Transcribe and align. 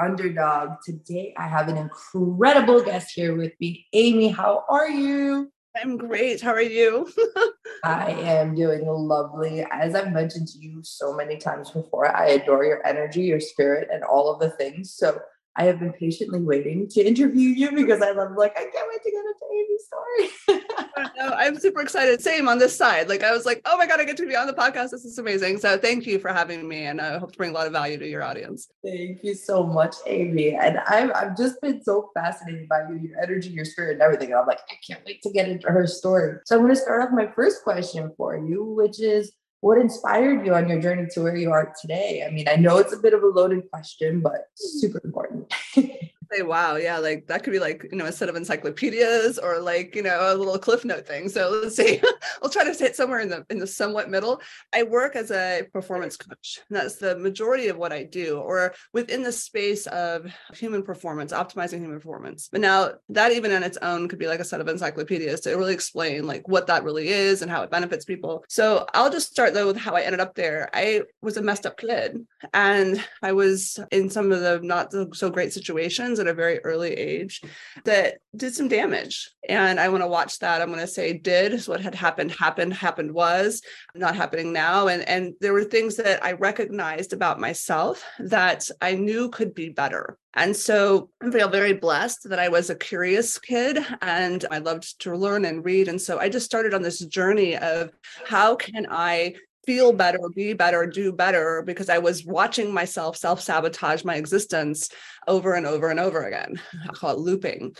underdog. 0.00 0.76
Today, 0.84 1.34
I 1.36 1.46
have 1.46 1.68
an 1.68 1.76
incredible 1.76 2.82
guest 2.82 3.12
here 3.14 3.36
with 3.36 3.52
me. 3.60 3.86
Amy, 3.92 4.28
how 4.28 4.64
are 4.68 4.88
you? 4.88 5.52
I'm 5.76 5.96
great. 5.98 6.40
How 6.40 6.52
are 6.52 6.62
you? 6.62 7.06
I 7.84 8.10
am 8.10 8.54
doing 8.54 8.86
lovely. 8.86 9.66
As 9.70 9.94
I've 9.94 10.12
mentioned 10.12 10.48
to 10.48 10.58
you 10.58 10.80
so 10.82 11.14
many 11.14 11.36
times 11.36 11.70
before, 11.70 12.14
I 12.16 12.28
adore 12.28 12.64
your 12.64 12.86
energy, 12.86 13.22
your 13.22 13.40
spirit, 13.40 13.88
and 13.92 14.02
all 14.02 14.32
of 14.32 14.40
the 14.40 14.50
things. 14.50 14.94
So 14.94 15.20
I 15.56 15.64
have 15.64 15.80
been 15.80 15.92
patiently 15.92 16.40
waiting 16.40 16.86
to 16.90 17.02
interview 17.02 17.48
you 17.48 17.72
because 17.72 18.02
I 18.02 18.10
love 18.10 18.32
like 18.36 18.56
I 18.56 18.64
can't 18.64 18.88
wait 18.88 19.02
to 19.02 19.10
get 19.10 19.24
into 19.24 19.46
Amy's 19.52 19.86
story. 19.86 21.10
no, 21.16 21.32
I'm 21.34 21.58
super 21.58 21.80
excited. 21.80 22.20
Same 22.20 22.46
on 22.46 22.58
this 22.58 22.76
side. 22.76 23.08
Like 23.08 23.22
I 23.22 23.32
was 23.32 23.46
like, 23.46 23.62
oh 23.64 23.78
my 23.78 23.86
god, 23.86 24.00
I 24.00 24.04
get 24.04 24.18
to 24.18 24.26
be 24.26 24.36
on 24.36 24.46
the 24.46 24.52
podcast. 24.52 24.90
This 24.90 25.04
is 25.04 25.18
amazing. 25.18 25.58
So 25.58 25.78
thank 25.78 26.06
you 26.06 26.18
for 26.18 26.32
having 26.32 26.68
me, 26.68 26.84
and 26.84 27.00
I 27.00 27.18
hope 27.18 27.32
to 27.32 27.38
bring 27.38 27.50
a 27.50 27.54
lot 27.54 27.66
of 27.66 27.72
value 27.72 27.98
to 27.98 28.06
your 28.06 28.22
audience. 28.22 28.68
Thank 28.84 29.24
you 29.24 29.34
so 29.34 29.64
much, 29.64 29.94
Amy. 30.06 30.54
And 30.54 30.78
I've 30.78 31.10
I've 31.12 31.36
just 31.36 31.60
been 31.62 31.82
so 31.82 32.10
fascinated 32.14 32.68
by 32.68 32.82
you, 32.90 33.00
your 33.08 33.20
energy, 33.22 33.48
your 33.48 33.64
spirit, 33.64 33.94
and 33.94 34.02
everything. 34.02 34.32
And 34.32 34.40
I'm 34.40 34.46
like, 34.46 34.60
I 34.70 34.74
can't 34.86 35.04
wait 35.06 35.22
to 35.22 35.30
get 35.30 35.48
into 35.48 35.68
her 35.68 35.86
story. 35.86 36.38
So 36.44 36.56
I'm 36.56 36.62
going 36.62 36.74
to 36.74 36.80
start 36.80 37.02
off 37.02 37.10
my 37.12 37.28
first 37.34 37.62
question 37.64 38.12
for 38.16 38.36
you, 38.36 38.62
which 38.62 39.00
is 39.00 39.32
what 39.66 39.78
inspired 39.78 40.46
you 40.46 40.54
on 40.54 40.68
your 40.68 40.80
journey 40.80 41.08
to 41.10 41.20
where 41.20 41.34
you 41.34 41.50
are 41.50 41.74
today? 41.80 42.24
I 42.24 42.30
mean, 42.30 42.46
I 42.48 42.54
know 42.54 42.78
it's 42.78 42.92
a 42.92 42.96
bit 42.96 43.14
of 43.14 43.22
a 43.24 43.26
loaded 43.26 43.68
question, 43.68 44.20
but 44.20 44.48
super 44.54 45.00
important. 45.04 45.52
say 46.32 46.42
wow 46.42 46.76
yeah 46.76 46.98
like 46.98 47.26
that 47.26 47.42
could 47.42 47.52
be 47.52 47.58
like 47.58 47.86
you 47.90 47.96
know 47.96 48.06
a 48.06 48.12
set 48.12 48.28
of 48.28 48.36
encyclopedias 48.36 49.38
or 49.38 49.60
like 49.60 49.94
you 49.94 50.02
know 50.02 50.32
a 50.32 50.34
little 50.34 50.58
cliff 50.58 50.84
note 50.84 51.06
thing. 51.06 51.28
So 51.28 51.50
let's 51.62 51.76
see. 51.76 52.00
I'll 52.42 52.50
try 52.50 52.64
to 52.64 52.74
sit 52.74 52.96
somewhere 52.96 53.20
in 53.20 53.28
the 53.28 53.44
in 53.50 53.58
the 53.58 53.66
somewhat 53.66 54.10
middle. 54.10 54.40
I 54.74 54.82
work 54.82 55.16
as 55.16 55.30
a 55.30 55.62
performance 55.72 56.16
coach 56.16 56.60
and 56.68 56.76
that's 56.78 56.96
the 56.96 57.16
majority 57.16 57.68
of 57.68 57.76
what 57.76 57.92
i 57.92 58.02
do 58.02 58.38
or 58.38 58.74
within 58.92 59.22
the 59.22 59.32
space 59.32 59.86
of 59.88 60.32
human 60.54 60.82
performance 60.82 61.32
optimizing 61.32 61.80
human 61.80 61.98
performance. 61.98 62.48
But 62.50 62.60
now 62.60 62.92
that 63.10 63.32
even 63.32 63.52
on 63.52 63.62
its 63.62 63.78
own 63.78 64.08
could 64.08 64.18
be 64.18 64.26
like 64.26 64.40
a 64.40 64.44
set 64.44 64.60
of 64.60 64.68
encyclopedias 64.68 65.40
to 65.40 65.54
really 65.54 65.74
explain 65.74 66.26
like 66.26 66.48
what 66.48 66.66
that 66.68 66.84
really 66.84 67.08
is 67.08 67.42
and 67.42 67.50
how 67.50 67.62
it 67.62 67.70
benefits 67.70 68.04
people. 68.04 68.44
So 68.48 68.86
i'll 68.94 69.10
just 69.10 69.30
start 69.30 69.54
though 69.54 69.66
with 69.66 69.76
how 69.76 69.94
i 69.94 70.02
ended 70.02 70.20
up 70.20 70.34
there. 70.34 70.70
I 70.72 71.02
was 71.22 71.36
a 71.36 71.42
messed 71.42 71.66
up 71.66 71.76
kid 71.76 72.26
and 72.52 73.02
i 73.22 73.32
was 73.32 73.78
in 73.90 74.10
some 74.10 74.32
of 74.32 74.40
the 74.40 74.60
not 74.62 74.92
so 75.14 75.30
great 75.30 75.52
situations 75.52 76.15
at 76.18 76.26
a 76.26 76.34
very 76.34 76.58
early 76.64 76.92
age 76.92 77.42
that 77.84 78.18
did 78.34 78.54
some 78.54 78.68
damage. 78.68 79.30
And 79.48 79.78
I 79.78 79.88
want 79.88 80.02
to 80.02 80.08
watch 80.08 80.38
that. 80.40 80.60
I'm 80.60 80.68
going 80.68 80.80
to 80.80 80.86
say 80.86 81.12
did 81.12 81.60
so 81.60 81.72
what 81.72 81.80
had 81.80 81.94
happened 81.94 82.32
happened 82.32 82.74
happened 82.74 83.12
was 83.12 83.62
not 83.94 84.16
happening 84.16 84.52
now. 84.52 84.88
And 84.88 85.06
and 85.08 85.34
there 85.40 85.52
were 85.52 85.64
things 85.64 85.96
that 85.96 86.24
I 86.24 86.32
recognized 86.32 87.12
about 87.12 87.40
myself 87.40 88.04
that 88.18 88.68
I 88.80 88.94
knew 88.94 89.28
could 89.30 89.54
be 89.54 89.68
better. 89.68 90.18
And 90.34 90.54
so 90.54 91.10
I 91.22 91.30
feel 91.30 91.48
very 91.48 91.72
blessed 91.72 92.28
that 92.28 92.38
I 92.38 92.48
was 92.48 92.68
a 92.68 92.74
curious 92.74 93.38
kid 93.38 93.78
and 94.02 94.44
I 94.50 94.58
loved 94.58 95.00
to 95.00 95.16
learn 95.16 95.46
and 95.46 95.64
read. 95.64 95.88
And 95.88 96.00
so 96.00 96.18
I 96.18 96.28
just 96.28 96.44
started 96.44 96.74
on 96.74 96.82
this 96.82 96.98
journey 96.98 97.56
of 97.56 97.90
how 98.26 98.54
can 98.54 98.86
I 98.90 99.34
feel 99.66 99.92
better, 99.92 100.18
be 100.34 100.54
better, 100.54 100.86
do 100.86 101.12
better 101.12 101.62
because 101.66 101.88
I 101.88 101.98
was 101.98 102.24
watching 102.24 102.72
myself 102.72 103.16
self 103.16 103.40
sabotage 103.40 104.04
my 104.04 104.14
existence 104.14 104.88
over 105.26 105.54
and 105.54 105.66
over 105.66 105.90
and 105.90 106.00
over 106.00 106.24
again. 106.24 106.60
I 106.88 106.92
call 106.92 107.10
it 107.14 107.18
looping. 107.18 107.76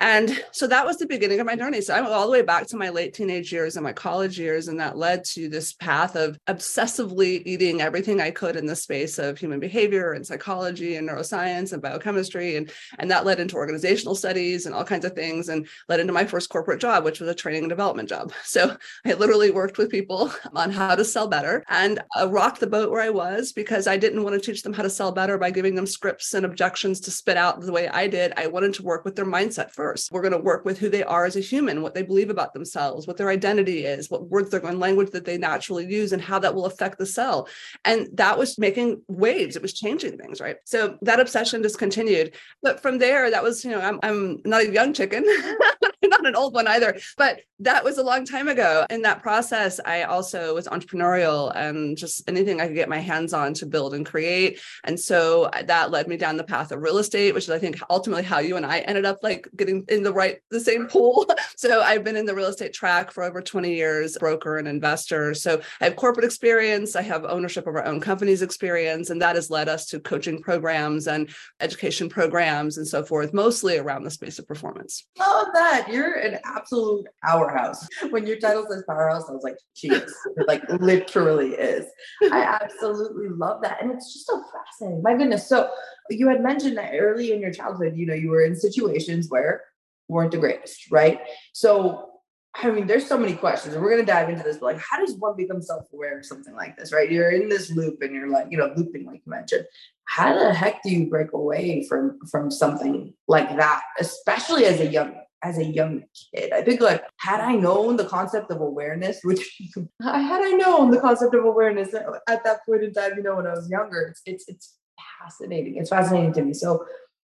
And 0.00 0.42
so 0.50 0.66
that 0.66 0.86
was 0.86 0.96
the 0.96 1.06
beginning 1.06 1.40
of 1.40 1.46
my 1.46 1.56
journey. 1.56 1.82
So 1.82 1.94
I 1.94 2.00
went 2.00 2.14
all 2.14 2.24
the 2.24 2.32
way 2.32 2.40
back 2.40 2.66
to 2.68 2.76
my 2.76 2.88
late 2.88 3.12
teenage 3.12 3.52
years 3.52 3.76
and 3.76 3.84
my 3.84 3.92
college 3.92 4.38
years. 4.38 4.68
And 4.68 4.80
that 4.80 4.96
led 4.96 5.24
to 5.26 5.50
this 5.50 5.74
path 5.74 6.16
of 6.16 6.38
obsessively 6.46 7.42
eating 7.44 7.82
everything 7.82 8.18
I 8.18 8.30
could 8.30 8.56
in 8.56 8.64
the 8.64 8.74
space 8.74 9.18
of 9.18 9.36
human 9.36 9.60
behavior 9.60 10.12
and 10.12 10.26
psychology 10.26 10.96
and 10.96 11.06
neuroscience 11.06 11.74
and 11.74 11.82
biochemistry. 11.82 12.56
And, 12.56 12.72
and 12.98 13.10
that 13.10 13.26
led 13.26 13.40
into 13.40 13.56
organizational 13.56 14.14
studies 14.14 14.64
and 14.64 14.74
all 14.74 14.84
kinds 14.84 15.04
of 15.04 15.12
things 15.12 15.50
and 15.50 15.68
led 15.90 16.00
into 16.00 16.14
my 16.14 16.24
first 16.24 16.48
corporate 16.48 16.80
job, 16.80 17.04
which 17.04 17.20
was 17.20 17.28
a 17.28 17.34
training 17.34 17.64
and 17.64 17.70
development 17.70 18.08
job. 18.08 18.32
So 18.50 18.76
I 19.06 19.12
literally 19.12 19.52
worked 19.52 19.78
with 19.78 19.90
people 19.90 20.32
on 20.56 20.72
how 20.72 20.96
to 20.96 21.04
sell 21.04 21.28
better 21.28 21.62
and 21.68 22.00
uh, 22.18 22.28
rocked 22.28 22.58
the 22.58 22.66
boat 22.66 22.90
where 22.90 23.00
I 23.00 23.10
was 23.10 23.52
because 23.52 23.86
I 23.86 23.96
didn't 23.96 24.24
want 24.24 24.34
to 24.34 24.44
teach 24.44 24.64
them 24.64 24.72
how 24.72 24.82
to 24.82 24.90
sell 24.90 25.12
better 25.12 25.38
by 25.38 25.52
giving 25.52 25.76
them 25.76 25.86
scripts 25.86 26.34
and 26.34 26.44
objections 26.44 26.98
to 27.00 27.12
spit 27.12 27.36
out 27.36 27.60
the 27.60 27.70
way 27.70 27.86
I 27.88 28.08
did. 28.08 28.32
I 28.36 28.48
wanted 28.48 28.74
to 28.74 28.82
work 28.82 29.04
with 29.04 29.14
their 29.14 29.24
mindset 29.24 29.70
first 29.70 29.89
We're 30.10 30.22
going 30.22 30.32
to 30.32 30.38
work 30.38 30.64
with 30.64 30.78
who 30.78 30.88
they 30.88 31.02
are 31.02 31.24
as 31.24 31.36
a 31.36 31.40
human, 31.40 31.82
what 31.82 31.94
they 31.94 32.02
believe 32.02 32.30
about 32.30 32.52
themselves, 32.52 33.06
what 33.06 33.16
their 33.16 33.28
identity 33.28 33.84
is, 33.84 34.10
what 34.10 34.28
words 34.28 34.50
they're 34.50 34.60
going, 34.60 34.78
language 34.78 35.10
that 35.10 35.24
they 35.24 35.38
naturally 35.38 35.86
use, 35.86 36.12
and 36.12 36.22
how 36.22 36.38
that 36.38 36.54
will 36.54 36.66
affect 36.66 36.98
the 36.98 37.06
cell. 37.06 37.48
And 37.84 38.08
that 38.14 38.38
was 38.38 38.58
making 38.58 39.02
waves. 39.08 39.56
It 39.56 39.62
was 39.62 39.72
changing 39.72 40.18
things, 40.18 40.40
right? 40.40 40.56
So 40.64 40.98
that 41.02 41.20
obsession 41.20 41.62
just 41.62 41.78
continued. 41.78 42.34
But 42.62 42.80
from 42.80 42.98
there, 42.98 43.30
that 43.30 43.42
was, 43.42 43.64
you 43.64 43.70
know, 43.70 43.80
I'm, 43.80 43.98
I'm 44.02 44.40
not 44.44 44.62
a 44.62 44.72
young 44.72 44.92
chicken, 44.92 45.24
not 46.08 46.26
an 46.26 46.36
old 46.36 46.54
one 46.54 46.66
either, 46.66 46.98
but 47.16 47.40
that 47.60 47.84
was 47.84 47.98
a 47.98 48.02
long 48.02 48.24
time 48.24 48.48
ago. 48.48 48.86
In 48.90 49.02
that 49.02 49.22
process, 49.22 49.80
I 49.84 50.02
also 50.02 50.54
was 50.54 50.66
entrepreneurial 50.66 51.54
and 51.54 51.96
just 51.96 52.28
anything 52.28 52.60
I 52.60 52.66
could 52.66 52.76
get 52.76 52.88
my 52.88 52.98
hands 52.98 53.32
on 53.32 53.54
to 53.54 53.66
build 53.66 53.94
and 53.94 54.04
create. 54.04 54.60
And 54.84 54.98
so 54.98 55.44
uh, 55.44 55.62
that 55.62 55.90
led 55.90 56.08
me 56.08 56.16
down 56.16 56.36
the 56.36 56.44
path 56.44 56.72
of 56.72 56.80
real 56.80 56.98
estate, 56.98 57.34
which 57.34 57.44
is, 57.44 57.50
I 57.50 57.58
think, 57.58 57.80
ultimately 57.90 58.24
how 58.24 58.38
you 58.38 58.56
and 58.56 58.66
I 58.66 58.80
ended 58.80 59.04
up 59.04 59.18
like 59.22 59.48
getting 59.56 59.84
in 59.88 60.02
the 60.02 60.12
right 60.12 60.38
the 60.50 60.60
same 60.60 60.86
pool 60.86 61.26
so 61.56 61.80
i've 61.82 62.04
been 62.04 62.16
in 62.16 62.26
the 62.26 62.34
real 62.34 62.48
estate 62.48 62.72
track 62.72 63.10
for 63.10 63.22
over 63.22 63.40
20 63.40 63.74
years 63.74 64.16
broker 64.18 64.56
and 64.58 64.66
investor 64.68 65.34
so 65.34 65.60
i 65.80 65.84
have 65.84 65.96
corporate 65.96 66.24
experience 66.24 66.96
i 66.96 67.02
have 67.02 67.24
ownership 67.24 67.66
of 67.66 67.74
our 67.74 67.84
own 67.84 68.00
companies 68.00 68.42
experience 68.42 69.10
and 69.10 69.20
that 69.20 69.36
has 69.36 69.50
led 69.50 69.68
us 69.68 69.86
to 69.86 70.00
coaching 70.00 70.40
programs 70.40 71.06
and 71.06 71.30
education 71.60 72.08
programs 72.08 72.78
and 72.78 72.86
so 72.86 73.02
forth 73.02 73.32
mostly 73.32 73.78
around 73.78 74.02
the 74.04 74.10
space 74.10 74.38
of 74.38 74.46
performance 74.46 75.06
love 75.18 75.48
that 75.52 75.86
you're 75.92 76.14
an 76.14 76.38
absolute 76.44 77.06
powerhouse 77.24 77.86
when 78.10 78.26
your 78.26 78.38
title 78.38 78.66
says 78.68 78.84
powerhouse 78.88 79.28
i 79.28 79.32
was 79.32 79.42
like 79.42 79.56
she 79.74 79.88
is 79.88 80.14
like 80.46 80.62
literally 80.80 81.50
is 81.50 81.86
i 82.32 82.42
absolutely 82.62 83.28
love 83.28 83.62
that 83.62 83.82
and 83.82 83.90
it's 83.90 84.12
just 84.12 84.26
so 84.26 84.42
fascinating 84.52 85.02
my 85.02 85.16
goodness 85.16 85.48
so 85.48 85.70
you 86.08 86.28
had 86.28 86.42
mentioned 86.42 86.76
that 86.76 86.92
early 86.98 87.32
in 87.32 87.40
your 87.40 87.52
childhood 87.52 87.96
you 87.96 88.06
know 88.06 88.14
you 88.14 88.30
were 88.30 88.42
in 88.42 88.56
situations 88.56 89.28
where 89.28 89.62
weren't 90.10 90.32
the 90.32 90.38
greatest, 90.38 90.90
right? 90.90 91.20
So, 91.52 92.10
I 92.56 92.70
mean, 92.70 92.88
there's 92.88 93.06
so 93.06 93.16
many 93.16 93.34
questions, 93.34 93.74
and 93.74 93.82
we're 93.82 93.90
gonna 93.90 94.04
dive 94.04 94.28
into 94.28 94.42
this. 94.42 94.56
But 94.56 94.74
like, 94.74 94.78
how 94.78 94.98
does 94.98 95.14
one 95.14 95.36
become 95.36 95.62
self-aware 95.62 96.18
of 96.18 96.26
something 96.26 96.54
like 96.54 96.76
this, 96.76 96.92
right? 96.92 97.10
You're 97.10 97.30
in 97.30 97.48
this 97.48 97.70
loop, 97.70 98.02
and 98.02 98.12
you're 98.12 98.28
like, 98.28 98.48
you 98.50 98.58
know, 98.58 98.72
looping, 98.76 99.06
like 99.06 99.22
you 99.24 99.30
mentioned. 99.30 99.66
How 100.04 100.36
the 100.36 100.52
heck 100.52 100.82
do 100.82 100.90
you 100.90 101.08
break 101.08 101.32
away 101.32 101.86
from 101.88 102.18
from 102.28 102.50
something 102.50 103.14
like 103.28 103.56
that, 103.56 103.82
especially 104.00 104.64
as 104.64 104.80
a 104.80 104.86
young 104.86 105.14
as 105.42 105.58
a 105.58 105.64
young 105.64 106.04
kid. 106.34 106.52
I 106.52 106.62
think 106.62 106.80
like 106.80 107.02
had 107.18 107.40
I 107.40 107.54
known 107.54 107.96
the 107.96 108.04
concept 108.04 108.50
of 108.50 108.60
awareness, 108.60 109.20
which 109.22 109.60
had 110.02 110.42
I 110.42 110.52
known 110.52 110.90
the 110.90 111.00
concept 111.00 111.34
of 111.34 111.44
awareness 111.44 111.94
at 111.94 112.44
that 112.44 112.64
point 112.66 112.84
in 112.84 112.92
time, 112.92 113.12
you 113.16 113.22
know, 113.22 113.36
when 113.36 113.46
I 113.46 113.54
was 113.54 113.68
younger, 113.70 114.00
it's 114.00 114.22
it's 114.26 114.44
it's 114.48 114.76
fascinating. 115.20 115.76
It's 115.76 115.90
fascinating 115.90 116.32
to 116.34 116.42
me. 116.42 116.54
So 116.54 116.84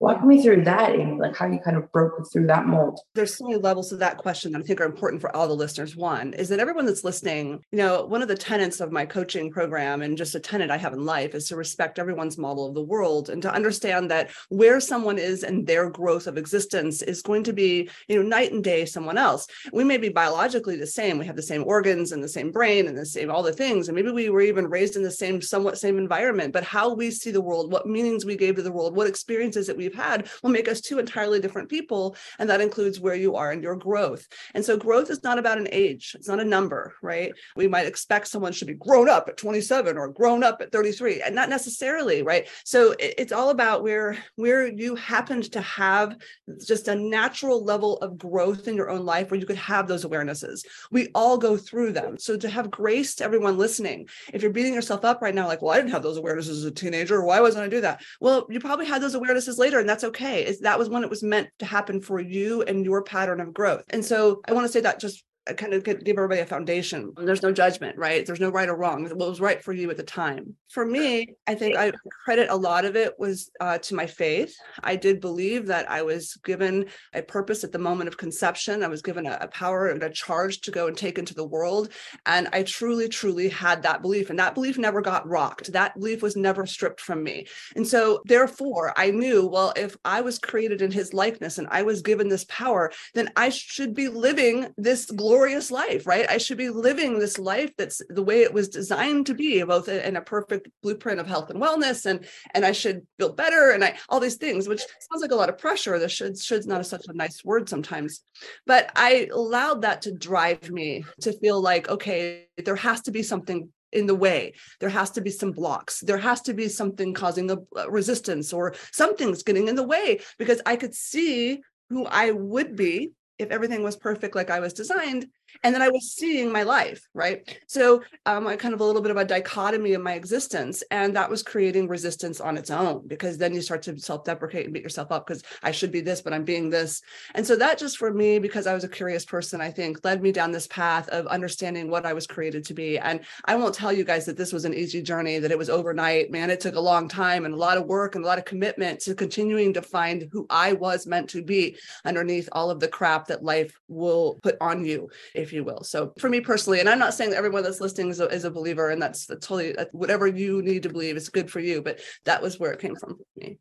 Walk 0.02 0.26
me 0.26 0.44
through 0.44 0.66
that, 0.66 0.94
Amy, 0.94 1.18
like 1.18 1.38
how 1.38 1.48
you 1.48 1.58
kind 1.64 1.78
of 1.78 1.90
broke 1.94 2.30
through 2.32 2.48
that 2.48 2.66
mold. 2.66 3.00
There's 3.14 3.38
so 3.38 3.46
many 3.46 3.58
levels 3.58 3.90
to 3.90 3.96
that 3.98 4.18
question 4.18 4.52
that 4.52 4.60
I 4.60 4.64
think 4.64 4.82
are 4.82 4.86
important 4.86 5.22
for 5.22 5.34
all 5.34 5.48
the 5.48 5.54
listeners. 5.54 5.96
One 5.96 6.34
is 6.34 6.50
that 6.50 6.60
everyone 6.60 6.86
that's 6.86 7.06
listening, 7.06 7.62
you 7.72 7.78
know, 7.78 8.06
one 8.06 8.22
of 8.22 8.28
the 8.28 8.36
tenets 8.36 8.82
of 8.82 8.92
my 8.92 9.06
coaching 9.06 9.50
program 9.50 10.02
and 10.02 10.18
just 10.18 10.36
a 10.36 10.40
tenet 10.42 10.70
I 10.70 10.76
have 10.76 10.92
in 10.92 11.06
life 11.06 11.34
is 11.34 11.48
to 11.48 11.56
respect 11.56 11.98
everyone's 11.98 12.38
model 12.38 12.68
of 12.68 12.76
the 12.76 12.84
world 12.84 13.30
and 13.30 13.42
to 13.44 13.54
understand 13.54 14.12
that 14.12 14.32
where 14.50 14.82
someone 14.82 15.18
is 15.18 15.44
and 15.44 15.66
their 15.66 15.90
growth 15.90 16.28
of 16.28 16.38
existence 16.38 17.02
is 17.02 17.22
going 17.22 17.46
to 17.46 17.54
be, 17.54 17.90
you 18.10 18.22
know, 18.22 18.28
night 18.28 18.52
and 18.52 18.66
day 18.66 18.84
someone 18.84 19.18
else. 19.18 19.48
We 19.72 19.86
may 19.86 19.98
be 19.98 20.10
biologically 20.10 20.76
the 20.76 20.86
same. 20.88 21.18
We 21.18 21.26
have 21.26 21.38
the 21.38 21.42
same 21.42 21.64
organs 21.64 22.12
and 22.12 22.22
the 22.22 22.28
same 22.28 22.52
brain 22.52 22.88
and 22.88 22.98
the 22.98 23.06
same 23.06 23.32
all 23.32 23.44
the 23.44 23.54
things. 23.54 23.88
And 23.88 23.96
maybe 23.96 24.12
we 24.12 24.28
were 24.30 24.42
even 24.42 24.68
raised 24.68 24.98
in 24.98 25.04
the 25.04 25.12
same, 25.12 25.42
somewhat 25.42 25.78
same 25.78 25.98
environment, 25.98 26.52
but 26.52 26.66
how 26.66 26.94
we 26.94 27.12
see 27.12 27.32
the 27.32 27.40
world, 27.40 27.72
what 27.72 27.88
meanings 27.88 28.26
we 28.26 28.36
gave 28.36 28.58
to 28.58 28.62
the 28.62 28.74
world, 28.74 28.94
what 28.94 29.08
experiences 29.08 29.68
that 29.68 29.78
we 29.78 29.85
we've 29.86 29.96
had 29.96 30.30
will 30.42 30.50
make 30.50 30.68
us 30.68 30.82
two 30.82 31.00
entirely 31.00 31.40
different 31.40 31.70
people. 31.70 32.16
And 32.40 32.50
that 32.50 32.62
includes 32.62 33.00
where 33.00 33.16
you 33.16 33.36
are 33.36 33.52
in 33.52 33.62
your 33.62 33.76
growth. 33.76 34.28
And 34.54 34.64
so 34.64 34.78
growth 34.78 35.10
is 35.10 35.24
not 35.24 35.40
about 35.40 35.58
an 35.58 35.68
age, 35.72 36.14
it's 36.16 36.28
not 36.28 36.40
a 36.40 36.46
number, 36.46 36.94
right? 37.02 37.34
We 37.56 37.68
might 37.68 37.88
expect 37.88 38.28
someone 38.28 38.52
should 38.52 38.68
be 38.68 38.74
grown 38.74 39.10
up 39.10 39.28
at 39.28 39.38
27 39.38 39.98
or 39.98 40.10
grown 40.10 40.44
up 40.44 40.62
at 40.62 40.72
33, 40.72 41.22
and 41.22 41.36
not 41.36 41.50
necessarily, 41.50 42.24
right? 42.24 42.48
So 42.64 42.96
it's 43.00 43.32
all 43.32 43.50
about 43.50 43.84
where 43.84 44.18
where 44.36 44.68
you 44.68 44.96
happened 44.96 45.52
to 45.52 45.62
have 45.62 46.18
just 46.66 46.88
a 46.88 46.96
natural 46.96 47.64
level 47.64 47.98
of 47.98 48.18
growth 48.18 48.68
in 48.68 48.76
your 48.76 48.90
own 48.90 49.06
life 49.06 49.32
where 49.32 49.40
you 49.40 49.46
could 49.46 49.56
have 49.58 49.88
those 49.88 50.06
awarenesses. 50.06 50.66
We 50.92 51.10
all 51.14 51.38
go 51.38 51.58
through 51.58 51.94
them. 51.94 52.18
So 52.18 52.38
to 52.38 52.50
have 52.50 52.72
grace 52.72 53.16
to 53.16 53.24
everyone 53.24 53.58
listening, 53.58 54.08
if 54.34 54.42
you're 54.42 54.52
beating 54.52 54.74
yourself 54.74 55.06
up 55.06 55.22
right 55.22 55.36
now, 55.36 55.48
like, 55.48 55.62
well, 55.62 55.74
I 55.74 55.78
didn't 55.78 55.92
have 55.92 56.04
those 56.04 56.20
awarenesses 56.20 56.50
as 56.50 56.66
a 56.66 56.72
teenager. 56.72 57.24
Why 57.24 57.40
wasn't 57.40 57.66
I 57.66 57.70
do 57.70 57.82
that? 57.82 58.02
Well, 58.20 58.48
you 58.50 58.60
probably 58.60 58.86
had 58.86 59.02
those 59.02 59.16
awarenesses 59.16 59.58
later, 59.58 59.75
and 59.80 59.90
that's 59.90 60.04
okay. 60.04 60.46
is 60.46 60.60
that 60.62 60.80
was 60.80 60.90
when 60.90 61.04
it 61.04 61.10
was 61.10 61.24
meant 61.24 61.50
to 61.60 61.66
happen 61.66 62.02
for 62.02 62.20
you 62.20 62.62
and 62.64 62.86
your 62.86 63.04
pattern 63.04 63.40
of 63.40 63.54
growth. 63.54 63.84
And 63.90 64.04
so 64.04 64.42
I 64.48 64.54
want 64.54 64.66
to 64.66 64.72
say 64.72 64.82
that 64.82 65.00
just 65.00 65.24
kind 65.54 65.74
of 65.74 65.84
give 65.84 66.02
everybody 66.08 66.42
a 66.42 66.46
foundation. 66.46 67.14
There's 67.18 67.44
no 67.44 67.52
judgment, 67.52 67.98
right? 67.98 68.26
There's 68.26 68.40
no 68.40 68.50
right 68.50 68.68
or 68.68 68.76
wrong. 68.76 69.04
What 69.04 69.30
was 69.30 69.40
right 69.40 69.64
for 69.64 69.74
you 69.74 69.90
at 69.92 69.98
the 69.98 70.04
time. 70.04 70.56
For 70.70 70.86
me, 70.86 71.36
I 71.46 71.56
think 71.56 71.78
I 71.78 71.92
credit 72.26 72.50
a 72.50 72.56
lot 72.56 72.86
of 72.86 72.96
it 72.96 73.14
was 73.20 73.52
uh, 73.60 73.78
to 73.78 73.96
my 73.96 74.08
faith. 74.08 74.56
I 74.84 74.96
did 74.96 75.22
believe 75.22 75.68
that 75.68 75.90
I 75.90 76.02
was 76.02 76.36
given 76.44 76.86
a 77.14 77.22
purpose 77.22 77.64
at 77.64 77.72
the 77.72 77.78
moment 77.78 78.08
of 78.08 78.18
conception. 78.18 78.84
I 78.84 78.88
was 78.88 79.02
given 79.02 79.28
a, 79.28 79.38
a 79.42 79.48
power 79.48 79.90
and 79.90 80.02
a 80.02 80.10
charge 80.10 80.62
to 80.62 80.72
go 80.72 80.88
and 80.88 80.98
take 80.98 81.20
into 81.20 81.36
the 81.36 81.46
world. 81.46 81.90
And 82.26 82.48
I 82.52 82.64
truly, 82.64 83.08
truly 83.08 83.48
had 83.50 83.84
that 83.84 84.02
belief. 84.02 84.30
And 84.30 84.40
that 84.40 84.56
belief 84.56 84.78
never 84.78 85.02
got 85.02 85.28
rocked. 85.28 85.72
That 85.74 85.94
belief 85.96 86.24
was 86.24 86.36
never 86.36 86.66
stripped 86.66 87.02
from 87.02 87.24
me. 87.24 87.48
And 87.76 87.88
so, 87.88 88.22
therefore, 88.26 88.94
I 88.98 89.12
knew, 89.12 89.46
well, 89.46 89.74
if 89.76 89.96
I 90.04 90.22
was 90.22 90.40
created 90.40 90.82
in 90.82 90.92
his 90.92 91.14
likeness 91.14 91.60
and 91.60 91.68
I 91.70 91.84
was 91.84 92.02
given 92.02 92.30
this 92.30 92.46
power, 92.46 92.92
then 93.14 93.30
I 93.36 93.50
should 93.50 93.94
be 93.94 94.08
living 94.08 94.74
this 94.78 95.06
glory 95.06 95.35
glorious 95.36 95.70
life, 95.70 96.08
right? 96.08 96.26
I 96.30 96.38
should 96.38 96.58
be 96.58 96.70
living 96.70 97.20
this 97.20 97.38
life 97.38 97.72
that's 97.78 98.02
the 98.08 98.24
way 98.24 98.44
it 98.44 98.54
was 98.54 98.70
designed 98.70 99.26
to 99.26 99.34
be, 99.34 99.62
both 99.64 99.90
in 99.90 100.16
a 100.16 100.22
perfect 100.22 100.70
blueprint 100.82 101.20
of 101.20 101.28
health 101.28 101.50
and 101.50 101.62
wellness, 101.62 102.06
and 102.06 102.26
and 102.54 102.66
I 102.66 102.72
should 102.72 103.06
feel 103.20 103.34
better, 103.34 103.72
and 103.72 103.84
I 103.84 103.98
all 104.08 104.22
these 104.22 104.38
things, 104.38 104.70
which 104.70 104.80
sounds 104.80 105.22
like 105.22 105.32
a 105.32 105.36
lot 105.36 105.50
of 105.50 105.58
pressure. 105.58 106.00
The 106.00 106.08
should 106.08 106.40
should's 106.40 106.68
not 106.68 106.80
a, 106.80 106.86
such 106.86 107.06
a 107.10 107.14
nice 107.14 107.44
word 107.44 107.68
sometimes, 107.68 108.24
but 108.66 108.92
I 108.96 109.28
allowed 109.34 109.82
that 109.82 110.04
to 110.04 110.14
drive 110.14 110.72
me 110.72 111.04
to 111.22 111.38
feel 111.40 111.62
like, 111.62 111.90
okay, 111.90 112.48
there 112.58 112.78
has 112.78 113.02
to 113.02 113.12
be 113.12 113.22
something 113.22 113.70
in 113.92 114.06
the 114.06 114.16
way. 114.16 114.54
There 114.80 114.90
has 114.90 115.12
to 115.12 115.22
be 115.22 115.32
some 115.32 115.52
blocks. 115.52 116.00
There 116.00 116.18
has 116.18 116.42
to 116.44 116.54
be 116.54 116.70
something 116.70 117.14
causing 117.14 117.48
the 117.48 117.58
uh, 117.78 117.90
resistance 117.90 118.54
or 118.54 118.74
something's 118.92 119.44
getting 119.44 119.68
in 119.68 119.76
the 119.76 119.84
way 119.84 120.20
because 120.38 120.62
I 120.66 120.76
could 120.78 120.96
see 120.96 121.62
who 121.90 122.06
I 122.06 122.32
would 122.32 122.76
be 122.76 123.12
if 123.38 123.52
everything 123.52 123.84
was 123.84 123.96
perfect 123.96 124.36
like 124.36 124.50
I 124.50 124.60
was 124.60 124.74
designed, 124.74 125.28
and 125.64 125.74
then 125.74 125.82
I 125.82 125.90
was 125.90 126.14
seeing 126.14 126.52
my 126.52 126.64
life, 126.64 127.08
right? 127.14 127.58
So 127.68 128.04
um, 128.26 128.48
I 128.48 128.56
kind 128.56 128.74
of 128.74 128.82
a 128.82 128.84
little 128.84 129.02
bit 129.02 129.12
of 129.12 129.18
a 129.18 129.26
dichotomy 129.26 129.94
of 129.94 130.02
my 130.02 130.14
existence, 130.14 130.84
and 130.92 131.16
that 131.16 131.30
was 131.30 131.44
creating 131.44 131.88
resistance 131.88 132.40
on 132.40 132.58
its 132.58 132.72
own 132.72 133.08
because 133.08 133.38
then 133.38 133.54
you 133.54 133.62
start 133.62 133.82
to 133.84 133.98
self-deprecate 133.98 134.66
and 134.66 134.74
beat 134.74 134.84
yourself 134.84 135.12
up 135.12 135.28
because 135.28 135.44
I 135.64 135.72
should 135.72 135.92
be 135.92 136.02
this, 136.02 136.22
but 136.22 136.34
I'm 136.34 136.44
being 136.44 136.70
this, 136.70 137.02
and 137.34 137.46
so 137.46 137.56
that 137.56 137.78
just 137.78 137.98
for 137.98 138.14
me, 138.14 138.40
because 138.40 138.68
I 138.68 138.74
was 138.74 138.84
a 138.84 138.90
curious 138.90 139.26
person, 139.26 139.62
I 139.62 139.72
think 139.72 140.04
led 140.04 140.22
me 140.22 140.32
down 140.32 140.52
this 140.52 140.68
path 140.68 141.10
of 141.10 141.28
understanding 141.28 141.90
what 141.90 142.06
I 142.06 142.14
was 142.14 142.28
created 142.28 142.66
to 142.66 142.74
be. 142.74 142.98
And 142.98 143.22
I 143.46 143.56
won't 143.56 143.76
tell 143.76 143.92
you 143.92 144.04
guys 144.04 144.26
that 144.26 144.38
this 144.38 144.54
was 144.54 144.66
an 144.66 144.74
easy 144.74 145.02
journey, 145.02 145.40
that 145.40 145.52
it 145.52 145.58
was 145.58 145.70
overnight. 145.70 146.32
Man, 146.32 146.50
it 146.50 146.60
took 146.60 146.76
a 146.76 146.80
long 146.80 147.08
time 147.08 147.46
and 147.46 147.54
a 147.54 147.58
lot 147.58 147.78
of 147.78 147.86
work 147.86 148.16
and 148.16 148.24
a 148.24 148.28
lot 148.28 148.38
of 148.38 148.46
commitment 148.46 149.00
to 149.02 149.16
continuing 149.16 149.74
to 149.74 149.82
find 149.82 150.28
who 150.32 150.46
I 150.50 150.74
was 150.74 151.08
meant 151.08 151.30
to 151.32 151.44
be 151.44 151.78
underneath 152.04 152.50
all 152.52 152.70
of 152.70 152.80
the 152.80 152.88
crap 152.88 153.28
that 153.28 153.44
life 153.44 153.78
will 153.88 154.40
put 154.44 154.58
on 154.62 154.86
you 154.86 155.10
if 155.34 155.45
you 155.52 155.64
will. 155.64 155.84
So 155.84 156.14
for 156.20 156.30
me 156.30 156.42
personally, 156.42 156.80
and 156.80 156.90
I'm 156.90 157.00
not 157.00 157.14
saying 157.14 157.32
that 157.32 157.38
everyone 157.38 157.64
that's 157.64 157.82
listening 157.82 158.10
is 158.10 158.20
a, 158.20 158.28
is 158.28 158.46
a 158.46 158.52
believer, 158.52 158.90
and 158.90 159.02
that's, 159.02 159.26
that's 159.26 159.46
totally 159.46 159.76
uh, 159.78 159.86
whatever 159.92 160.28
you 160.28 160.62
need 160.62 160.84
to 160.84 160.90
believe 160.90 161.16
is 161.18 161.30
good 161.30 161.50
for 161.50 161.60
you, 161.60 161.82
but 161.82 162.00
that 162.26 162.42
was 162.42 162.60
where 162.60 162.72
it 162.72 162.80
came 162.80 162.96
from 162.96 163.18
for 163.18 163.40
me. 163.40 163.60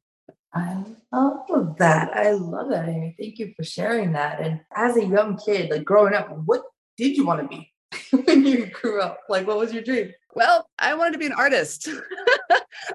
I 0.54 0.84
love 1.12 1.76
that. 1.78 2.16
I 2.16 2.30
love 2.30 2.70
that, 2.70 2.88
Amy. 2.88 3.16
Thank 3.18 3.38
you 3.38 3.52
for 3.56 3.64
sharing 3.64 4.12
that. 4.12 4.40
And 4.40 4.60
as 4.76 4.96
a 4.96 5.04
young 5.04 5.36
kid, 5.36 5.70
like 5.70 5.84
growing 5.84 6.14
up, 6.14 6.30
what 6.44 6.62
did 6.96 7.16
you 7.16 7.26
want 7.26 7.42
to 7.42 7.48
be 7.48 7.72
when 8.24 8.46
you 8.46 8.66
grew 8.66 9.00
up? 9.00 9.20
Like, 9.28 9.46
what 9.46 9.58
was 9.58 9.72
your 9.72 9.82
dream? 9.82 10.12
Well, 10.34 10.68
I 10.78 10.94
wanted 10.94 11.12
to 11.12 11.18
be 11.18 11.26
an 11.26 11.32
artist. 11.32 11.88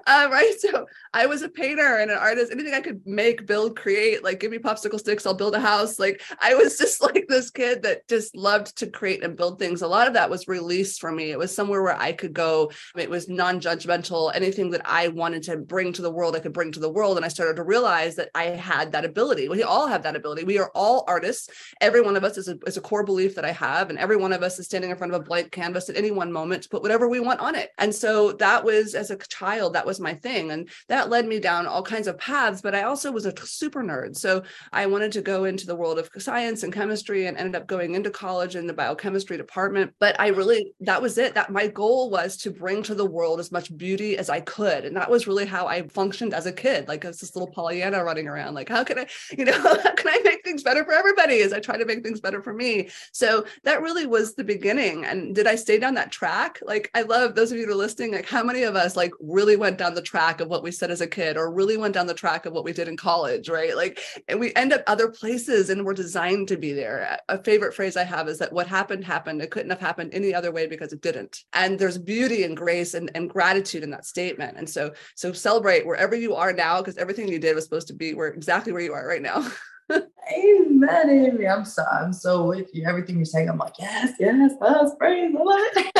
uh, 0.06 0.28
right. 0.30 0.54
So 0.58 0.86
I 1.14 1.26
was 1.26 1.42
a 1.42 1.48
painter 1.48 1.96
and 1.96 2.10
an 2.10 2.18
artist. 2.18 2.52
Anything 2.52 2.74
I 2.74 2.80
could 2.80 3.00
make, 3.06 3.46
build, 3.46 3.76
create, 3.76 4.22
like 4.22 4.40
give 4.40 4.50
me 4.50 4.58
popsicle 4.58 4.98
sticks, 4.98 5.24
I'll 5.24 5.34
build 5.34 5.54
a 5.54 5.60
house. 5.60 5.98
Like 5.98 6.20
I 6.40 6.54
was 6.54 6.78
just 6.78 7.02
like 7.02 7.26
this 7.28 7.50
kid 7.50 7.82
that 7.82 8.06
just 8.08 8.36
loved 8.36 8.76
to 8.78 8.86
create 8.86 9.24
and 9.24 9.36
build 9.36 9.58
things. 9.58 9.82
A 9.82 9.88
lot 9.88 10.06
of 10.06 10.14
that 10.14 10.30
was 10.30 10.46
released 10.46 11.00
for 11.00 11.10
me. 11.10 11.30
It 11.30 11.38
was 11.38 11.54
somewhere 11.54 11.82
where 11.82 11.96
I 11.96 12.12
could 12.12 12.32
go. 12.32 12.70
It 12.96 13.10
was 13.10 13.28
non-judgmental. 13.28 14.34
Anything 14.34 14.70
that 14.70 14.82
I 14.84 15.08
wanted 15.08 15.42
to 15.44 15.56
bring 15.56 15.92
to 15.94 16.02
the 16.02 16.10
world, 16.10 16.36
I 16.36 16.40
could 16.40 16.52
bring 16.52 16.72
to 16.72 16.80
the 16.80 16.90
world. 16.90 17.16
And 17.16 17.24
I 17.24 17.28
started 17.28 17.56
to 17.56 17.62
realize 17.62 18.16
that 18.16 18.30
I 18.34 18.44
had 18.44 18.92
that 18.92 19.06
ability. 19.06 19.48
We 19.48 19.62
all 19.62 19.86
have 19.86 20.02
that 20.02 20.16
ability. 20.16 20.44
We 20.44 20.58
are 20.58 20.70
all 20.74 21.04
artists. 21.08 21.48
Every 21.80 22.02
one 22.02 22.16
of 22.16 22.24
us 22.24 22.36
is 22.36 22.48
a, 22.48 22.58
is 22.66 22.76
a 22.76 22.82
core 22.82 23.04
belief 23.04 23.34
that 23.36 23.44
I 23.44 23.52
have. 23.52 23.88
And 23.88 23.98
every 23.98 24.16
one 24.16 24.32
of 24.32 24.42
us 24.42 24.58
is 24.58 24.66
standing 24.66 24.90
in 24.90 24.96
front 24.96 25.14
of 25.14 25.20
a 25.20 25.24
blank 25.24 25.50
canvas 25.50 25.88
at 25.88 25.96
any 25.96 26.10
one 26.10 26.30
moment 26.30 26.64
to 26.64 26.68
put 26.68 26.82
whatever 26.82 27.08
we 27.08 27.20
want 27.20 27.30
want 27.30 27.40
on 27.40 27.54
it. 27.54 27.70
And 27.78 27.94
so 27.94 28.32
that 28.32 28.64
was 28.64 28.94
as 28.94 29.10
a 29.10 29.16
child, 29.16 29.74
that 29.80 29.86
was 29.86 29.98
my 29.98 30.12
thing. 30.12 30.50
And 30.50 30.68
that 30.88 31.08
led 31.08 31.26
me 31.26 31.40
down 31.40 31.66
all 31.66 31.82
kinds 31.82 32.06
of 32.06 32.18
paths. 32.18 32.60
But 32.60 32.74
I 32.74 32.82
also 32.82 33.10
was 33.10 33.24
a 33.24 33.32
super 33.46 33.82
nerd. 33.82 34.14
So 34.14 34.42
I 34.74 34.84
wanted 34.84 35.10
to 35.12 35.22
go 35.22 35.44
into 35.44 35.66
the 35.66 35.74
world 35.74 35.98
of 35.98 36.10
science 36.18 36.62
and 36.62 36.72
chemistry 36.72 37.26
and 37.26 37.38
ended 37.38 37.56
up 37.56 37.66
going 37.66 37.94
into 37.94 38.10
college 38.10 38.56
in 38.56 38.66
the 38.66 38.74
biochemistry 38.74 39.38
department. 39.38 39.94
But 39.98 40.20
I 40.20 40.28
really, 40.28 40.74
that 40.80 41.00
was 41.00 41.16
it. 41.16 41.34
That 41.34 41.50
my 41.50 41.66
goal 41.66 42.10
was 42.10 42.36
to 42.38 42.50
bring 42.50 42.82
to 42.82 42.94
the 42.94 43.06
world 43.06 43.40
as 43.40 43.50
much 43.50 43.74
beauty 43.74 44.18
as 44.18 44.28
I 44.28 44.40
could. 44.40 44.84
And 44.84 44.94
that 44.98 45.10
was 45.10 45.26
really 45.26 45.46
how 45.46 45.66
I 45.66 45.88
functioned 45.88 46.34
as 46.34 46.44
a 46.44 46.52
kid, 46.52 46.86
like 46.86 47.06
as 47.06 47.20
this 47.20 47.34
little 47.34 47.50
Pollyanna 47.50 48.04
running 48.04 48.28
around, 48.28 48.52
like, 48.52 48.68
how 48.68 48.84
can 48.84 48.98
I, 48.98 49.06
you 49.30 49.46
know, 49.46 49.52
how 49.62 49.94
can 49.94 50.08
I 50.08 50.20
make 50.24 50.44
things 50.44 50.62
better 50.62 50.84
for 50.84 50.92
everybody 50.92 51.40
as 51.40 51.54
I 51.54 51.60
try 51.60 51.78
to 51.78 51.86
make 51.86 52.02
things 52.02 52.20
better 52.20 52.42
for 52.42 52.52
me? 52.52 52.90
So 53.12 53.46
that 53.64 53.80
really 53.80 54.06
was 54.06 54.34
the 54.34 54.44
beginning. 54.44 55.06
And 55.06 55.34
did 55.34 55.46
I 55.46 55.54
stay 55.54 55.78
down 55.78 55.94
that 55.94 56.12
track? 56.12 56.58
Like, 56.60 56.90
I 56.94 57.00
love 57.00 57.34
those 57.34 57.50
of 57.50 57.56
you 57.56 57.64
who 57.64 57.72
are 57.72 57.76
listening, 57.76 58.12
like 58.12 58.28
how 58.28 58.44
many 58.44 58.64
of 58.64 58.76
us 58.76 58.94
like 58.94 59.12
really 59.20 59.56
went 59.60 59.78
down 59.78 59.94
the 59.94 60.02
track 60.02 60.40
of 60.40 60.48
what 60.48 60.64
we 60.64 60.72
said 60.72 60.90
as 60.90 61.00
a 61.00 61.06
kid 61.06 61.36
or 61.36 61.52
really 61.52 61.76
went 61.76 61.94
down 61.94 62.08
the 62.08 62.14
track 62.14 62.46
of 62.46 62.52
what 62.52 62.64
we 62.64 62.72
did 62.72 62.88
in 62.88 62.96
college, 62.96 63.48
right? 63.48 63.76
Like, 63.76 64.00
and 64.26 64.40
we 64.40 64.52
end 64.56 64.72
up 64.72 64.82
other 64.88 65.08
places 65.08 65.70
and 65.70 65.84
we're 65.84 65.94
designed 65.94 66.48
to 66.48 66.56
be 66.56 66.72
there. 66.72 67.18
A 67.28 67.42
favorite 67.42 67.74
phrase 67.74 67.96
I 67.96 68.04
have 68.04 68.28
is 68.28 68.38
that 68.38 68.52
what 68.52 68.66
happened 68.66 69.04
happened. 69.04 69.40
It 69.40 69.50
couldn't 69.50 69.70
have 69.70 69.80
happened 69.80 70.10
any 70.12 70.34
other 70.34 70.50
way 70.50 70.66
because 70.66 70.92
it 70.92 71.02
didn't. 71.02 71.44
And 71.52 71.78
there's 71.78 71.98
beauty 71.98 72.42
and 72.42 72.56
grace 72.56 72.94
and, 72.94 73.10
and 73.14 73.30
gratitude 73.30 73.84
in 73.84 73.90
that 73.90 74.06
statement. 74.06 74.56
And 74.56 74.68
so, 74.68 74.92
so 75.14 75.32
celebrate 75.32 75.86
wherever 75.86 76.16
you 76.16 76.34
are 76.34 76.52
now, 76.52 76.78
because 76.78 76.96
everything 76.96 77.28
you 77.28 77.38
did 77.38 77.54
was 77.54 77.64
supposed 77.64 77.88
to 77.88 77.94
be 77.94 78.14
where 78.14 78.28
exactly 78.28 78.72
where 78.72 78.82
you 78.82 78.94
are 78.94 79.06
right 79.06 79.22
now. 79.22 79.46
Amen, 79.90 81.10
Amy. 81.10 81.46
I'm 81.46 81.64
so 81.64 81.84
I'm 81.90 82.12
so 82.12 82.46
with 82.46 82.68
you. 82.72 82.86
Everything 82.86 83.16
you're 83.16 83.24
saying, 83.24 83.48
I'm 83.48 83.58
like, 83.58 83.74
yes, 83.78 84.12
yes, 84.18 84.52
that's 84.60 84.94
praise. 84.96 85.34
It. 85.34 85.92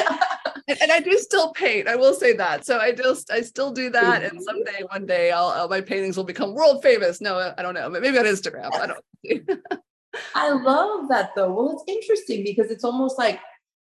and 0.80 0.92
I 0.92 1.00
do 1.00 1.18
still 1.18 1.52
paint. 1.52 1.88
I 1.88 1.96
will 1.96 2.14
say 2.14 2.34
that. 2.34 2.64
So 2.64 2.78
I 2.78 2.92
just 2.92 3.30
I 3.30 3.40
still 3.40 3.72
do 3.72 3.90
that. 3.90 4.22
And 4.22 4.40
someday, 4.42 4.84
one 4.90 5.06
day, 5.06 5.32
I'll, 5.32 5.48
I'll 5.48 5.68
my 5.68 5.80
paintings 5.80 6.16
will 6.16 6.24
become 6.24 6.54
world 6.54 6.82
famous. 6.82 7.20
No, 7.20 7.38
uh, 7.38 7.54
I 7.58 7.62
don't 7.62 7.74
know. 7.74 7.88
Maybe 7.88 8.18
on 8.18 8.24
Instagram. 8.24 8.70
I 8.74 8.86
don't. 8.86 9.60
I 10.34 10.50
love 10.50 11.08
that 11.08 11.30
though. 11.34 11.52
Well, 11.52 11.72
it's 11.72 11.84
interesting 11.86 12.44
because 12.44 12.70
it's 12.70 12.84
almost 12.84 13.18
like 13.18 13.40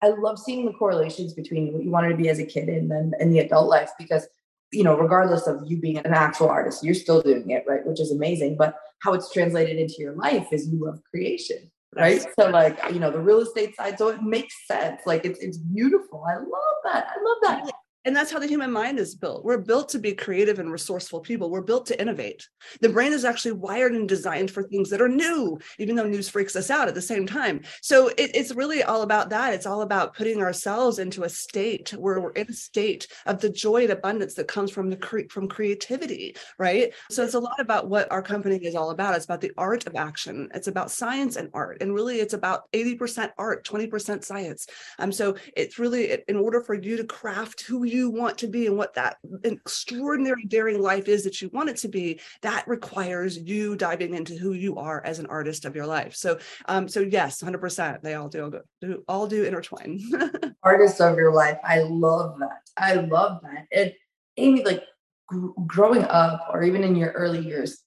I 0.03 0.09
love 0.09 0.39
seeing 0.39 0.67
the 0.67 0.73
correlations 0.73 1.33
between 1.35 1.73
what 1.73 1.83
you 1.85 1.91
wanted 1.91 2.11
to 2.11 2.17
be 2.17 2.29
as 2.29 2.39
a 2.39 2.47
kid 2.47 2.69
and 2.69 2.91
then 2.91 3.13
in 3.21 3.31
the 3.31 3.39
adult 3.41 3.69
life 3.69 3.91
because 3.99 4.27
you 4.73 4.83
know, 4.83 4.97
regardless 4.97 5.47
of 5.47 5.61
you 5.67 5.77
being 5.77 5.99
an 5.99 6.15
actual 6.15 6.49
artist, 6.49 6.83
you're 6.83 6.95
still 6.95 7.21
doing 7.21 7.51
it, 7.51 7.65
right? 7.69 7.87
Which 7.87 8.01
is 8.01 8.11
amazing. 8.11 8.57
But 8.57 8.75
how 9.03 9.13
it's 9.13 9.33
translated 9.33 9.77
into 9.77 9.97
your 9.99 10.15
life 10.15 10.47
is 10.53 10.69
you 10.69 10.85
love 10.85 11.01
creation 11.11 11.71
right? 11.95 12.25
So 12.39 12.49
like 12.49 12.81
you 12.91 12.99
know 12.99 13.11
the 13.11 13.21
real 13.21 13.41
estate 13.41 13.77
side 13.77 13.99
so 13.99 14.09
it 14.09 14.23
makes 14.23 14.67
sense. 14.67 15.03
Like 15.05 15.27
it's 15.27 15.39
it's 15.41 15.59
beautiful. 15.59 16.25
I 16.27 16.37
love 16.37 16.77
that. 16.85 17.07
I 17.09 17.23
love 17.23 17.37
that 17.43 17.73
and 18.05 18.15
that's 18.15 18.33
how 18.33 18.39
the 18.39 18.47
human 18.47 18.73
mind 18.73 18.99
is 18.99 19.15
built. 19.15 19.45
We're 19.45 19.59
built 19.59 19.89
to 19.91 19.99
be 19.99 20.15
creative 20.15 20.59
and 20.59 20.71
resourceful 20.71 21.21
people. 21.21 21.51
We're 21.51 21.61
built 21.63 21.87
to 21.87 22.01
innovate. 22.01 22.49
The 22.81 22.89
brain 22.89 23.13
is 23.13 23.25
actually 23.25 23.53
wired 23.53 23.93
and 23.93 24.09
designed 24.09 24.51
for 24.51 24.63
things 24.63 24.91
that 24.91 25.01
are 25.01 25.09
new, 25.09 25.59
even 25.79 25.97
though 25.97 26.07
news 26.07 26.29
freaks 26.29 26.57
us 26.57 26.71
out 26.71 26.89
at 26.89 26.95
the 26.95 27.03
same 27.03 27.27
time. 27.27 27.63
So 27.81 28.09
it, 28.09 28.31
it's 28.35 28.55
really 28.55 28.83
all 28.83 29.03
about 29.03 29.31
that. 29.31 29.55
It's 29.55 29.67
all 29.67 29.83
about 29.83 30.15
putting 30.15 30.41
ourselves 30.41 30.99
into 30.99 31.25
a 31.25 31.29
state 31.29 31.91
where 31.91 32.21
we're 32.21 32.33
in 32.33 32.49
a 32.49 32.53
state 32.53 33.07
of 33.27 33.41
the 33.41 33.51
joy 33.51 33.83
and 33.83 33.93
abundance 33.93 34.35
that 34.35 34.49
comes 34.49 34.71
from 34.71 34.91
the 34.91 34.97
cre- 34.97 35.29
from 35.31 35.49
creativity, 35.49 36.37
right? 36.59 36.93
So 37.11 37.23
it's 37.23 37.35
a 37.35 37.41
lot 37.41 37.61
about 37.61 37.89
what 37.89 38.11
our 38.11 38.23
company 38.23 38.57
is 38.57 38.75
all 38.75 38.91
about. 38.91 39.15
It's 39.15 39.25
about 39.25 39.41
the 39.41 39.53
art 39.57 39.87
of 39.87 39.97
action. 39.97 40.49
It's 40.55 40.69
about 40.69 40.91
science 40.91 41.37
and 41.37 41.51
art, 41.55 41.79
and 41.81 41.95
really, 41.95 42.21
it's 42.21 42.35
about 42.35 42.63
eighty 42.73 42.95
percent 42.95 43.33
art, 43.39 43.65
twenty 43.65 43.87
percent 43.87 44.25
science. 44.25 44.67
Um, 44.99 45.13
so 45.13 45.37
it's 45.57 45.79
really 45.79 46.19
in 46.29 46.37
order 46.37 46.61
for 46.61 46.75
you 46.75 46.97
to 46.97 47.05
craft 47.05 47.63
who 47.63 47.85
you 47.93 48.11
want 48.11 48.39
to 48.39 48.47
be 48.47 48.67
and 48.67 48.77
what 48.77 48.95
that 48.95 49.17
extraordinary 49.45 50.45
daring 50.45 50.81
life 50.81 51.09
is 51.09 51.25
that 51.25 51.41
you 51.41 51.51
want 51.53 51.69
it 51.69 51.77
to 51.79 51.89
be 51.89 52.21
that 52.41 52.67
requires 52.67 53.39
you 53.39 53.77
diving 53.77 54.15
into 54.15 54.37
who 54.37 54.53
you 54.53 54.77
are 54.77 55.05
as 55.05 55.19
an 55.19 55.27
artist 55.27 55.65
of 55.65 55.77
your 55.77 55.87
life. 55.87 56.15
So 56.15 56.39
um 56.67 56.89
so 56.89 57.01
yes 57.01 57.43
100% 57.43 58.03
they 58.03 58.15
all 58.15 58.29
do, 58.29 58.63
all 59.09 59.27
do 59.27 59.45
intertwine. 59.45 60.01
Artist 60.63 61.01
of 61.01 61.17
your 61.17 61.33
life 61.33 61.59
i 61.65 61.81
love 61.81 62.39
that 62.39 62.63
i 62.77 62.95
love 62.95 63.41
that. 63.43 63.67
And 63.73 63.93
amy 64.37 64.65
like 64.65 64.85
gr- 65.27 65.51
growing 65.67 66.05
up 66.05 66.49
or 66.53 66.63
even 66.63 66.85
in 66.85 66.97
your 66.97 67.11
early 67.13 67.41
years 67.41 67.83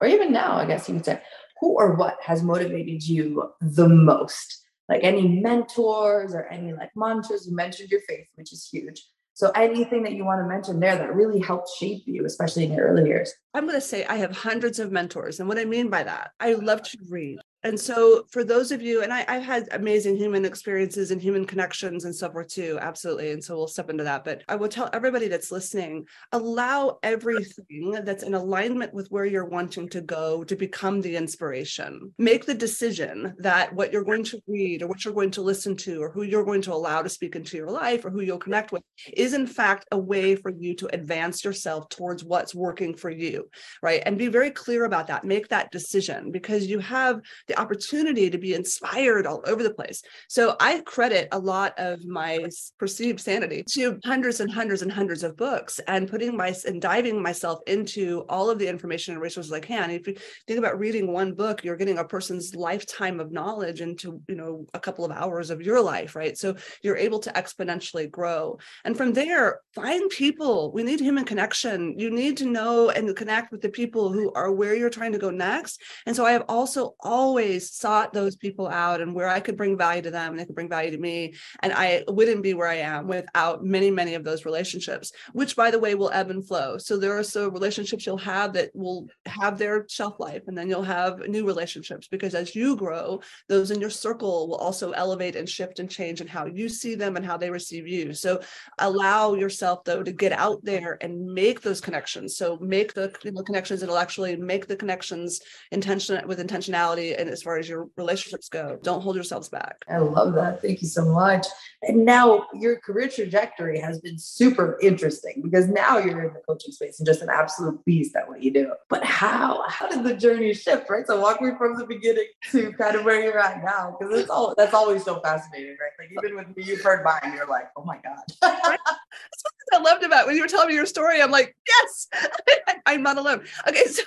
or 0.00 0.08
even 0.08 0.32
now 0.32 0.54
i 0.54 0.64
guess 0.64 0.88
you 0.88 0.94
could 0.94 1.04
say 1.04 1.20
who 1.62 1.78
or 1.78 1.94
what 1.94 2.16
has 2.20 2.42
motivated 2.42 3.06
you 3.06 3.52
the 3.60 3.88
most? 3.88 4.64
Like 4.88 5.04
any 5.04 5.28
mentors 5.28 6.34
or 6.34 6.48
any 6.48 6.72
like 6.72 6.90
mantras? 6.96 7.46
You 7.46 7.54
mentioned 7.54 7.90
your 7.90 8.00
faith 8.00 8.26
which 8.34 8.52
is 8.52 8.68
huge 8.68 9.06
so 9.34 9.50
anything 9.50 10.02
that 10.02 10.12
you 10.12 10.24
want 10.24 10.40
to 10.40 10.46
mention 10.46 10.80
there 10.80 10.96
that 10.96 11.14
really 11.14 11.40
helped 11.40 11.70
shape 11.78 12.02
you 12.06 12.24
especially 12.24 12.64
in 12.64 12.72
your 12.72 12.88
early 12.88 13.08
years? 13.08 13.32
I'm 13.54 13.66
going 13.66 13.74
to 13.74 13.80
say 13.80 14.04
i 14.06 14.16
have 14.16 14.36
hundreds 14.36 14.78
of 14.78 14.92
mentors 14.92 15.40
and 15.40 15.48
what 15.48 15.58
i 15.58 15.64
mean 15.64 15.88
by 15.88 16.02
that 16.02 16.32
i 16.40 16.54
love 16.54 16.82
to 16.82 16.98
read 17.08 17.38
and 17.64 17.78
so 17.78 18.24
for 18.30 18.44
those 18.44 18.72
of 18.72 18.82
you 18.82 19.02
and 19.02 19.12
I, 19.12 19.24
have 19.32 19.42
had 19.42 19.68
amazing 19.72 20.16
human 20.16 20.44
experiences 20.44 21.10
and 21.10 21.20
human 21.20 21.44
connections 21.44 22.04
and 22.04 22.14
so 22.14 22.30
forth 22.30 22.48
too 22.48 22.78
absolutely. 22.80 23.30
And 23.30 23.42
so 23.42 23.56
we'll 23.56 23.68
step 23.68 23.90
into 23.90 24.04
that 24.04 24.24
but 24.24 24.42
i 24.48 24.56
will 24.56 24.68
tell 24.68 24.90
everybody 24.92 25.28
that's 25.28 25.52
listening 25.52 26.06
allow 26.32 26.98
everything 27.02 27.92
that's 28.04 28.22
in 28.22 28.34
alignment 28.34 28.92
with 28.92 29.08
where 29.10 29.24
you're 29.24 29.48
wanting 29.48 29.88
to 29.90 30.00
go 30.00 30.44
to 30.44 30.56
become 30.56 31.00
the 31.00 31.16
inspiration. 31.16 32.12
Make 32.18 32.46
the 32.46 32.54
decision 32.54 33.34
that 33.38 33.74
what 33.74 33.92
you're 33.92 34.04
going 34.04 34.24
to 34.24 34.40
read 34.46 34.82
or 34.82 34.88
what 34.88 35.04
you're 35.04 35.14
going 35.14 35.30
to 35.32 35.42
listen 35.42 35.76
to 35.78 36.02
or 36.02 36.10
who 36.10 36.22
you're 36.22 36.44
going 36.44 36.62
to 36.62 36.72
allow 36.72 37.02
to 37.02 37.08
speak 37.08 37.36
into 37.36 37.56
your 37.56 37.70
life 37.70 38.04
or 38.04 38.10
who 38.10 38.20
you'll 38.20 38.38
connect 38.38 38.72
with 38.72 38.82
is 39.16 39.34
in 39.34 39.46
fact 39.46 39.86
a 39.92 39.98
way 39.98 40.34
for 40.34 40.50
you 40.50 40.74
to 40.76 40.92
advance 40.94 41.44
yourself 41.44 41.88
towards 41.88 42.24
what's 42.24 42.54
working 42.54 42.94
for 42.94 43.10
you 43.10 43.48
right? 43.82 44.02
And 44.06 44.18
be 44.18 44.28
very 44.28 44.50
clear 44.50 44.84
about 44.84 45.06
that. 45.08 45.24
Make 45.24 45.48
that 45.48 45.70
decision 45.70 46.30
because 46.30 46.66
you 46.66 46.78
have 46.78 47.20
the 47.52 47.60
opportunity 47.60 48.30
to 48.30 48.38
be 48.38 48.54
inspired 48.54 49.26
all 49.26 49.42
over 49.46 49.62
the 49.62 49.74
place. 49.74 50.02
So 50.28 50.56
I 50.58 50.80
credit 50.80 51.28
a 51.32 51.38
lot 51.38 51.74
of 51.78 52.04
my 52.06 52.46
perceived 52.78 53.20
sanity 53.20 53.64
to 53.72 53.98
hundreds 54.04 54.40
and 54.40 54.50
hundreds 54.50 54.82
and 54.82 54.90
hundreds 54.90 55.22
of 55.22 55.36
books 55.36 55.78
and 55.86 56.08
putting 56.08 56.36
my 56.36 56.54
and 56.66 56.80
diving 56.80 57.22
myself 57.22 57.60
into 57.66 58.24
all 58.28 58.48
of 58.50 58.58
the 58.58 58.68
information 58.68 59.12
and 59.12 59.22
resources 59.22 59.52
I 59.52 59.60
can. 59.60 59.90
If 59.90 60.06
you 60.06 60.14
think 60.46 60.58
about 60.58 60.78
reading 60.78 61.12
one 61.12 61.34
book, 61.34 61.64
you're 61.64 61.76
getting 61.76 61.98
a 61.98 62.04
person's 62.04 62.54
lifetime 62.54 63.20
of 63.20 63.32
knowledge 63.32 63.80
into, 63.80 64.22
you 64.28 64.34
know, 64.34 64.66
a 64.74 64.80
couple 64.80 65.04
of 65.04 65.12
hours 65.12 65.50
of 65.50 65.60
your 65.60 65.80
life, 65.80 66.16
right? 66.16 66.36
So 66.38 66.56
you're 66.82 66.96
able 66.96 67.18
to 67.20 67.32
exponentially 67.32 68.10
grow. 68.10 68.58
And 68.84 68.96
from 68.96 69.12
there, 69.12 69.60
find 69.74 70.08
people. 70.10 70.72
We 70.72 70.82
need 70.82 71.00
human 71.00 71.24
connection. 71.24 71.98
You 71.98 72.10
need 72.10 72.36
to 72.38 72.46
know 72.46 72.90
and 72.90 73.14
connect 73.16 73.52
with 73.52 73.60
the 73.60 73.68
people 73.68 74.12
who 74.12 74.32
are 74.32 74.52
where 74.52 74.74
you're 74.74 74.90
trying 74.90 75.12
to 75.12 75.18
go 75.18 75.30
next. 75.30 75.80
And 76.06 76.14
so 76.16 76.24
I 76.24 76.32
have 76.32 76.44
also 76.48 76.94
always 77.00 77.41
always 77.42 77.72
sought 77.72 78.12
those 78.12 78.36
people 78.36 78.68
out 78.68 79.00
and 79.00 79.14
where 79.14 79.28
I 79.28 79.40
could 79.40 79.56
bring 79.56 79.76
value 79.76 80.02
to 80.02 80.10
them 80.10 80.30
and 80.30 80.38
they 80.38 80.44
could 80.44 80.54
bring 80.54 80.68
value 80.68 80.92
to 80.92 80.98
me. 80.98 81.34
And 81.60 81.72
I 81.72 82.04
wouldn't 82.06 82.42
be 82.42 82.54
where 82.54 82.68
I 82.68 82.76
am 82.76 83.08
without 83.08 83.64
many, 83.64 83.90
many 83.90 84.14
of 84.14 84.22
those 84.22 84.44
relationships, 84.44 85.12
which 85.32 85.56
by 85.56 85.70
the 85.70 85.78
way 85.78 85.94
will 85.94 86.10
ebb 86.12 86.30
and 86.30 86.46
flow. 86.46 86.78
So 86.78 86.96
there 86.96 87.18
are 87.18 87.24
so 87.24 87.48
relationships 87.48 88.06
you'll 88.06 88.18
have 88.18 88.52
that 88.52 88.70
will 88.74 89.08
have 89.26 89.58
their 89.58 89.86
shelf 89.88 90.20
life 90.20 90.42
and 90.46 90.56
then 90.56 90.68
you'll 90.68 90.82
have 90.82 91.28
new 91.28 91.44
relationships 91.44 92.06
because 92.06 92.34
as 92.34 92.54
you 92.54 92.76
grow, 92.76 93.20
those 93.48 93.70
in 93.70 93.80
your 93.80 93.90
circle 93.90 94.48
will 94.48 94.56
also 94.56 94.92
elevate 94.92 95.34
and 95.34 95.48
shift 95.48 95.80
and 95.80 95.90
change 95.90 96.20
in 96.20 96.28
how 96.28 96.46
you 96.46 96.68
see 96.68 96.94
them 96.94 97.16
and 97.16 97.26
how 97.26 97.36
they 97.36 97.50
receive 97.50 97.88
you. 97.88 98.14
So 98.14 98.40
allow 98.78 99.34
yourself 99.34 99.82
though 99.84 100.02
to 100.02 100.12
get 100.12 100.32
out 100.32 100.64
there 100.64 100.98
and 101.00 101.26
make 101.26 101.60
those 101.60 101.80
connections. 101.80 102.36
So 102.36 102.58
make 102.60 102.94
the 102.94 103.08
connections 103.46 103.82
intellectually, 103.82 104.36
make 104.36 104.68
the 104.68 104.76
connections 104.76 105.40
intention 105.72 106.26
with 106.28 106.38
intentionality 106.38 107.18
and 107.18 107.31
as 107.32 107.42
far 107.42 107.58
as 107.58 107.68
your 107.68 107.88
relationships 107.96 108.48
go. 108.48 108.78
Don't 108.82 109.00
hold 109.00 109.16
yourselves 109.16 109.48
back. 109.48 109.76
I 109.88 109.98
love 109.98 110.34
that. 110.34 110.62
Thank 110.62 110.82
you 110.82 110.88
so 110.88 111.04
much. 111.04 111.46
And 111.82 112.04
now 112.04 112.46
your 112.54 112.78
career 112.78 113.08
trajectory 113.08 113.78
has 113.80 114.00
been 114.00 114.18
super 114.18 114.78
interesting 114.80 115.40
because 115.42 115.68
now 115.68 115.98
you're 115.98 116.22
in 116.22 116.34
the 116.34 116.40
coaching 116.46 116.72
space 116.72 117.00
and 117.00 117.06
just 117.06 117.22
an 117.22 117.28
absolute 117.28 117.84
beast 117.84 118.14
at 118.14 118.28
what 118.28 118.42
you 118.42 118.52
do. 118.52 118.72
But 118.88 119.04
how 119.04 119.64
how 119.68 119.88
did 119.88 120.04
the 120.04 120.14
journey 120.14 120.54
shift, 120.54 120.88
right? 120.88 121.06
So 121.06 121.20
walk 121.20 121.40
me 121.40 121.50
from 121.58 121.78
the 121.78 121.86
beginning 121.86 122.26
to 122.50 122.72
kind 122.72 122.96
of 122.96 123.04
where 123.04 123.22
you're 123.22 123.38
at 123.38 123.64
now. 123.64 123.96
Because 123.98 124.20
it's 124.20 124.30
all 124.30 124.54
that's 124.56 124.74
always 124.74 125.04
so 125.04 125.20
fascinating, 125.20 125.76
right? 125.80 125.92
Like 125.98 126.24
even 126.24 126.36
with 126.36 126.56
me, 126.56 126.64
you've 126.64 126.82
heard 126.82 127.04
mine, 127.04 127.32
you're 127.34 127.48
like, 127.48 127.68
oh 127.76 127.84
my 127.84 127.98
God. 128.04 128.22
that's 128.40 129.42
what 129.70 129.80
I 129.80 129.82
loved 129.82 130.04
about 130.04 130.26
when 130.26 130.36
you 130.36 130.42
were 130.42 130.48
telling 130.48 130.68
me 130.68 130.74
your 130.74 130.86
story. 130.86 131.22
I'm 131.22 131.30
like, 131.30 131.56
yes, 131.66 132.08
I'm 132.86 133.02
not 133.02 133.18
alone. 133.18 133.44
Okay, 133.68 133.86
so 133.86 134.02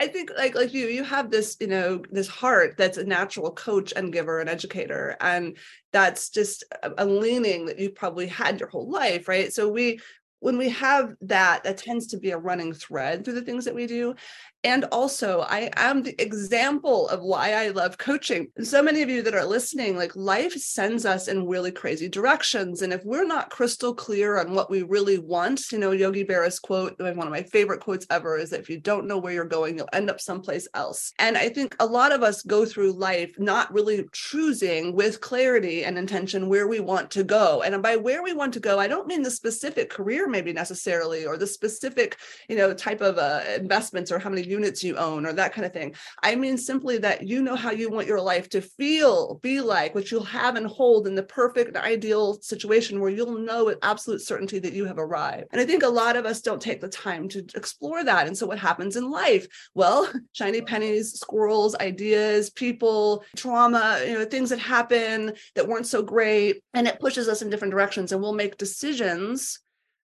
I 0.00 0.06
think 0.06 0.30
like 0.36 0.54
like 0.54 0.72
you, 0.72 0.86
you 0.86 1.04
have 1.04 1.30
this, 1.30 1.56
you 1.60 1.66
know, 1.66 2.02
this 2.10 2.28
heart 2.28 2.69
that's 2.76 2.98
a 2.98 3.04
natural 3.04 3.50
coach 3.52 3.92
and 3.94 4.12
giver 4.12 4.40
and 4.40 4.48
educator, 4.48 5.16
and 5.20 5.56
that's 5.92 6.30
just 6.30 6.64
a 6.98 7.04
leaning 7.04 7.66
that 7.66 7.78
you've 7.78 7.94
probably 7.94 8.26
had 8.26 8.60
your 8.60 8.68
whole 8.68 8.90
life, 8.90 9.28
right? 9.28 9.52
So 9.52 9.68
we 9.68 10.00
when 10.40 10.56
we 10.56 10.70
have 10.70 11.14
that, 11.20 11.64
that 11.64 11.76
tends 11.76 12.06
to 12.08 12.16
be 12.16 12.30
a 12.30 12.38
running 12.38 12.72
thread 12.72 13.24
through 13.24 13.34
the 13.34 13.42
things 13.42 13.66
that 13.66 13.74
we 13.74 13.86
do. 13.86 14.14
And 14.62 14.84
also, 14.92 15.40
I 15.40 15.70
am 15.76 16.02
the 16.02 16.20
example 16.20 17.08
of 17.08 17.22
why 17.22 17.54
I 17.54 17.68
love 17.68 17.96
coaching. 17.96 18.48
And 18.56 18.66
so 18.66 18.82
many 18.82 19.00
of 19.00 19.08
you 19.08 19.22
that 19.22 19.34
are 19.34 19.44
listening, 19.44 19.96
like 19.96 20.14
life 20.14 20.52
sends 20.52 21.06
us 21.06 21.28
in 21.28 21.46
really 21.46 21.72
crazy 21.72 22.08
directions. 22.08 22.82
And 22.82 22.92
if 22.92 23.02
we're 23.04 23.26
not 23.26 23.48
crystal 23.48 23.94
clear 23.94 24.38
on 24.38 24.52
what 24.52 24.70
we 24.70 24.82
really 24.82 25.18
want, 25.18 25.72
you 25.72 25.78
know, 25.78 25.92
Yogi 25.92 26.24
Berra's 26.24 26.58
quote, 26.58 26.98
one 26.98 27.18
of 27.18 27.30
my 27.30 27.42
favorite 27.42 27.80
quotes 27.80 28.06
ever 28.10 28.36
is 28.36 28.50
that 28.50 28.60
if 28.60 28.68
you 28.68 28.78
don't 28.78 29.06
know 29.06 29.16
where 29.16 29.32
you're 29.32 29.44
going, 29.44 29.78
you'll 29.78 29.88
end 29.94 30.10
up 30.10 30.20
someplace 30.20 30.68
else. 30.74 31.12
And 31.18 31.38
I 31.38 31.48
think 31.48 31.74
a 31.80 31.86
lot 31.86 32.12
of 32.12 32.22
us 32.22 32.42
go 32.42 32.66
through 32.66 32.92
life 32.92 33.34
not 33.38 33.72
really 33.72 34.04
choosing 34.12 34.94
with 34.94 35.22
clarity 35.22 35.84
and 35.84 35.96
intention 35.96 36.48
where 36.48 36.68
we 36.68 36.80
want 36.80 37.10
to 37.12 37.24
go. 37.24 37.62
And 37.62 37.82
by 37.82 37.96
where 37.96 38.22
we 38.22 38.34
want 38.34 38.52
to 38.54 38.60
go, 38.60 38.78
I 38.78 38.88
don't 38.88 39.06
mean 39.06 39.22
the 39.22 39.30
specific 39.30 39.88
career, 39.88 40.28
maybe 40.28 40.52
necessarily, 40.52 41.24
or 41.24 41.38
the 41.38 41.46
specific, 41.46 42.18
you 42.48 42.56
know, 42.56 42.74
type 42.74 43.00
of 43.00 43.16
uh, 43.16 43.40
investments 43.56 44.12
or 44.12 44.18
how 44.18 44.28
many 44.28 44.49
units 44.50 44.84
you 44.84 44.96
own 44.96 45.24
or 45.24 45.32
that 45.32 45.54
kind 45.54 45.64
of 45.64 45.72
thing. 45.72 45.94
I 46.22 46.34
mean 46.34 46.58
simply 46.58 46.98
that 46.98 47.26
you 47.26 47.42
know 47.42 47.56
how 47.56 47.70
you 47.70 47.90
want 47.90 48.08
your 48.08 48.20
life 48.20 48.48
to 48.50 48.60
feel, 48.60 49.36
be 49.42 49.60
like, 49.60 49.94
what 49.94 50.10
you'll 50.10 50.24
have 50.24 50.56
and 50.56 50.66
hold 50.66 51.06
in 51.06 51.14
the 51.14 51.22
perfect 51.22 51.76
ideal 51.76 52.34
situation 52.42 53.00
where 53.00 53.10
you'll 53.10 53.38
know 53.38 53.64
with 53.64 53.78
absolute 53.82 54.20
certainty 54.20 54.58
that 54.58 54.72
you 54.72 54.84
have 54.84 54.98
arrived. 54.98 55.48
And 55.52 55.60
I 55.60 55.64
think 55.64 55.82
a 55.82 55.88
lot 55.88 56.16
of 56.16 56.26
us 56.26 56.40
don't 56.40 56.60
take 56.60 56.80
the 56.80 56.88
time 56.88 57.28
to 57.28 57.44
explore 57.54 58.04
that. 58.04 58.26
And 58.26 58.36
so 58.36 58.46
what 58.46 58.58
happens 58.58 58.96
in 58.96 59.10
life? 59.10 59.46
Well, 59.74 60.10
shiny 60.32 60.60
pennies, 60.60 61.12
squirrels, 61.12 61.76
ideas, 61.76 62.50
people, 62.50 63.24
trauma, 63.36 64.02
you 64.06 64.14
know, 64.14 64.24
things 64.24 64.50
that 64.50 64.58
happen 64.58 65.32
that 65.54 65.68
weren't 65.68 65.86
so 65.86 66.02
great. 66.02 66.62
And 66.74 66.86
it 66.86 67.00
pushes 67.00 67.28
us 67.28 67.42
in 67.42 67.50
different 67.50 67.72
directions. 67.72 68.12
And 68.12 68.20
we'll 68.20 68.32
make 68.32 68.56
decisions 68.56 69.60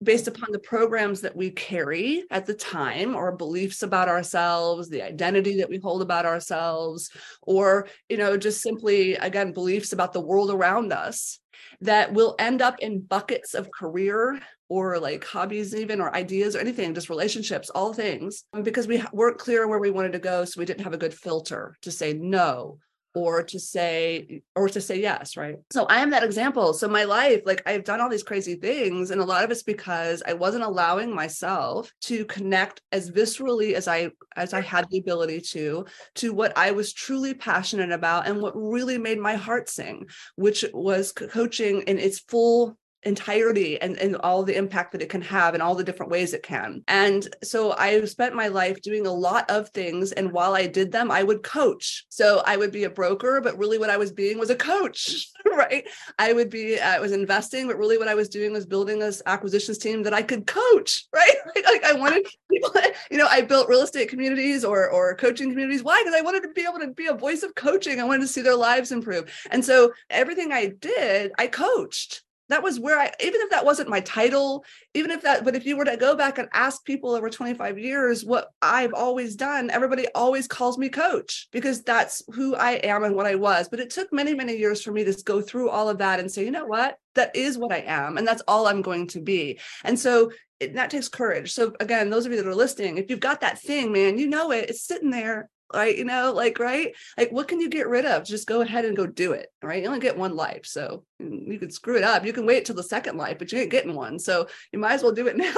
based 0.03 0.27
upon 0.27 0.51
the 0.51 0.59
programs 0.59 1.21
that 1.21 1.35
we 1.35 1.49
carry 1.49 2.23
at 2.29 2.45
the 2.45 2.53
time 2.53 3.15
or 3.15 3.31
beliefs 3.31 3.81
about 3.81 4.07
ourselves 4.07 4.89
the 4.89 5.01
identity 5.01 5.57
that 5.57 5.69
we 5.69 5.79
hold 5.79 6.01
about 6.01 6.25
ourselves 6.25 7.09
or 7.41 7.87
you 8.07 8.17
know 8.17 8.37
just 8.37 8.61
simply 8.61 9.15
again 9.15 9.51
beliefs 9.51 9.93
about 9.93 10.13
the 10.13 10.21
world 10.21 10.51
around 10.51 10.93
us 10.93 11.39
that 11.81 12.13
will 12.13 12.35
end 12.37 12.61
up 12.61 12.79
in 12.79 13.01
buckets 13.01 13.55
of 13.55 13.71
career 13.71 14.39
or 14.69 14.99
like 14.99 15.23
hobbies 15.23 15.75
even 15.75 15.99
or 15.99 16.15
ideas 16.15 16.55
or 16.55 16.59
anything 16.59 16.93
just 16.93 17.09
relationships 17.09 17.69
all 17.71 17.93
things 17.93 18.43
because 18.63 18.87
we 18.87 19.03
weren't 19.13 19.39
clear 19.39 19.67
where 19.67 19.79
we 19.79 19.89
wanted 19.89 20.11
to 20.11 20.19
go 20.19 20.45
so 20.45 20.59
we 20.59 20.65
didn't 20.65 20.83
have 20.83 20.93
a 20.93 20.97
good 20.97 21.13
filter 21.13 21.75
to 21.81 21.91
say 21.91 22.13
no 22.13 22.77
or 23.15 23.43
to 23.43 23.59
say 23.59 24.41
or 24.55 24.69
to 24.69 24.81
say 24.81 24.99
yes 24.99 25.37
right? 25.37 25.57
So 25.71 25.85
i 25.85 25.99
am 25.99 26.11
that 26.11 26.23
example. 26.23 26.73
So 26.73 26.87
my 26.87 27.03
life 27.03 27.41
like 27.45 27.61
i've 27.65 27.83
done 27.83 28.01
all 28.01 28.09
these 28.09 28.23
crazy 28.23 28.55
things 28.55 29.11
and 29.11 29.21
a 29.21 29.25
lot 29.25 29.43
of 29.43 29.51
it's 29.51 29.63
because 29.63 30.21
i 30.25 30.33
wasn't 30.33 30.63
allowing 30.63 31.13
myself 31.13 31.91
to 32.01 32.25
connect 32.25 32.81
as 32.91 33.11
viscerally 33.11 33.73
as 33.73 33.87
i 33.87 34.11
as 34.35 34.53
i 34.53 34.61
had 34.61 34.87
the 34.89 34.99
ability 34.99 35.41
to 35.41 35.85
to 36.15 36.33
what 36.33 36.57
i 36.57 36.71
was 36.71 36.93
truly 36.93 37.33
passionate 37.33 37.91
about 37.91 38.27
and 38.27 38.41
what 38.41 38.53
really 38.55 38.97
made 38.97 39.19
my 39.19 39.35
heart 39.35 39.69
sing 39.69 40.05
which 40.35 40.65
was 40.73 41.11
coaching 41.11 41.81
in 41.81 41.97
its 41.97 42.19
full 42.19 42.77
entirety 43.07 43.81
and, 43.81 43.97
and 43.97 44.17
all 44.17 44.43
the 44.43 44.55
impact 44.55 44.91
that 44.91 45.01
it 45.01 45.09
can 45.09 45.21
have 45.21 45.53
and 45.53 45.63
all 45.63 45.75
the 45.75 45.83
different 45.83 46.11
ways 46.11 46.33
it 46.33 46.43
can. 46.43 46.83
And 46.87 47.27
so 47.43 47.71
I 47.71 48.03
spent 48.05 48.35
my 48.35 48.49
life 48.49 48.81
doing 48.81 49.07
a 49.07 49.11
lot 49.11 49.49
of 49.49 49.69
things. 49.69 50.11
And 50.11 50.31
while 50.31 50.53
I 50.53 50.67
did 50.67 50.91
them, 50.91 51.09
I 51.09 51.23
would 51.23 51.41
coach. 51.41 52.05
So 52.09 52.43
I 52.45 52.57
would 52.57 52.71
be 52.71 52.83
a 52.83 52.89
broker, 52.89 53.39
but 53.41 53.57
really 53.57 53.79
what 53.79 53.89
I 53.89 53.97
was 53.97 54.11
being 54.11 54.37
was 54.37 54.49
a 54.49 54.55
coach, 54.55 55.27
right? 55.45 55.87
I 56.19 56.33
would 56.33 56.49
be, 56.49 56.77
uh, 56.77 56.95
I 56.95 56.99
was 56.99 57.13
investing, 57.13 57.67
but 57.67 57.77
really 57.77 57.97
what 57.97 58.09
I 58.09 58.15
was 58.15 58.29
doing 58.29 58.51
was 58.51 58.65
building 58.65 58.99
this 58.99 59.21
acquisitions 59.25 59.77
team 59.77 60.03
that 60.03 60.13
I 60.13 60.21
could 60.21 60.45
coach, 60.45 61.05
right? 61.15 61.35
Like, 61.55 61.65
like 61.65 61.83
I 61.85 61.93
wanted 61.93 62.27
people, 62.51 62.69
you 63.09 63.17
know, 63.17 63.25
I 63.27 63.41
built 63.41 63.69
real 63.69 63.81
estate 63.81 64.09
communities 64.09 64.65
or, 64.65 64.89
or 64.89 65.15
coaching 65.15 65.49
communities. 65.49 65.81
Why? 65.81 66.01
Because 66.03 66.19
I 66.19 66.21
wanted 66.21 66.43
to 66.43 66.49
be 66.49 66.61
able 66.61 66.79
to 66.79 66.89
be 66.89 67.07
a 67.07 67.13
voice 67.13 67.41
of 67.41 67.55
coaching. 67.55 67.99
I 67.99 68.03
wanted 68.03 68.21
to 68.21 68.27
see 68.27 68.41
their 68.41 68.55
lives 68.55 68.91
improve. 68.91 69.31
And 69.49 69.63
so 69.63 69.93
everything 70.09 70.51
I 70.51 70.67
did, 70.67 71.31
I 71.39 71.47
coached 71.47 72.21
that 72.49 72.63
was 72.63 72.79
where 72.79 72.99
I, 72.99 73.11
even 73.19 73.41
if 73.41 73.49
that 73.49 73.65
wasn't 73.65 73.89
my 73.89 73.99
title, 74.01 74.63
even 74.93 75.11
if 75.11 75.21
that, 75.23 75.43
but 75.43 75.55
if 75.55 75.65
you 75.65 75.77
were 75.77 75.85
to 75.85 75.97
go 75.97 76.15
back 76.15 76.37
and 76.37 76.47
ask 76.53 76.83
people 76.85 77.11
over 77.11 77.29
25 77.29 77.77
years 77.77 78.23
what 78.23 78.49
I've 78.61 78.93
always 78.93 79.35
done, 79.35 79.69
everybody 79.69 80.07
always 80.15 80.47
calls 80.47 80.77
me 80.77 80.89
coach 80.89 81.47
because 81.51 81.83
that's 81.83 82.23
who 82.33 82.55
I 82.55 82.73
am 82.73 83.03
and 83.03 83.15
what 83.15 83.25
I 83.25 83.35
was. 83.35 83.69
But 83.69 83.79
it 83.79 83.89
took 83.89 84.11
many, 84.13 84.33
many 84.33 84.55
years 84.55 84.81
for 84.81 84.91
me 84.91 85.03
to 85.03 85.13
go 85.23 85.41
through 85.41 85.69
all 85.69 85.89
of 85.89 85.97
that 85.99 86.19
and 86.19 86.31
say, 86.31 86.45
you 86.45 86.51
know 86.51 86.65
what? 86.65 86.97
That 87.15 87.35
is 87.35 87.57
what 87.57 87.71
I 87.71 87.83
am. 87.85 88.17
And 88.17 88.27
that's 88.27 88.43
all 88.47 88.67
I'm 88.67 88.81
going 88.81 89.07
to 89.07 89.21
be. 89.21 89.59
And 89.83 89.99
so 89.99 90.31
it, 90.59 90.75
that 90.75 90.89
takes 90.89 91.09
courage. 91.09 91.51
So 91.51 91.73
again, 91.79 92.09
those 92.09 92.25
of 92.25 92.31
you 92.31 92.37
that 92.37 92.47
are 92.47 92.55
listening, 92.55 92.97
if 92.97 93.09
you've 93.09 93.19
got 93.19 93.41
that 93.41 93.59
thing, 93.59 93.91
man, 93.91 94.17
you 94.17 94.27
know 94.27 94.51
it, 94.51 94.69
it's 94.69 94.83
sitting 94.83 95.11
there 95.11 95.49
right 95.73 95.97
you 95.97 96.05
know 96.05 96.33
like 96.33 96.59
right? 96.59 96.95
Like 97.17 97.31
what 97.31 97.47
can 97.47 97.59
you 97.59 97.69
get 97.69 97.87
rid 97.87 98.05
of? 98.05 98.23
Just 98.25 98.47
go 98.47 98.61
ahead 98.61 98.85
and 98.85 98.95
go 98.95 99.05
do 99.05 99.33
it 99.33 99.49
right? 99.61 99.81
You 99.81 99.87
only 99.87 99.99
get 99.99 100.17
one 100.17 100.35
life 100.35 100.65
so 100.65 101.03
mm, 101.21 101.47
you 101.47 101.59
could 101.59 101.73
screw 101.73 101.97
it 101.97 102.03
up. 102.03 102.25
You 102.25 102.33
can 102.33 102.45
wait 102.45 102.65
till 102.65 102.75
the 102.75 102.83
second 102.83 103.17
life 103.17 103.37
but 103.39 103.51
you 103.51 103.59
ain't 103.59 103.71
getting 103.71 103.95
one 103.95 104.19
so 104.19 104.47
you 104.71 104.79
might 104.79 104.93
as 104.93 105.03
well 105.03 105.11
do 105.11 105.27
it 105.27 105.37
now. 105.37 105.53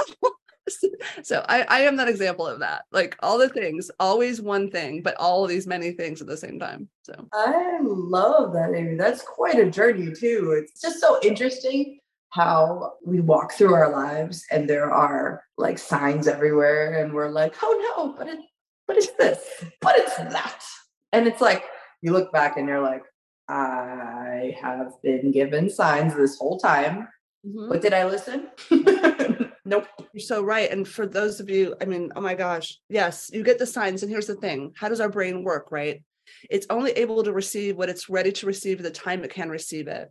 So 1.24 1.44
I, 1.48 1.62
I 1.62 1.80
am 1.80 1.96
that 1.96 2.08
example 2.08 2.46
of 2.46 2.60
that. 2.60 2.84
Like 2.92 3.16
all 3.20 3.38
the 3.38 3.48
things 3.48 3.90
always 3.98 4.40
one 4.40 4.70
thing 4.70 5.02
but 5.02 5.16
all 5.16 5.46
these 5.46 5.66
many 5.66 5.92
things 5.92 6.20
at 6.20 6.26
the 6.26 6.36
same 6.36 6.60
time 6.60 6.88
so. 7.02 7.28
I 7.32 7.78
love 7.82 8.52
that 8.52 8.72
amy. 8.74 8.96
That's 8.96 9.22
quite 9.22 9.58
a 9.58 9.70
journey 9.70 10.12
too. 10.12 10.52
It's 10.62 10.80
just 10.80 11.00
so 11.00 11.18
interesting 11.22 12.00
how 12.30 12.92
we 13.04 13.20
walk 13.20 13.52
through 13.52 13.74
our 13.74 13.90
lives 13.90 14.46
and 14.50 14.68
there 14.70 14.90
are 14.90 15.42
like 15.58 15.78
signs 15.78 16.28
everywhere 16.28 17.02
and 17.02 17.12
we're 17.12 17.28
like 17.28 17.54
oh 17.62 17.94
no 17.96 18.14
but 18.16 18.28
it 18.28 18.38
what 18.90 18.98
is 18.98 19.12
this? 19.16 19.64
What 19.82 19.96
is 20.00 20.16
that? 20.16 20.64
And 21.12 21.28
it's 21.28 21.40
like, 21.40 21.62
you 22.02 22.10
look 22.10 22.32
back 22.32 22.56
and 22.56 22.66
you're 22.66 22.82
like, 22.82 23.04
I 23.48 24.56
have 24.60 25.00
been 25.00 25.30
given 25.30 25.70
signs 25.70 26.16
this 26.16 26.36
whole 26.36 26.58
time. 26.58 27.06
Mm-hmm. 27.46 27.68
But 27.68 27.82
did 27.82 27.94
I 27.94 28.04
listen? 28.06 28.48
nope. 29.64 29.86
You're 30.12 30.20
so 30.20 30.42
right. 30.42 30.68
And 30.72 30.88
for 30.88 31.06
those 31.06 31.38
of 31.38 31.48
you, 31.48 31.76
I 31.80 31.84
mean, 31.84 32.10
oh 32.16 32.20
my 32.20 32.34
gosh, 32.34 32.80
yes, 32.88 33.30
you 33.32 33.44
get 33.44 33.60
the 33.60 33.66
signs. 33.66 34.02
And 34.02 34.10
here's 34.10 34.26
the 34.26 34.34
thing 34.34 34.72
how 34.74 34.88
does 34.88 35.00
our 35.00 35.08
brain 35.08 35.44
work, 35.44 35.70
right? 35.70 36.02
It's 36.50 36.66
only 36.68 36.90
able 36.90 37.22
to 37.22 37.32
receive 37.32 37.76
what 37.76 37.90
it's 37.90 38.08
ready 38.08 38.32
to 38.32 38.46
receive 38.46 38.78
at 38.78 38.82
the 38.82 38.90
time 38.90 39.22
it 39.22 39.30
can 39.30 39.50
receive 39.50 39.86
it. 39.86 40.10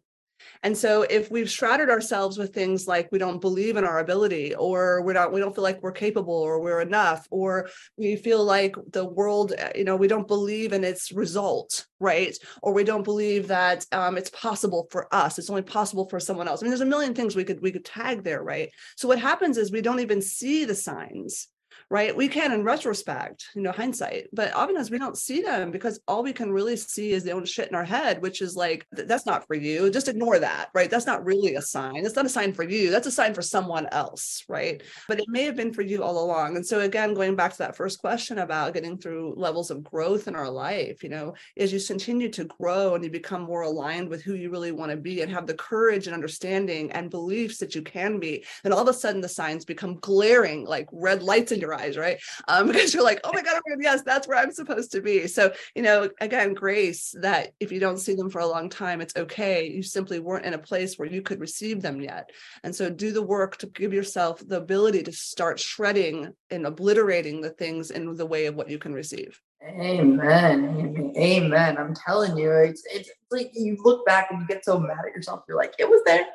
And 0.64 0.78
so 0.78 1.04
if 1.04 1.32
we've 1.32 1.50
shrouded 1.50 1.90
ourselves 1.90 2.38
with 2.38 2.54
things 2.54 2.88
like 2.88 3.10
we 3.12 3.20
don't 3.20 3.42
believe 3.42 3.78
in 3.78 3.84
our 3.84 4.00
ability 4.00 4.56
or 4.56 5.02
we're 5.04 5.14
not 5.14 5.32
we 5.32 5.40
don't 5.40 5.54
feel 5.54 5.64
like 5.64 5.82
we're 5.82 5.92
capable 5.92 6.34
or 6.34 6.60
we're 6.60 6.82
enough 6.82 7.28
or 7.32 7.70
we 7.98 8.16
feel 8.16 8.44
like 8.44 8.76
the 8.92 9.06
world 9.06 9.54
eh, 9.58 9.72
you 9.76 9.84
know 9.84 9.96
we 9.96 10.08
don't 10.08 10.28
believe 10.28 10.74
in 10.74 10.84
its 10.84 11.12
result 11.12 11.86
right? 12.02 12.38
Or 12.62 12.74
we 12.74 12.86
don't 12.86 13.04
believe 13.04 13.48
that 13.50 13.86
um, 13.92 14.18
it's 14.18 14.30
possible 14.30 14.88
for 14.92 15.14
us 15.14 15.38
it's 15.38 15.50
only 15.50 15.62
possible 15.62 16.08
for 16.10 16.20
someone 16.20 16.48
else. 16.48 16.62
I 16.62 16.64
mean 16.64 16.72
there's 16.72 16.82
a 16.82 16.86
million 16.86 17.14
things 17.14 17.36
we 17.36 17.44
could 17.44 17.62
we 17.62 17.72
could 17.72 17.86
tag 17.86 18.24
there 18.24 18.44
right? 18.44 18.70
So 18.96 19.08
what 19.08 19.20
happens 19.20 19.58
is 19.58 19.72
we 19.72 19.82
don't 19.82 20.00
even 20.00 20.22
see 20.22 20.66
the 20.66 20.76
signs 20.76 21.48
right? 21.90 22.16
We 22.16 22.28
can 22.28 22.52
in 22.52 22.64
retrospect, 22.64 23.48
you 23.56 23.62
know, 23.62 23.72
hindsight, 23.72 24.28
but 24.32 24.54
oftentimes 24.54 24.92
we 24.92 25.00
don't 25.00 25.18
see 25.18 25.42
them 25.42 25.72
because 25.72 26.00
all 26.08 26.22
we 26.22 26.34
can 26.34 26.52
really 26.52 26.76
see 26.76 27.12
is 27.12 27.24
the 27.24 27.32
own 27.32 27.46
shit 27.46 27.70
in 27.70 27.76
our 27.76 27.84
head, 27.84 28.22
which 28.22 28.42
is 28.42 28.56
like, 28.56 28.86
that's 28.92 29.26
not 29.26 29.48
for 29.48 29.56
you. 29.56 29.90
Just 29.90 30.08
ignore 30.08 30.40
that, 30.40 30.70
right? 30.74 30.90
That's 30.90 31.08
not 31.08 31.26
really 31.26 31.56
a 31.56 31.62
sign. 31.62 32.06
It's 32.06 32.16
not 32.16 32.26
a 32.26 32.30
sign 32.30 32.54
for 32.54 32.64
you. 32.64 32.92
That's 32.92 33.08
a 33.08 33.12
sign 33.12 33.34
for 33.34 33.42
someone 33.42 33.88
else, 33.92 34.44
right? 34.48 34.84
But 35.08 35.20
it 35.20 35.26
may 35.28 35.44
have 35.44 35.56
been 35.56 35.74
for 35.74 35.82
you 35.82 36.04
all 36.04 36.24
along. 36.24 36.58
And 36.58 36.66
so, 36.66 36.82
again, 36.82 37.16
going 37.16 37.36
back 37.36 37.54
to 37.54 37.58
that 37.60 37.76
first 37.76 38.00
question 38.00 38.40
about 38.40 38.74
getting 38.74 38.98
through 38.98 39.34
levels 39.36 39.72
of 39.72 39.84
growth 39.84 40.28
in 40.28 40.36
our 40.36 40.50
life, 40.50 41.04
you 41.04 41.10
know, 41.10 41.34
as 41.58 41.74
you 41.74 41.80
continue 41.80 42.30
to 42.30 42.44
grow 42.44 42.94
and 42.94 43.04
you 43.04 43.10
become 43.10 43.42
more 43.42 43.64
aligned 43.64 44.10
with 44.10 44.22
who 44.22 44.36
you 44.36 44.52
really 44.52 44.72
want 44.72 44.92
to 44.92 44.98
be 44.98 45.22
and 45.22 45.32
have 45.32 45.48
the 45.48 45.56
courage 45.56 46.06
and 46.06 46.14
understanding 46.14 46.92
and 46.92 47.10
beliefs 47.10 47.58
that 47.58 47.74
you 47.74 47.82
can 47.82 48.20
be, 48.20 48.46
then 48.64 48.74
all 48.74 48.82
of 48.82 48.88
a 48.88 48.94
sudden 48.94 49.22
the 49.22 49.30
signs 49.30 49.66
become 49.66 49.98
glaring 50.02 50.66
like 50.66 50.88
red 50.92 51.24
lights 51.24 51.52
in 51.52 51.60
your 51.60 51.79
eyes, 51.80 51.98
right? 51.98 52.20
Um, 52.48 52.68
because 52.72 52.94
you're 52.94 53.04
like, 53.04 53.22
oh 53.24 53.32
my 53.34 53.42
God, 53.42 53.62
yes, 53.80 54.02
that's 54.04 54.28
where 54.28 54.38
I'm 54.38 54.52
supposed 54.52 54.92
to 54.92 55.02
be. 55.02 55.28
So, 55.28 55.52
you 55.76 55.82
know, 55.82 56.10
again, 56.22 56.54
grace 56.54 57.16
that 57.22 57.52
if 57.60 57.72
you 57.72 57.80
don't 57.80 58.00
see 58.00 58.16
them 58.16 58.30
for 58.30 58.40
a 58.40 58.48
long 58.48 58.70
time, 58.70 59.02
it's 59.02 59.16
okay. 59.16 59.68
You 59.68 59.84
simply 59.84 60.20
weren't 60.20 60.46
in 60.46 60.54
a 60.54 60.60
place 60.60 60.98
where 60.98 61.08
you 61.08 61.22
could 61.22 61.40
receive 61.40 61.82
them 61.82 62.02
yet. 62.02 62.30
And 62.64 62.76
so 62.76 62.90
do 62.90 63.12
the 63.12 63.22
work 63.22 63.58
to 63.58 63.68
give 63.68 63.94
yourself 63.94 64.46
the 64.46 64.58
ability 64.58 65.04
to 65.04 65.12
start 65.12 65.60
shredding 65.60 66.34
and 66.50 66.66
obliterating 66.66 67.42
the 67.42 67.50
things 67.50 67.92
in 67.92 68.16
the 68.16 68.26
way 68.26 68.46
of 68.46 68.56
what 68.56 68.70
you 68.70 68.78
can 68.78 68.94
receive. 68.94 69.40
Amen. 69.64 71.14
Amen. 71.18 71.78
I'm 71.78 71.94
telling 71.94 72.38
you, 72.38 72.52
it's 72.52 72.84
it's 72.90 73.10
like 73.30 73.52
you 73.54 73.78
look 73.84 74.06
back 74.06 74.32
and 74.32 74.42
you 74.42 74.48
get 74.48 74.64
so 74.64 74.80
mad 74.80 74.98
at 75.06 75.14
yourself. 75.14 75.44
You're 75.48 75.58
like, 75.58 75.74
it 75.78 75.90
was 75.90 76.02
there. 76.06 76.26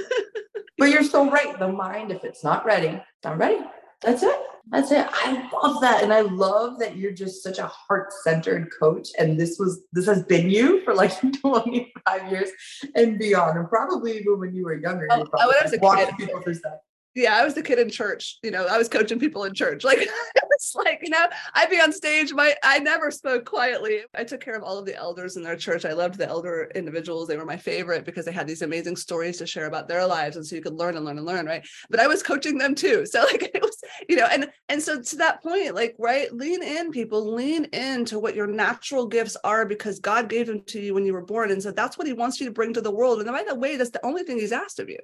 but 0.79 0.91
you're 0.91 1.05
so 1.05 1.31
right. 1.31 1.57
The 1.59 1.69
mind, 1.69 2.11
if 2.11 2.25
it's 2.25 2.43
not 2.43 2.65
ready, 2.65 2.89
it's 2.89 3.25
not 3.25 3.39
ready. 3.39 3.65
That's 4.03 4.23
it. 4.23 4.37
That's 4.71 4.91
it. 4.93 5.07
I 5.11 5.51
love 5.53 5.81
that. 5.81 6.03
And 6.03 6.13
I 6.13 6.21
love 6.21 6.79
that 6.79 6.97
you're 6.97 7.13
just 7.13 7.43
such 7.43 7.59
a 7.59 7.67
heart-centered 7.67 8.71
coach. 8.79 9.09
And 9.19 9.39
this 9.39 9.59
was 9.59 9.83
this 9.93 10.07
has 10.07 10.23
been 10.25 10.49
you 10.49 10.83
for 10.85 10.95
like 10.95 11.13
25 11.41 12.31
years 12.31 12.51
and 12.95 13.19
beyond. 13.19 13.59
And 13.59 13.69
probably 13.69 14.19
even 14.19 14.39
when 14.39 14.55
you 14.55 14.65
were 14.65 14.75
younger, 14.75 15.09
oh, 15.11 15.19
you 15.19 15.25
probably 15.25 15.55
I 15.61 15.65
was 15.65 15.73
a 15.73 15.79
kid. 15.79 16.17
people 16.17 16.41
through 16.43 16.55
stuff 16.55 16.79
yeah, 17.15 17.37
I 17.37 17.45
was 17.45 17.55
the 17.55 17.63
kid 17.63 17.79
in 17.79 17.91
church. 17.91 18.39
You 18.43 18.51
know, 18.51 18.67
I 18.67 18.79
was 18.79 18.89
coaching 18.89 19.19
people 19.19 19.45
in 19.45 19.55
church. 19.55 19.85
Like 19.85 20.09
like, 20.75 21.01
you 21.03 21.11
know, 21.11 21.27
I'd 21.55 21.71
be 21.71 21.81
on 21.81 21.93
stage. 21.93 22.33
My 22.33 22.55
I 22.63 22.79
never 22.79 23.11
spoke 23.11 23.45
quietly. 23.45 24.01
I 24.15 24.25
took 24.25 24.41
care 24.41 24.55
of 24.55 24.63
all 24.63 24.79
of 24.79 24.87
the 24.87 24.95
elders 24.95 25.37
in 25.37 25.43
their 25.43 25.57
church. 25.57 25.85
I 25.85 25.93
loved 25.93 26.19
the 26.19 26.29
elder 26.29 26.71
individuals. 26.75 27.29
They 27.29 27.37
were 27.37 27.45
my 27.45 27.57
favorite 27.57 28.05
because 28.05 28.25
they 28.25 28.33
had 28.33 28.47
these 28.47 28.63
amazing 28.63 28.97
stories 28.97 29.39
to 29.39 29.47
share 29.47 29.67
about 29.67 29.89
their 29.89 30.07
lives. 30.07 30.37
And 30.37 30.47
so 30.47 30.57
you 30.57 30.63
could 30.63 30.75
learn 30.75 30.97
and 30.97 31.05
learn 31.05 31.19
and 31.19 31.27
learn, 31.27 31.47
right? 31.47 31.67
But 31.91 32.01
I 32.01 32.07
was 32.07 32.23
coaching 32.23 32.59
them 32.59 32.75
too. 32.75 33.07
So 33.07 33.23
like 33.33 33.51
it 33.55 33.63
was, 33.63 33.77
you 34.09 34.17
know, 34.17 34.27
and 34.27 34.51
and 34.69 34.83
so 34.83 35.01
to 35.01 35.17
that 35.17 35.43
point, 35.43 35.75
like, 35.75 35.97
right, 35.99 36.33
lean 36.33 36.63
in, 36.63 36.91
people, 36.91 37.35
lean 37.35 37.65
into 37.67 38.19
what 38.19 38.35
your 38.35 38.47
natural 38.47 39.07
gifts 39.07 39.37
are 39.45 39.67
because 39.67 39.99
God 39.99 40.29
gave 40.29 40.47
them 40.47 40.63
to 40.67 40.81
you 40.81 40.95
when 40.95 41.07
you 41.07 41.13
were 41.13 41.25
born. 41.25 41.51
And 41.51 41.63
so 41.63 41.73
that's 41.73 41.99
what 41.99 42.07
he 42.07 42.13
wants 42.13 42.41
you 42.41 42.47
to 42.47 42.53
bring 42.53 42.75
to 42.75 42.81
the 42.81 42.91
world. 42.91 43.21
And 43.21 43.31
by 43.31 43.45
the 43.47 43.55
way, 43.55 43.77
that's 43.77 43.91
the 43.91 44.05
only 44.05 44.23
thing 44.23 44.39
he's 44.39 44.53
asked 44.53 44.79
of 44.79 44.89
you. 44.89 44.99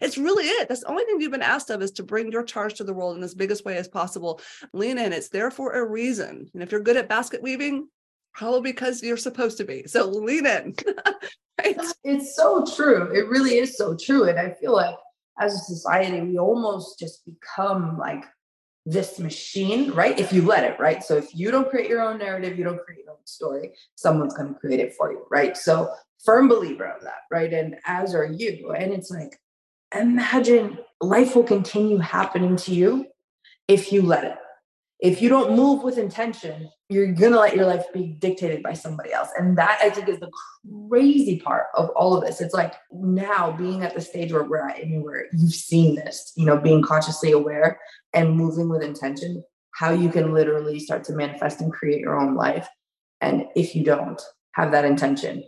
It's 0.00 0.18
really 0.18 0.44
it. 0.44 0.68
That's 0.68 0.82
the 0.82 0.90
only 0.90 1.04
thing 1.04 1.20
you've 1.20 1.32
been 1.32 1.42
asked 1.42 1.70
of 1.70 1.82
is 1.82 1.92
to 1.92 2.02
bring 2.02 2.30
your 2.30 2.42
charge 2.42 2.74
to 2.74 2.84
the 2.84 2.92
world 2.92 3.16
in 3.16 3.22
as 3.22 3.34
biggest 3.34 3.64
way 3.64 3.76
as 3.76 3.88
possible. 3.88 4.40
Lean 4.72 4.98
in. 4.98 5.12
It's 5.12 5.28
there 5.28 5.50
for 5.50 5.72
a 5.72 5.84
reason. 5.84 6.50
And 6.52 6.62
if 6.62 6.72
you're 6.72 6.80
good 6.80 6.96
at 6.96 7.08
basket 7.08 7.42
weaving, 7.42 7.88
probably 8.34 8.72
because 8.72 9.02
you're 9.02 9.16
supposed 9.16 9.58
to 9.58 9.64
be. 9.64 9.84
So 9.86 10.06
lean 10.08 10.46
in. 10.46 10.74
right? 11.58 11.78
It's 12.04 12.36
so 12.36 12.64
true. 12.64 13.10
It 13.12 13.28
really 13.28 13.58
is 13.58 13.76
so 13.76 13.96
true. 13.96 14.28
And 14.28 14.38
I 14.38 14.50
feel 14.50 14.74
like 14.74 14.96
as 15.40 15.54
a 15.54 15.58
society, 15.58 16.20
we 16.20 16.38
almost 16.38 16.98
just 16.98 17.24
become 17.24 17.98
like 17.98 18.24
this 18.84 19.18
machine, 19.18 19.90
right? 19.92 20.18
If 20.18 20.32
you 20.32 20.42
let 20.42 20.64
it, 20.64 20.78
right? 20.78 21.02
So 21.02 21.16
if 21.16 21.34
you 21.34 21.50
don't 21.50 21.68
create 21.68 21.90
your 21.90 22.02
own 22.02 22.18
narrative, 22.18 22.56
you 22.56 22.64
don't 22.64 22.80
create 22.84 23.04
your 23.04 23.12
own 23.12 23.24
story, 23.24 23.72
someone's 23.96 24.34
going 24.34 24.54
to 24.54 24.60
create 24.60 24.80
it 24.80 24.94
for 24.94 25.10
you, 25.10 25.26
right? 25.30 25.56
So 25.56 25.92
firm 26.24 26.48
believer 26.48 26.84
of 26.84 27.02
that, 27.02 27.22
right? 27.30 27.52
And 27.52 27.76
as 27.84 28.14
are 28.14 28.26
you. 28.26 28.72
And 28.72 28.92
it's 28.92 29.10
like, 29.10 29.38
imagine 29.94 30.78
life 31.00 31.36
will 31.36 31.44
continue 31.44 31.98
happening 31.98 32.56
to 32.56 32.74
you 32.74 33.06
if 33.68 33.92
you 33.92 34.02
let 34.02 34.24
it. 34.24 34.36
If 34.98 35.20
you 35.20 35.28
don't 35.28 35.54
move 35.54 35.82
with 35.82 35.98
intention, 35.98 36.70
you're 36.88 37.12
gonna 37.12 37.38
let 37.38 37.54
your 37.54 37.66
life 37.66 37.84
be 37.92 38.06
dictated 38.18 38.62
by 38.62 38.72
somebody 38.72 39.12
else. 39.12 39.28
And 39.36 39.58
that 39.58 39.78
I 39.82 39.90
think 39.90 40.08
is 40.08 40.20
the 40.20 40.30
crazy 40.88 41.38
part 41.38 41.66
of 41.74 41.90
all 41.90 42.16
of 42.16 42.24
this. 42.24 42.40
It's 42.40 42.54
like 42.54 42.74
now 42.90 43.52
being 43.52 43.82
at 43.82 43.94
the 43.94 44.00
stage 44.00 44.32
where 44.32 44.44
we're 44.44 44.66
at 44.66 44.78
anywhere, 44.78 45.26
you've 45.32 45.52
seen 45.52 45.96
this, 45.96 46.32
you 46.36 46.46
know, 46.46 46.56
being 46.56 46.82
consciously 46.82 47.32
aware 47.32 47.78
and 48.14 48.36
moving 48.36 48.70
with 48.70 48.82
intention, 48.82 49.44
how 49.72 49.90
you 49.90 50.08
can 50.08 50.32
literally 50.32 50.80
start 50.80 51.04
to 51.04 51.12
manifest 51.12 51.60
and 51.60 51.72
create 51.72 52.00
your 52.00 52.18
own 52.18 52.34
life. 52.34 52.66
And 53.20 53.44
if 53.54 53.74
you 53.74 53.84
don't 53.84 54.22
have 54.52 54.72
that 54.72 54.86
intention, 54.86 55.44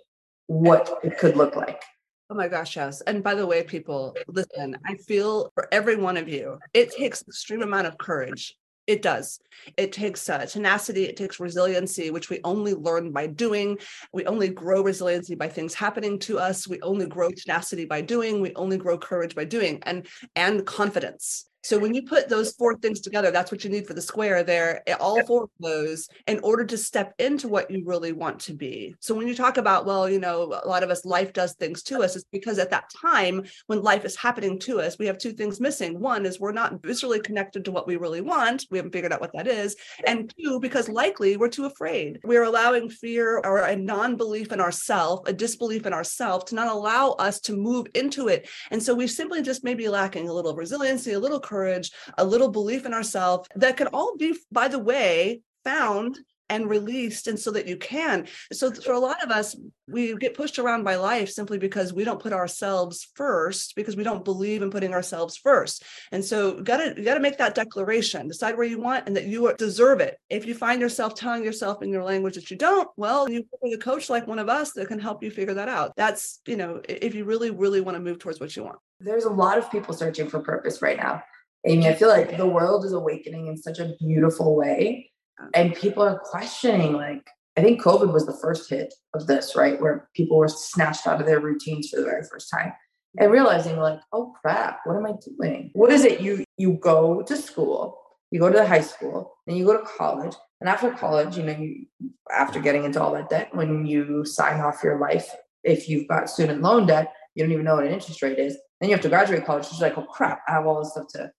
what 0.46 0.98
it 1.02 1.16
could 1.18 1.36
look 1.36 1.56
like. 1.56 1.82
Oh 2.30 2.34
my 2.34 2.48
gosh, 2.48 2.76
yes. 2.76 3.00
And 3.02 3.22
by 3.22 3.34
the 3.34 3.46
way, 3.46 3.62
people, 3.62 4.14
listen, 4.26 4.76
I 4.84 4.96
feel 4.96 5.50
for 5.54 5.66
every 5.72 5.96
one 5.96 6.16
of 6.18 6.28
you, 6.28 6.58
it 6.74 6.90
takes 6.94 7.22
extreme 7.22 7.62
amount 7.62 7.86
of 7.86 7.96
courage. 7.96 8.54
It 8.86 9.02
does. 9.02 9.40
It 9.76 9.92
takes 9.92 10.28
uh, 10.28 10.46
tenacity. 10.46 11.04
It 11.04 11.16
takes 11.16 11.40
resiliency, 11.40 12.10
which 12.10 12.30
we 12.30 12.40
only 12.44 12.74
learn 12.74 13.12
by 13.12 13.26
doing. 13.26 13.78
We 14.12 14.24
only 14.26 14.48
grow 14.48 14.82
resiliency 14.82 15.34
by 15.34 15.48
things 15.48 15.74
happening 15.74 16.18
to 16.20 16.38
us. 16.38 16.66
We 16.66 16.80
only 16.80 17.06
grow 17.06 17.30
tenacity 17.30 17.84
by 17.84 18.00
doing. 18.00 18.40
We 18.40 18.54
only 18.54 18.78
grow 18.78 18.98
courage 18.98 19.34
by 19.34 19.44
doing, 19.44 19.80
and 19.82 20.06
and 20.36 20.66
confidence. 20.66 21.47
So 21.62 21.78
when 21.78 21.94
you 21.94 22.02
put 22.02 22.28
those 22.28 22.52
four 22.52 22.76
things 22.76 23.00
together, 23.00 23.30
that's 23.30 23.50
what 23.50 23.64
you 23.64 23.70
need 23.70 23.86
for 23.86 23.94
the 23.94 24.00
square 24.00 24.42
there, 24.42 24.82
eh, 24.86 24.96
all 25.00 25.24
four 25.26 25.44
of 25.44 25.50
those 25.60 26.08
in 26.26 26.38
order 26.40 26.64
to 26.64 26.78
step 26.78 27.14
into 27.18 27.48
what 27.48 27.70
you 27.70 27.82
really 27.84 28.12
want 28.12 28.40
to 28.40 28.54
be. 28.54 28.94
So 29.00 29.14
when 29.14 29.26
you 29.26 29.34
talk 29.34 29.56
about, 29.56 29.84
well, 29.84 30.08
you 30.08 30.20
know, 30.20 30.44
a 30.62 30.68
lot 30.68 30.82
of 30.82 30.90
us, 30.90 31.04
life 31.04 31.32
does 31.32 31.54
things 31.54 31.82
to 31.84 32.02
us, 32.02 32.16
it's 32.16 32.24
because 32.30 32.58
at 32.58 32.70
that 32.70 32.90
time 32.90 33.44
when 33.66 33.82
life 33.82 34.04
is 34.04 34.16
happening 34.16 34.58
to 34.60 34.80
us, 34.80 34.98
we 34.98 35.06
have 35.06 35.18
two 35.18 35.32
things 35.32 35.60
missing. 35.60 35.98
One 35.98 36.26
is 36.26 36.38
we're 36.38 36.52
not 36.52 36.80
viscerally 36.82 37.22
connected 37.22 37.64
to 37.64 37.72
what 37.72 37.86
we 37.86 37.96
really 37.96 38.20
want. 38.20 38.66
We 38.70 38.78
haven't 38.78 38.92
figured 38.92 39.12
out 39.12 39.20
what 39.20 39.32
that 39.34 39.48
is. 39.48 39.76
And 40.06 40.32
two, 40.38 40.60
because 40.60 40.88
likely 40.88 41.36
we're 41.36 41.48
too 41.48 41.66
afraid. 41.66 42.20
We're 42.24 42.44
allowing 42.44 42.88
fear 42.88 43.38
or 43.44 43.58
a 43.58 43.76
non-belief 43.76 44.52
in 44.52 44.60
ourself, 44.60 45.20
a 45.26 45.32
disbelief 45.32 45.86
in 45.86 45.92
ourself 45.92 46.44
to 46.46 46.54
not 46.54 46.68
allow 46.68 47.10
us 47.12 47.40
to 47.40 47.56
move 47.56 47.88
into 47.94 48.28
it. 48.28 48.48
And 48.70 48.82
so 48.82 48.94
we 48.94 49.06
simply 49.06 49.42
just 49.42 49.64
may 49.64 49.74
be 49.74 49.88
lacking 49.88 50.28
a 50.28 50.32
little 50.32 50.54
resiliency, 50.54 51.12
a 51.12 51.18
little 51.18 51.40
courage, 51.48 51.90
a 52.16 52.24
little 52.24 52.50
belief 52.50 52.86
in 52.86 52.94
ourselves 52.94 53.48
that 53.56 53.76
can 53.76 53.88
all 53.88 54.16
be, 54.16 54.34
by 54.52 54.68
the 54.68 54.78
way, 54.78 55.40
found 55.64 56.18
and 56.50 56.68
released 56.68 57.26
and 57.26 57.38
so 57.38 57.50
that 57.50 57.66
you 57.66 57.76
can. 57.76 58.26
So 58.52 58.72
for 58.72 58.92
a 58.92 58.98
lot 58.98 59.22
of 59.22 59.30
us 59.30 59.56
we 59.86 60.14
get 60.16 60.34
pushed 60.34 60.58
around 60.58 60.84
by 60.84 60.96
life 60.96 61.30
simply 61.30 61.58
because 61.58 61.92
we 61.92 62.04
don't 62.04 62.20
put 62.20 62.32
ourselves 62.32 63.08
first 63.14 63.74
because 63.74 63.96
we 63.96 64.04
don't 64.04 64.24
believe 64.24 64.62
in 64.62 64.70
putting 64.70 64.92
ourselves 64.92 65.36
first. 65.36 65.84
And 66.12 66.24
so 66.24 66.56
you 66.56 66.62
got 66.62 66.78
to 66.78 67.02
got 67.02 67.14
to 67.14 67.20
make 67.20 67.38
that 67.38 67.54
declaration. 67.54 68.28
Decide 68.28 68.56
where 68.56 68.66
you 68.66 68.80
want 68.80 69.06
and 69.06 69.16
that 69.16 69.26
you 69.26 69.52
deserve 69.56 70.00
it. 70.00 70.18
If 70.28 70.46
you 70.46 70.54
find 70.54 70.80
yourself 70.80 71.14
telling 71.14 71.44
yourself 71.44 71.82
in 71.82 71.90
your 71.90 72.04
language 72.04 72.34
that 72.34 72.50
you 72.50 72.56
don't 72.56 72.88
well 72.96 73.28
you 73.28 73.44
with 73.60 73.74
a 73.74 73.78
coach 73.78 74.10
like 74.10 74.26
one 74.26 74.38
of 74.38 74.48
us 74.48 74.72
that 74.72 74.88
can 74.88 74.98
help 74.98 75.22
you 75.22 75.30
figure 75.30 75.54
that 75.54 75.68
out. 75.68 75.92
That's 75.96 76.40
you 76.46 76.56
know 76.56 76.80
if 76.88 77.14
you 77.14 77.24
really 77.24 77.50
really 77.50 77.80
want 77.80 77.96
to 77.96 78.02
move 78.02 78.18
towards 78.18 78.40
what 78.40 78.56
you 78.56 78.64
want. 78.64 78.78
There's 79.00 79.24
a 79.24 79.30
lot 79.30 79.58
of 79.58 79.70
people 79.70 79.94
searching 79.94 80.28
for 80.28 80.40
purpose 80.40 80.82
right 80.82 80.96
now 80.96 81.22
Amy, 81.66 81.88
I 81.88 81.94
feel 81.94 82.08
like 82.08 82.36
the 82.36 82.46
world 82.46 82.84
is 82.84 82.92
awakening 82.92 83.48
in 83.48 83.56
such 83.56 83.78
a 83.78 83.94
beautiful 83.98 84.56
way 84.56 85.10
oh. 85.40 85.48
and 85.54 85.74
people 85.74 86.02
are 86.02 86.18
questioning 86.18 86.92
like 86.92 87.26
i 87.56 87.62
think 87.62 87.82
covid 87.82 88.12
was 88.12 88.26
the 88.26 88.38
first 88.40 88.70
hit 88.70 88.94
of 89.14 89.26
this 89.26 89.56
right? 89.56 89.80
Where 89.80 90.08
people 90.14 90.38
were 90.38 90.48
snatched 90.48 91.06
out 91.06 91.20
of 91.20 91.26
their 91.26 91.40
routines 91.40 91.90
for 91.90 91.96
the 91.96 92.06
very 92.06 92.22
first 92.30 92.50
time 92.50 92.72
and 93.18 93.30
realizing 93.30 93.76
like 93.76 94.00
oh 94.12 94.32
crap 94.40 94.80
what 94.84 94.96
am 94.96 95.06
i 95.06 95.12
doing? 95.36 95.70
What 95.74 95.92
is 95.92 96.04
it 96.04 96.20
you 96.20 96.44
you 96.56 96.74
go 96.74 97.22
to 97.22 97.36
school 97.36 97.98
you 98.30 98.40
go 98.40 98.50
to 98.50 98.58
the 98.58 98.66
high 98.66 98.80
school 98.80 99.34
then 99.46 99.56
you 99.56 99.64
go 99.64 99.76
to 99.76 99.84
college 99.84 100.34
and 100.60 100.68
after 100.68 100.90
college 100.90 101.36
you 101.36 101.42
know 101.42 101.56
you 101.56 101.86
after 102.30 102.60
getting 102.60 102.84
into 102.84 103.02
all 103.02 103.12
that 103.12 103.30
debt 103.30 103.54
when 103.54 103.86
you 103.86 104.24
sign 104.24 104.60
off 104.60 104.84
your 104.84 104.98
life 104.98 105.34
if 105.64 105.88
you've 105.88 106.08
got 106.08 106.30
student 106.30 106.62
loan 106.62 106.86
debt 106.86 107.12
you 107.34 107.42
don't 107.42 107.52
even 107.52 107.64
know 107.64 107.76
what 107.76 107.86
an 107.86 107.92
interest 107.92 108.22
rate 108.22 108.38
is 108.38 108.56
then 108.80 108.88
you 108.88 108.94
have 108.94 109.02
to 109.02 109.08
graduate 109.08 109.44
college 109.44 109.66
it's 109.66 109.80
like 109.80 109.96
oh 109.96 110.02
crap 110.02 110.42
i 110.48 110.52
have 110.52 110.66
all 110.66 110.78
this 110.78 110.90
stuff 110.90 111.06
to 111.08 111.30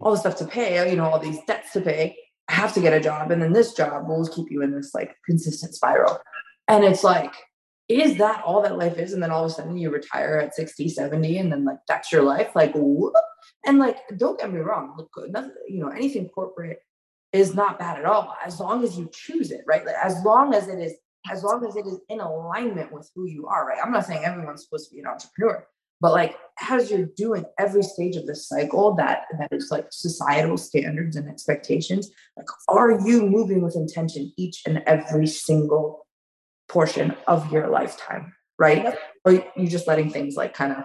all 0.00 0.12
the 0.12 0.18
stuff 0.18 0.36
to 0.36 0.46
pay 0.46 0.90
you 0.90 0.96
know 0.96 1.04
all 1.04 1.18
these 1.18 1.38
debts 1.46 1.72
to 1.72 1.80
pay 1.80 2.16
I 2.48 2.54
have 2.54 2.74
to 2.74 2.80
get 2.80 2.92
a 2.92 3.00
job. 3.00 3.30
And 3.30 3.40
then 3.40 3.52
this 3.52 3.72
job 3.74 4.06
will 4.08 4.26
keep 4.26 4.50
you 4.50 4.62
in 4.62 4.72
this 4.72 4.92
like 4.94 5.16
consistent 5.24 5.74
spiral. 5.74 6.18
And 6.68 6.84
it's 6.84 7.04
like, 7.04 7.32
is 7.88 8.16
that 8.18 8.42
all 8.44 8.62
that 8.62 8.78
life 8.78 8.98
is? 8.98 9.12
And 9.12 9.22
then 9.22 9.30
all 9.30 9.44
of 9.44 9.50
a 9.50 9.54
sudden 9.54 9.76
you 9.76 9.90
retire 9.90 10.38
at 10.38 10.54
60, 10.54 10.88
70, 10.88 11.38
and 11.38 11.52
then 11.52 11.64
like 11.64 11.78
that's 11.86 12.10
your 12.12 12.22
life. 12.22 12.50
Like, 12.54 12.72
whoop. 12.74 13.14
and 13.66 13.78
like, 13.78 13.98
don't 14.16 14.38
get 14.38 14.52
me 14.52 14.60
wrong, 14.60 14.94
look 14.96 15.10
good. 15.12 15.32
Nothing, 15.32 15.52
you 15.68 15.80
know, 15.80 15.88
anything 15.88 16.28
corporate 16.28 16.78
is 17.32 17.54
not 17.54 17.78
bad 17.78 17.98
at 17.98 18.04
all, 18.04 18.34
as 18.44 18.60
long 18.60 18.84
as 18.84 18.96
you 18.96 19.10
choose 19.12 19.50
it, 19.50 19.62
right? 19.66 19.84
Like, 19.84 19.96
as 20.02 20.22
long 20.24 20.54
as 20.54 20.68
it 20.68 20.78
is, 20.78 20.94
as 21.30 21.42
long 21.42 21.66
as 21.66 21.76
it 21.76 21.86
is 21.86 22.00
in 22.08 22.20
alignment 22.20 22.92
with 22.92 23.10
who 23.14 23.26
you 23.26 23.46
are, 23.46 23.66
right? 23.66 23.78
I'm 23.82 23.92
not 23.92 24.06
saying 24.06 24.24
everyone's 24.24 24.64
supposed 24.64 24.88
to 24.88 24.94
be 24.94 25.00
an 25.00 25.06
entrepreneur, 25.06 25.66
but 26.04 26.12
like 26.12 26.36
as 26.70 26.90
you're 26.90 27.08
doing 27.16 27.44
every 27.58 27.82
stage 27.82 28.16
of 28.16 28.26
the 28.26 28.36
cycle 28.36 28.94
that 28.94 29.22
that 29.38 29.48
is 29.52 29.70
like 29.70 29.86
societal 29.90 30.56
standards 30.56 31.16
and 31.16 31.28
expectations 31.28 32.10
like 32.36 32.46
are 32.68 32.92
you 33.08 33.26
moving 33.26 33.60
with 33.62 33.74
intention 33.74 34.32
each 34.36 34.62
and 34.66 34.82
every 34.86 35.26
single 35.26 36.06
portion 36.68 37.16
of 37.26 37.50
your 37.52 37.68
lifetime 37.68 38.32
right? 38.58 38.96
Or 39.24 39.32
you 39.56 39.68
just 39.68 39.86
letting 39.86 40.10
things 40.10 40.36
like 40.36 40.54
kind 40.54 40.72
of 40.72 40.84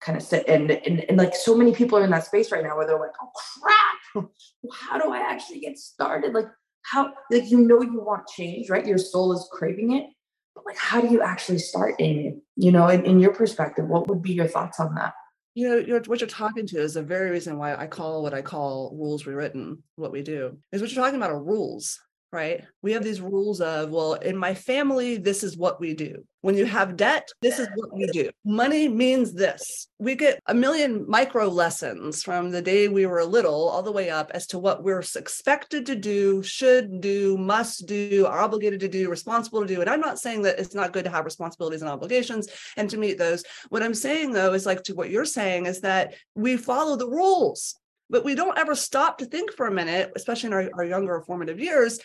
kind 0.00 0.16
of 0.16 0.24
sit 0.24 0.46
and, 0.48 0.70
and 0.70 1.00
and 1.08 1.16
like 1.16 1.34
so 1.34 1.56
many 1.56 1.72
people 1.72 1.98
are 1.98 2.04
in 2.04 2.10
that 2.10 2.26
space 2.26 2.50
right 2.50 2.64
now 2.64 2.76
where 2.76 2.86
they're 2.86 2.98
like 2.98 3.10
oh 3.22 3.30
crap! 3.34 4.26
How 4.72 4.98
do 4.98 5.12
i 5.12 5.18
actually 5.18 5.60
get 5.60 5.78
started? 5.78 6.32
Like 6.32 6.46
how 6.84 7.12
like 7.30 7.50
you 7.50 7.58
know 7.60 7.82
you 7.82 8.00
want 8.00 8.26
change 8.26 8.70
right? 8.70 8.86
Your 8.86 8.98
soul 8.98 9.32
is 9.32 9.48
craving 9.52 9.92
it 9.92 10.06
but 10.54 10.66
like 10.66 10.76
how 10.76 11.00
do 11.00 11.08
you 11.08 11.22
actually 11.22 11.58
start 11.58 11.94
amy? 11.98 12.36
You 12.56 12.72
know 12.72 12.88
in, 12.88 13.04
in 13.04 13.20
your 13.20 13.32
perspective 13.32 13.86
what 13.86 14.08
would 14.08 14.22
be 14.22 14.32
your 14.32 14.48
thoughts 14.48 14.80
on 14.80 14.94
that? 14.94 15.14
You 15.54 15.68
know 15.68 15.76
you're, 15.76 16.02
what 16.02 16.20
you're 16.20 16.28
talking 16.28 16.66
to 16.68 16.80
is 16.80 16.94
the 16.94 17.02
very 17.02 17.30
reason 17.30 17.58
why 17.58 17.74
i 17.74 17.86
call 17.86 18.22
what 18.22 18.32
i 18.32 18.40
call 18.40 18.96
rules 18.98 19.26
rewritten 19.26 19.82
what 19.96 20.12
we 20.12 20.22
do 20.22 20.56
is 20.72 20.80
what 20.80 20.90
you're 20.90 21.04
talking 21.04 21.18
about 21.18 21.30
are 21.30 21.42
rules 21.42 22.00
right? 22.32 22.64
We 22.80 22.92
have 22.92 23.04
these 23.04 23.20
rules 23.20 23.60
of, 23.60 23.90
well, 23.90 24.14
in 24.14 24.36
my 24.36 24.54
family, 24.54 25.18
this 25.18 25.44
is 25.44 25.56
what 25.56 25.78
we 25.78 25.92
do. 25.92 26.24
When 26.40 26.56
you 26.56 26.64
have 26.64 26.96
debt, 26.96 27.28
this 27.40 27.60
is 27.60 27.68
what 27.76 27.94
we 27.94 28.06
do. 28.06 28.30
Money 28.44 28.88
means 28.88 29.32
this. 29.32 29.86
We 30.00 30.16
get 30.16 30.40
a 30.46 30.54
million 30.54 31.04
micro 31.06 31.46
lessons 31.46 32.24
from 32.24 32.50
the 32.50 32.62
day 32.62 32.88
we 32.88 33.06
were 33.06 33.24
little 33.24 33.68
all 33.68 33.82
the 33.82 33.92
way 33.92 34.10
up 34.10 34.32
as 34.34 34.48
to 34.48 34.58
what 34.58 34.82
we're 34.82 35.00
expected 35.00 35.86
to 35.86 35.94
do, 35.94 36.42
should 36.42 37.00
do, 37.00 37.36
must 37.36 37.86
do, 37.86 38.26
obligated 38.26 38.80
to 38.80 38.88
do, 38.88 39.08
responsible 39.08 39.60
to 39.60 39.72
do. 39.72 39.82
And 39.82 39.90
I'm 39.90 40.00
not 40.00 40.18
saying 40.18 40.42
that 40.42 40.58
it's 40.58 40.74
not 40.74 40.92
good 40.92 41.04
to 41.04 41.10
have 41.10 41.26
responsibilities 41.26 41.82
and 41.82 41.90
obligations 41.90 42.48
and 42.76 42.90
to 42.90 42.96
meet 42.96 43.18
those. 43.18 43.44
What 43.68 43.84
I'm 43.84 43.94
saying 43.94 44.32
though 44.32 44.54
is 44.54 44.66
like 44.66 44.82
to 44.84 44.94
what 44.94 45.10
you're 45.10 45.24
saying 45.24 45.66
is 45.66 45.82
that 45.82 46.14
we 46.34 46.56
follow 46.56 46.96
the 46.96 47.08
rules 47.08 47.76
but 48.12 48.24
we 48.24 48.34
don't 48.34 48.58
ever 48.58 48.74
stop 48.74 49.18
to 49.18 49.24
think 49.24 49.52
for 49.54 49.66
a 49.66 49.72
minute, 49.72 50.12
especially 50.14 50.48
in 50.48 50.52
our, 50.52 50.70
our 50.74 50.84
younger 50.84 51.20
formative 51.22 51.58
years, 51.58 51.98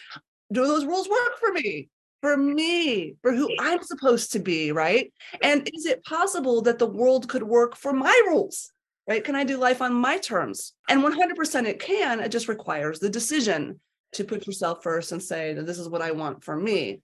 do 0.52 0.66
those 0.66 0.86
rules 0.86 1.10
work 1.10 1.38
for 1.38 1.52
me? 1.52 1.90
For 2.22 2.36
me, 2.36 3.16
for 3.22 3.34
who 3.34 3.50
I'm 3.60 3.84
supposed 3.84 4.32
to 4.32 4.40
be, 4.40 4.72
right? 4.72 5.14
And 5.44 5.70
is 5.76 5.86
it 5.86 6.04
possible 6.04 6.62
that 6.64 6.80
the 6.80 6.88
world 6.88 7.28
could 7.28 7.44
work 7.44 7.76
for 7.76 7.94
my 7.94 8.20
rules? 8.28 8.72
Right? 9.08 9.24
Can 9.24 9.36
I 9.36 9.44
do 9.44 9.58
life 9.58 9.82
on 9.82 9.94
my 9.94 10.18
terms? 10.18 10.74
And 10.90 11.04
100% 11.04 11.66
it 11.66 11.80
can. 11.80 12.20
It 12.20 12.30
just 12.30 12.48
requires 12.48 13.00
the 13.00 13.10
decision 13.10 13.80
to 14.14 14.24
put 14.24 14.48
yourself 14.48 14.84
first 14.84 15.12
and 15.12 15.22
say 15.22 15.54
that 15.54 15.66
this 15.66 15.78
is 15.78 15.90
what 15.90 16.02
I 16.02 16.12
want 16.12 16.44
for 16.44 16.56
me. 16.56 17.02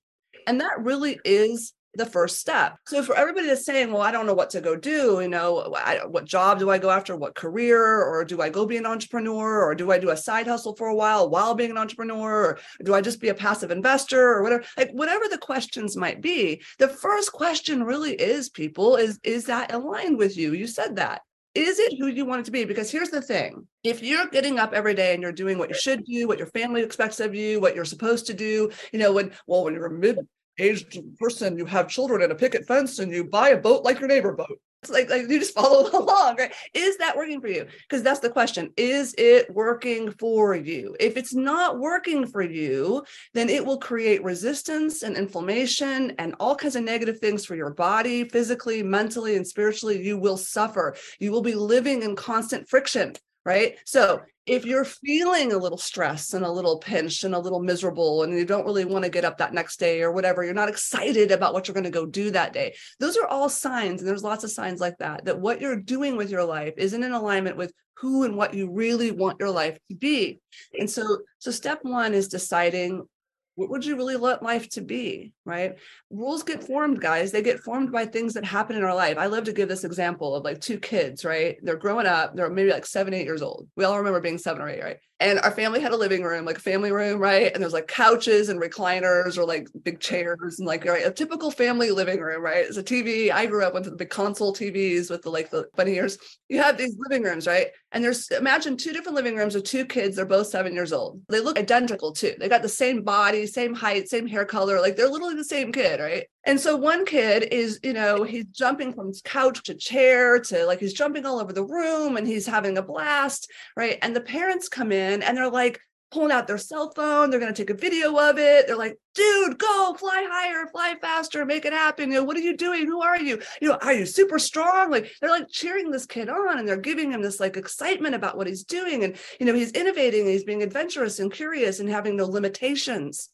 And 0.48 0.62
that 0.62 0.80
really 0.80 1.20
is 1.24 1.74
the 1.96 2.06
first 2.06 2.40
step. 2.40 2.78
So 2.88 3.04
for 3.04 3.16
everybody 3.16 3.48
that's 3.48 3.66
saying, 3.66 3.92
well, 3.92 4.02
I 4.02 4.12
don't 4.12 4.26
know 4.26 4.34
what 4.34 4.50
to 4.52 4.62
go 4.62 4.76
do, 4.76 5.20
you 5.22 5.28
know, 5.28 5.74
I, 5.76 6.06
what 6.06 6.26
job 6.26 6.60
do 6.60 6.70
I 6.70 6.78
go 6.78 6.90
after? 6.90 7.16
What 7.16 7.36
career? 7.36 8.04
Or 8.04 8.26
do 8.26 8.42
I 8.42 8.50
go 8.50 8.66
be 8.66 8.78
an 8.78 8.86
entrepreneur? 8.86 9.64
Or 9.64 9.76
do 9.76 9.92
I 9.92 10.00
do 10.00 10.10
a 10.10 10.18
side 10.18 10.48
hustle 10.48 10.76
for 10.76 10.88
a 10.88 10.96
while 10.96 11.30
while 11.30 11.54
being 11.54 11.72
an 11.72 11.78
entrepreneur? 11.78 12.46
Or 12.46 12.60
do 12.84 12.94
I 12.94 13.02
just 13.02 13.22
be 13.22 13.30
a 13.30 13.36
passive 13.36 13.72
investor 13.72 14.22
or 14.22 14.44
whatever? 14.44 14.64
Like 14.78 14.92
whatever 14.92 15.28
the 15.28 15.38
questions 15.38 15.96
might 15.96 16.22
be, 16.22 16.62
the 16.80 16.88
first 16.88 17.32
question 17.32 17.84
really 17.84 18.14
is 18.14 18.50
people 18.50 18.96
is, 18.96 19.20
is 19.24 19.46
that 19.46 19.74
aligned 19.74 20.18
with 20.18 20.38
you? 20.38 20.54
You 20.54 20.68
said 20.68 20.96
that. 20.96 21.22
Is 21.56 21.78
it 21.78 22.00
who 22.00 22.08
you 22.08 22.26
want 22.26 22.42
it 22.42 22.46
to 22.46 22.52
be? 22.52 22.66
Because 22.66 22.90
here's 22.90 23.12
the 23.12 23.22
thing 23.22 23.68
if 23.84 24.02
you're 24.02 24.28
getting 24.28 24.58
up 24.58 24.74
every 24.74 24.96
day 24.96 25.14
and 25.14 25.22
you're 25.22 25.32
doing 25.32 25.60
what 25.60 25.70
you 25.70 25.76
should 25.76 26.04
do, 26.06 26.28
what 26.28 26.40
your 26.40 26.48
family 26.48 26.82
expects 26.82 27.20
of 27.20 27.36
you, 27.36 27.60
what 27.62 27.76
you're 27.76 27.86
supposed 27.86 28.26
to 28.28 28.34
do, 28.34 28.72
you 28.92 28.98
know, 28.98 29.14
when, 29.14 29.32
well, 29.46 29.64
when 29.64 29.76
you're 29.76 29.90
mid 29.90 30.18
aged 30.60 31.00
person, 31.20 31.58
you 31.58 31.66
have 31.66 31.88
children 31.88 32.22
and 32.22 32.32
a 32.32 32.36
picket 32.36 32.66
fence, 32.66 33.00
and 33.00 33.12
you 33.12 33.24
buy 33.24 33.50
a 33.50 33.58
boat 33.58 33.84
like 33.84 34.00
your 34.00 34.10
neighbor 34.10 34.34
boat. 34.34 34.60
It's 34.84 34.92
like, 34.92 35.10
like 35.10 35.30
you 35.30 35.40
just 35.40 35.54
follow 35.54 35.90
along, 35.98 36.36
right? 36.38 36.52
Is 36.74 36.98
that 36.98 37.16
working 37.16 37.40
for 37.40 37.48
you? 37.48 37.66
Because 37.88 38.04
that's 38.04 38.20
the 38.20 38.30
question. 38.30 38.74
Is 38.76 39.16
it 39.18 39.50
working 39.54 40.12
for 40.12 40.56
you? 40.56 40.96
If 41.00 41.16
it's 41.16 41.34
not 41.34 41.80
working 41.80 42.28
for 42.28 42.42
you, 42.42 43.04
then 43.34 43.48
it 43.48 43.66
will 43.66 43.78
create 43.78 44.24
resistance 44.24 45.04
and 45.04 45.16
inflammation 45.16 46.12
and 46.20 46.36
all 46.40 46.56
kinds 46.56 46.76
of 46.76 46.84
negative 46.84 47.20
things 47.20 47.46
for 47.46 47.56
your 47.56 47.74
body, 47.74 48.26
physically, 48.26 48.84
mentally, 48.84 49.38
and 49.38 49.48
spiritually. 49.48 50.06
You 50.06 50.18
will 50.18 50.38
suffer. 50.38 50.96
You 51.20 51.32
will 51.32 51.42
be 51.42 51.56
living 51.56 52.04
in 52.04 52.16
constant 52.16 52.68
friction 52.68 53.14
right? 53.46 53.78
So 53.86 54.22
if 54.46 54.66
you're 54.66 54.84
feeling 54.84 55.54
a 55.54 55.58
little 55.58 55.78
stressed 55.78 56.34
and 56.34 56.44
a 56.44 56.52
little 56.52 56.78
pinched 56.78 57.24
and 57.24 57.34
a 57.34 57.40
little 57.40 57.62
miserable 57.62 58.24
and 58.24 58.34
you 58.34 58.46
don't 58.46 58.66
really 58.66 58.84
want 58.84 59.06
to 59.06 59.10
get 59.10 59.24
up 59.24 59.38
that 59.38 59.54
next 59.54 59.80
day 59.80 60.02
or 60.02 60.12
whatever, 60.12 60.44
you're 60.44 60.54
not 60.54 60.70
excited 60.70 61.32
about 61.32 61.54
what 61.54 61.68
you're 61.68 61.74
going 61.74 61.86
to 61.86 61.90
go 61.90 62.06
do 62.06 62.30
that 62.32 62.52
day. 62.52 62.76
Those 63.00 63.16
are 63.16 63.28
all 63.28 63.48
signs, 63.48 64.02
and 64.02 64.10
there's 64.10 64.24
lots 64.24 64.44
of 64.44 64.52
signs 64.52 64.82
like 64.82 64.98
that, 64.98 65.26
that 65.26 65.40
what 65.40 65.62
you're 65.62 65.80
doing 65.80 66.18
with 66.18 66.30
your 66.30 66.44
life 66.44 66.74
isn't 66.78 67.04
in 67.04 67.14
alignment 67.14 67.56
with 67.56 67.72
who 67.96 68.24
and 68.26 68.36
what 68.36 68.54
you 68.54 68.70
really 68.70 69.12
want 69.12 69.40
your 69.40 69.52
life 69.52 69.78
to 69.90 69.96
be. 69.96 70.42
And 70.78 70.90
so, 70.90 71.20
so 71.40 71.52
step 71.52 71.80
one 71.84 72.14
is 72.14 72.28
deciding 72.28 73.08
what 73.56 73.70
would 73.70 73.86
you 73.86 73.96
really 73.96 74.16
want 74.16 74.44
life 74.44 74.70
to 74.70 74.82
be 74.82 75.34
right? 75.46 75.76
Rules 76.10 76.44
get 76.44 76.64
formed 76.64 77.02
guys. 77.02 77.32
They 77.32 77.42
get 77.42 77.60
formed 77.60 77.92
by 77.92 78.06
things 78.06 78.34
that 78.34 78.46
happen 78.46 78.76
in 78.76 78.84
our 78.84 78.96
life. 78.96 79.18
I 79.18 79.26
love 79.26 79.44
to 79.46 79.54
give 79.54 79.68
this 79.68 79.84
example 79.84 80.36
of 80.36 80.44
like 80.44 80.62
two 80.62 80.80
kids 80.80 81.26
right? 81.26 81.58
They're 81.62 81.76
growing 81.76 82.08
up 82.08 82.36
they're 82.36 82.50
maybe 82.50 82.72
like 82.72 82.86
seven 82.86 83.14
eight 83.14 83.26
years 83.26 83.42
old. 83.42 83.68
We 83.76 83.84
all 83.84 83.98
remember 83.98 84.22
being 84.22 84.38
seven 84.38 84.62
or 84.62 84.70
eight 84.70 84.84
right? 84.84 84.98
And 85.20 85.40
our 85.40 85.52
family 85.52 85.80
had 85.80 85.92
a 85.92 85.98
living 85.98 86.24
room 86.24 86.46
like 86.46 86.60
family 86.60 86.92
room 86.92 87.20
right? 87.20 87.54
And 87.54 87.62
there's 87.62 87.74
like 87.74 87.88
couches 87.88 88.50
and 88.50 88.62
recliners 88.62 89.38
or 89.38 89.46
like 89.46 89.68
big 89.84 90.00
chairs 90.00 90.60
and 90.60 90.68
like 90.68 90.86
right 90.86 91.06
a 91.06 91.12
typical 91.12 91.52
family 91.52 91.92
living 91.92 92.20
room 92.20 92.42
right? 92.42 92.66
It's 92.66 92.78
a 92.78 92.84
tv 92.84 93.32
i 93.32 93.46
grew 93.46 93.64
up 93.64 93.74
with 93.74 93.86
the 93.86 93.92
big 93.92 94.10
console 94.10 94.54
tvs 94.54 95.10
with 95.10 95.22
the 95.22 95.30
like 95.30 95.50
the 95.50 95.68
bunny 95.76 95.96
ears. 95.96 96.18
You 96.50 96.62
have 96.62 96.78
these 96.78 96.96
living 96.98 97.24
rooms 97.24 97.48
right 97.48 97.68
And 97.94 98.04
there's 98.04 98.30
imagine 98.32 98.76
two 98.76 98.92
different 98.92 99.16
living 99.16 99.36
rooms 99.36 99.54
with 99.54 99.66
two 99.66 99.86
kids. 99.86 100.16
They're 100.16 100.26
both 100.26 100.48
seven 100.48 100.74
years 100.74 100.92
old. 100.92 101.22
They 101.30 101.40
look 101.40 101.60
identical 101.60 102.12
too. 102.12 102.34
They 102.40 102.50
got 102.50 102.64
the 102.64 102.70
same 102.70 103.04
body, 103.04 103.46
same 103.46 103.76
height, 103.76 104.10
same 104.10 104.28
hair 104.28 104.46
color. 104.46 104.82
Like 104.82 104.96
they're 104.96 105.08
literally 105.08 105.36
the 105.36 105.44
same 105.44 105.72
kid, 105.72 106.00
right? 106.00 106.26
And 106.44 106.60
so 106.60 106.76
one 106.76 107.06
kid 107.06 107.44
is, 107.52 107.80
you 107.84 107.94
know, 107.94 108.24
he's 108.24 108.46
jumping 108.46 108.94
from 108.94 109.14
couch 109.24 109.62
to 109.64 109.76
chair 109.76 110.40
to 110.40 110.66
like 110.66 110.80
he's 110.80 110.94
jumping 110.94 111.26
all 111.26 111.40
over 111.40 111.54
the 111.54 111.64
room 111.64 112.18
and 112.18 112.28
he's 112.28 112.48
having 112.48 112.78
a 112.78 112.82
blast, 112.82 113.50
right? 113.78 114.00
And 114.02 114.16
the 114.16 114.22
parents 114.22 114.68
come 114.68 114.92
in 114.92 115.22
and 115.22 115.38
they're 115.38 115.50
like, 115.50 115.80
pulling 116.14 116.32
out 116.32 116.46
their 116.46 116.60
cell 116.60 116.92
phone. 116.92 117.30
They're 117.30 117.40
going 117.40 117.54
to 117.54 117.60
take 117.60 117.72
a 117.72 117.80
video 117.80 118.16
of 118.18 118.38
it. 118.38 118.68
They're 118.68 118.78
like, 118.78 118.98
dude, 119.16 119.58
go 119.58 119.96
fly 120.00 120.26
higher, 120.30 120.68
fly 120.68 120.96
faster, 121.02 121.44
make 121.44 121.66
it 121.66 121.74
happen. 121.74 122.12
You 122.12 122.20
know, 122.20 122.24
what 122.24 122.38
are 122.38 122.42
you 122.42 122.56
doing? 122.56 122.86
Who 122.86 123.02
are 123.02 123.20
you? 123.20 123.42
You 123.60 123.70
know, 123.70 123.78
are 123.82 123.94
you 123.94 124.06
super 124.06 124.38
strong? 124.38 124.92
Like 124.92 125.12
they're 125.20 125.32
like 125.32 125.50
cheering 125.50 125.90
this 125.90 126.06
kid 126.06 126.30
on 126.30 126.60
and 126.60 126.68
they're 126.68 126.78
giving 126.78 127.12
him 127.12 127.24
this 127.24 127.40
like 127.40 127.58
excitement 127.58 128.14
about 128.14 128.38
what 128.38 128.48
he's 128.48 128.64
doing. 128.64 129.04
And, 129.04 129.18
you 129.40 129.48
know, 129.48 129.56
he's 129.56 129.72
innovating 129.72 130.22
and 130.22 130.30
he's 130.30 130.44
being 130.44 130.62
adventurous 130.62 131.20
and 131.20 131.34
curious 131.34 131.80
and 131.80 131.90
having 131.90 132.16
no 132.16 132.26
limitations. 132.26 133.30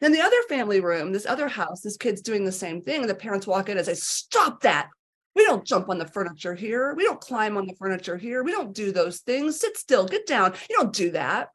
In 0.00 0.12
the 0.12 0.22
other 0.22 0.40
family 0.48 0.80
room, 0.80 1.12
this 1.12 1.26
other 1.26 1.48
house, 1.48 1.82
this 1.82 1.98
kid's 1.98 2.22
doing 2.22 2.44
the 2.44 2.52
same 2.52 2.80
thing. 2.80 3.02
And 3.02 3.10
the 3.10 3.14
parents 3.14 3.46
walk 3.46 3.68
in 3.68 3.76
and 3.76 3.84
say, 3.84 3.94
stop 3.94 4.62
that. 4.62 4.88
We 5.34 5.44
don't 5.44 5.66
jump 5.66 5.88
on 5.90 5.98
the 5.98 6.06
furniture 6.06 6.54
here. 6.54 6.94
We 6.94 7.04
don't 7.04 7.20
climb 7.20 7.56
on 7.56 7.66
the 7.66 7.74
furniture 7.74 8.16
here. 8.16 8.42
We 8.42 8.52
don't 8.52 8.74
do 8.74 8.92
those 8.92 9.20
things. 9.20 9.60
Sit 9.60 9.76
still, 9.76 10.06
get 10.06 10.26
down. 10.26 10.54
You 10.70 10.76
don't 10.76 10.92
do 10.92 11.10
that 11.12 11.48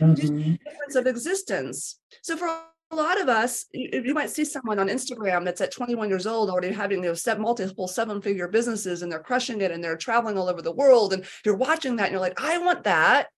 mm-hmm. 0.00 0.54
difference 0.64 0.94
of 0.94 1.06
existence. 1.06 1.98
So 2.22 2.36
for 2.36 2.48
a 2.90 2.94
lot 2.94 3.20
of 3.20 3.28
us, 3.28 3.66
you, 3.72 4.02
you, 4.04 4.14
might 4.14 4.30
see 4.30 4.44
someone 4.44 4.78
on 4.78 4.88
Instagram 4.88 5.44
that's 5.44 5.60
at 5.60 5.72
21 5.72 6.08
years 6.08 6.26
old 6.26 6.50
already 6.50 6.72
having 6.72 7.02
you 7.02 7.10
know, 7.10 7.14
set 7.14 7.40
multiple 7.40 7.88
seven 7.88 8.20
figure 8.20 8.48
businesses 8.48 9.02
and 9.02 9.10
they're 9.10 9.20
crushing 9.20 9.60
it 9.60 9.70
and 9.70 9.82
they're 9.82 9.96
traveling 9.96 10.38
all 10.38 10.48
over 10.48 10.62
the 10.62 10.72
world. 10.72 11.12
And 11.12 11.24
you're 11.44 11.56
watching 11.56 11.96
that 11.96 12.04
and 12.04 12.12
you're 12.12 12.20
like, 12.20 12.40
I 12.40 12.58
want 12.58 12.84
that. 12.84 13.28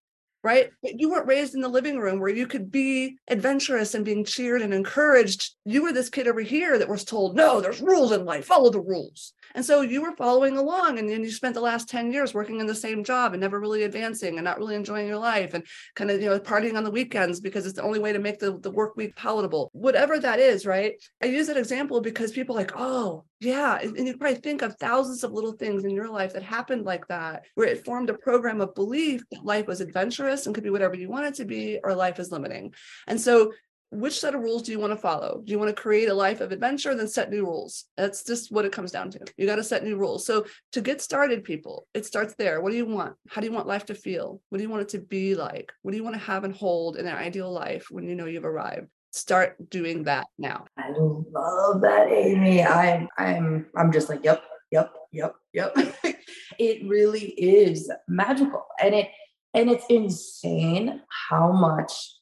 Right. 0.42 0.70
But 0.80 1.00
you 1.00 1.10
weren't 1.10 1.26
raised 1.26 1.56
in 1.56 1.60
the 1.60 1.68
living 1.68 1.98
room 1.98 2.20
where 2.20 2.28
you 2.28 2.46
could 2.46 2.70
be 2.70 3.18
adventurous 3.26 3.94
and 3.94 4.04
being 4.04 4.24
cheered 4.24 4.62
and 4.62 4.72
encouraged. 4.72 5.54
You 5.64 5.82
were 5.82 5.92
this 5.92 6.08
kid 6.08 6.28
over 6.28 6.40
here 6.40 6.78
that 6.78 6.88
was 6.88 7.04
told, 7.04 7.34
no, 7.34 7.60
there's 7.60 7.80
rules 7.80 8.12
in 8.12 8.24
life, 8.24 8.44
follow 8.44 8.70
the 8.70 8.80
rules. 8.80 9.32
And 9.56 9.64
so 9.64 9.80
you 9.80 10.02
were 10.02 10.14
following 10.14 10.58
along 10.58 10.98
and 10.98 11.08
then 11.08 11.24
you 11.24 11.30
spent 11.30 11.54
the 11.54 11.62
last 11.62 11.88
10 11.88 12.12
years 12.12 12.34
working 12.34 12.60
in 12.60 12.66
the 12.66 12.74
same 12.74 13.02
job 13.02 13.32
and 13.32 13.40
never 13.40 13.58
really 13.58 13.84
advancing 13.84 14.36
and 14.36 14.44
not 14.44 14.58
really 14.58 14.74
enjoying 14.74 15.08
your 15.08 15.16
life 15.16 15.54
and 15.54 15.64
kind 15.94 16.10
of, 16.10 16.20
you 16.20 16.28
know, 16.28 16.38
partying 16.38 16.76
on 16.76 16.84
the 16.84 16.90
weekends 16.90 17.40
because 17.40 17.64
it's 17.64 17.76
the 17.76 17.82
only 17.82 17.98
way 17.98 18.12
to 18.12 18.18
make 18.18 18.38
the, 18.38 18.58
the 18.58 18.70
work 18.70 18.96
week 18.96 19.16
palatable. 19.16 19.70
Whatever 19.72 20.18
that 20.20 20.40
is, 20.40 20.66
right? 20.66 20.92
I 21.22 21.26
use 21.26 21.46
that 21.46 21.56
example 21.56 22.02
because 22.02 22.32
people 22.32 22.54
like, 22.54 22.72
oh, 22.76 23.24
yeah. 23.40 23.78
And 23.78 24.06
you 24.06 24.18
probably 24.18 24.36
think 24.36 24.60
of 24.60 24.76
thousands 24.76 25.24
of 25.24 25.32
little 25.32 25.52
things 25.52 25.84
in 25.84 25.90
your 25.90 26.10
life 26.10 26.34
that 26.34 26.42
happened 26.42 26.84
like 26.84 27.08
that, 27.08 27.44
where 27.54 27.66
it 27.66 27.84
formed 27.84 28.10
a 28.10 28.14
program 28.14 28.60
of 28.60 28.74
belief 28.74 29.22
that 29.32 29.44
life 29.44 29.66
was 29.66 29.80
adventurous 29.80 30.44
and 30.44 30.54
could 30.54 30.64
be 30.64 30.70
whatever 30.70 30.96
you 30.96 31.08
want 31.08 31.26
it 31.26 31.34
to 31.36 31.46
be, 31.46 31.78
or 31.82 31.94
life 31.94 32.18
is 32.18 32.30
limiting. 32.30 32.74
And 33.06 33.18
so 33.18 33.52
which 33.96 34.20
set 34.20 34.34
of 34.34 34.42
rules 34.42 34.62
do 34.62 34.72
you 34.72 34.78
want 34.78 34.92
to 34.92 34.96
follow? 34.96 35.40
Do 35.44 35.50
you 35.50 35.58
want 35.58 35.74
to 35.74 35.82
create 35.82 36.08
a 36.08 36.14
life 36.14 36.40
of 36.40 36.52
adventure? 36.52 36.94
Then 36.94 37.08
set 37.08 37.30
new 37.30 37.44
rules. 37.46 37.84
That's 37.96 38.24
just 38.24 38.52
what 38.52 38.64
it 38.64 38.72
comes 38.72 38.92
down 38.92 39.10
to. 39.12 39.20
You 39.36 39.46
got 39.46 39.56
to 39.56 39.64
set 39.64 39.84
new 39.84 39.96
rules. 39.96 40.26
So 40.26 40.46
to 40.72 40.80
get 40.80 41.00
started, 41.00 41.44
people, 41.44 41.86
it 41.94 42.04
starts 42.04 42.34
there. 42.36 42.60
What 42.60 42.70
do 42.70 42.76
you 42.76 42.86
want? 42.86 43.14
How 43.28 43.40
do 43.40 43.46
you 43.46 43.52
want 43.52 43.66
life 43.66 43.86
to 43.86 43.94
feel? 43.94 44.40
What 44.50 44.58
do 44.58 44.64
you 44.64 44.70
want 44.70 44.82
it 44.82 44.88
to 44.90 44.98
be 44.98 45.34
like? 45.34 45.72
What 45.82 45.92
do 45.92 45.96
you 45.96 46.04
want 46.04 46.14
to 46.14 46.20
have 46.20 46.44
and 46.44 46.54
hold 46.54 46.96
in 46.96 47.06
an 47.06 47.16
ideal 47.16 47.50
life 47.50 47.86
when 47.90 48.06
you 48.06 48.14
know 48.14 48.26
you've 48.26 48.44
arrived? 48.44 48.88
Start 49.12 49.56
doing 49.70 50.04
that 50.04 50.26
now. 50.38 50.66
I 50.76 50.90
love 50.90 51.80
that, 51.80 52.08
Amy. 52.10 52.62
I'm 52.62 53.08
I'm 53.16 53.66
I'm 53.74 53.90
just 53.90 54.10
like, 54.10 54.22
yep, 54.22 54.42
yep, 54.70 54.92
yep, 55.10 55.34
yep. 55.54 55.74
it 56.58 56.86
really 56.86 57.28
is 57.28 57.90
magical. 58.08 58.66
And 58.78 58.94
it 58.94 59.08
and 59.54 59.70
it's 59.70 59.86
insane 59.88 61.00
how 61.08 61.50
much 61.50 62.15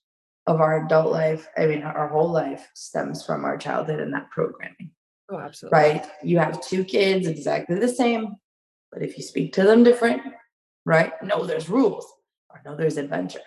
of 0.47 0.61
our 0.61 0.85
adult 0.85 1.11
life, 1.11 1.49
I 1.57 1.67
mean, 1.67 1.83
our 1.83 2.09
whole 2.09 2.31
life 2.31 2.69
stems 2.75 3.25
from 3.25 3.45
our 3.45 3.57
childhood 3.57 4.01
and 4.01 4.13
that 4.13 4.31
programming. 4.31 4.91
Oh, 5.31 5.39
absolutely. 5.39 5.79
Right. 5.79 6.07
You 6.23 6.39
have 6.39 6.61
two 6.61 6.85
kids 6.85 7.27
exactly 7.27 7.79
the 7.79 7.89
same, 7.89 8.37
but 8.93 9.03
if 9.03 9.17
you 9.17 9.23
speak 9.23 9.55
to 9.55 9.63
them 9.63 9.83
different, 9.83 10.23
right? 10.85 11.13
No, 11.23 11.45
there's 11.47 11.69
rules 11.69 12.07
or 12.51 12.61
no, 12.65 12.77
there's 12.77 12.99
adventure. 12.99 13.41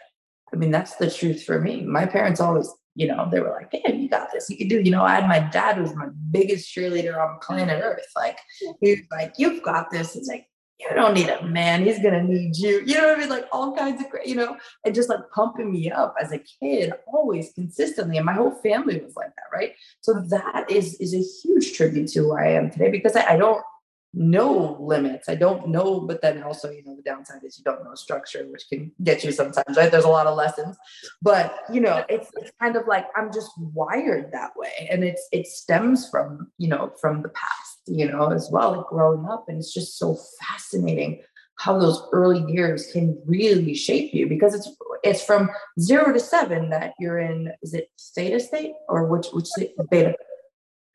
I 0.52 0.56
mean, 0.56 0.72
that's 0.72 0.96
the 0.96 1.12
truth 1.12 1.44
for 1.44 1.60
me. 1.60 1.84
My 1.84 2.06
parents 2.06 2.40
always, 2.40 2.70
you 2.96 3.08
know, 3.08 3.28
they 3.30 3.42
were 3.42 3.52
like, 3.52 3.70
"Damn, 3.70 4.00
you 4.00 4.10
got 4.10 4.32
this. 4.32 4.50
You 4.50 4.58
can 4.58 4.70
do." 4.70 4.82
You 4.82 4.92
know, 4.92 5.04
I 5.04 5.16
had 5.16 5.28
my 5.28 5.40
dad 5.40 5.76
who 5.76 5.84
was 5.84 5.94
my 5.96 6.08
biggest 6.32 6.74
cheerleader 6.74 7.18
on 7.18 7.40
planet 7.42 7.82
Earth. 7.84 8.08
Like, 8.16 8.40
he 8.82 8.92
was 8.92 9.00
like, 9.12 9.34
"You've 9.38 9.62
got 9.62 9.92
this." 9.92 10.16
It's 10.16 10.28
like, 10.28 10.48
you 10.80 10.90
don't 10.94 11.14
need 11.14 11.30
a 11.30 11.44
man. 11.44 11.84
He's 11.84 12.00
gonna 12.00 12.24
need 12.24 12.56
you. 12.58 12.84
You 12.86 12.96
know 12.96 13.08
what 13.08 13.18
I 13.18 13.20
mean? 13.20 13.30
Like 13.30 13.48
all 13.52 13.76
kinds 13.76 14.02
of, 14.02 14.10
great, 14.10 14.28
you 14.28 14.36
know, 14.36 14.58
and 14.86 14.94
just 14.94 15.10
like 15.10 15.20
pumping 15.34 15.72
me 15.72 15.92
up 15.92 16.16
as 16.22 16.32
a 16.32 16.40
kid, 16.40 16.94
always 17.08 17.52
consistently. 17.54 18.18
And 18.18 18.26
my 18.26 18.34
whole 18.34 18.52
family 18.52 19.00
was 19.02 19.16
like 19.16 19.34
that, 19.36 19.58
right? 19.58 19.74
So 20.02 20.14
that 20.30 20.70
is 20.70 20.96
is 20.96 21.14
a 21.14 21.22
huge 21.22 21.74
tribute 21.74 22.10
to 22.10 22.20
who 22.20 22.38
I 22.38 22.48
am 22.50 22.70
today 22.70 22.92
because 22.92 23.16
I, 23.16 23.34
I 23.34 23.38
don't 23.38 23.64
know 24.14 24.78
limits. 24.80 25.30
I 25.30 25.36
don't 25.36 25.70
know, 25.70 26.02
but 26.02 26.22
then 26.22 26.42
also, 26.44 26.72
you 26.72 26.84
know, 26.84 26.96
the 26.96 27.02
downside 27.02 27.44
is 27.44 27.58
you 27.58 27.64
don't 27.64 27.84
know 27.84 27.94
structure, 27.96 28.46
which 28.48 28.66
can 28.70 28.92
get 29.04 29.24
you 29.24 29.32
sometimes, 29.32 29.78
right? 29.78 29.92
There's 29.92 30.06
a 30.06 30.10
lot 30.10 30.28
of 30.28 30.38
lessons, 30.38 30.78
but 31.22 31.60
you 31.72 31.82
know, 31.82 32.04
it's, 32.10 32.30
it's 32.36 32.52
kind 32.60 32.76
of 32.76 32.88
like 32.88 33.08
I'm 33.16 33.32
just 33.32 33.52
wired 33.58 34.32
that 34.32 34.52
way. 34.56 34.88
And 34.90 35.04
it's 35.04 35.28
it 35.32 35.48
stems 35.48 36.10
from, 36.10 36.52
you 36.58 36.68
know, 36.68 36.94
from 37.00 37.22
the 37.22 37.30
past, 37.30 37.80
you 37.86 38.10
know, 38.10 38.32
as 38.32 38.50
well, 38.52 38.78
like 38.78 38.88
growing 38.88 39.26
up. 39.26 39.46
And 39.48 39.58
it's 39.58 39.74
just 39.74 39.98
so 39.98 40.18
fascinating 40.40 41.22
how 41.58 41.78
those 41.80 42.02
early 42.14 42.44
years 42.52 42.92
can 42.92 43.20
really 43.26 43.74
shape 43.74 44.14
you 44.14 44.28
because 44.28 44.54
it's 44.54 44.70
it's 45.04 45.24
from 45.24 45.50
zero 45.80 46.14
to 46.14 46.20
seven 46.20 46.70
that 46.70 46.94
you're 47.00 47.20
in 47.20 47.52
is 47.62 47.74
it 47.74 47.90
theta 48.16 48.40
state 48.40 48.74
or 48.90 49.06
which 49.08 49.28
which 49.34 49.48
beta 49.90 50.16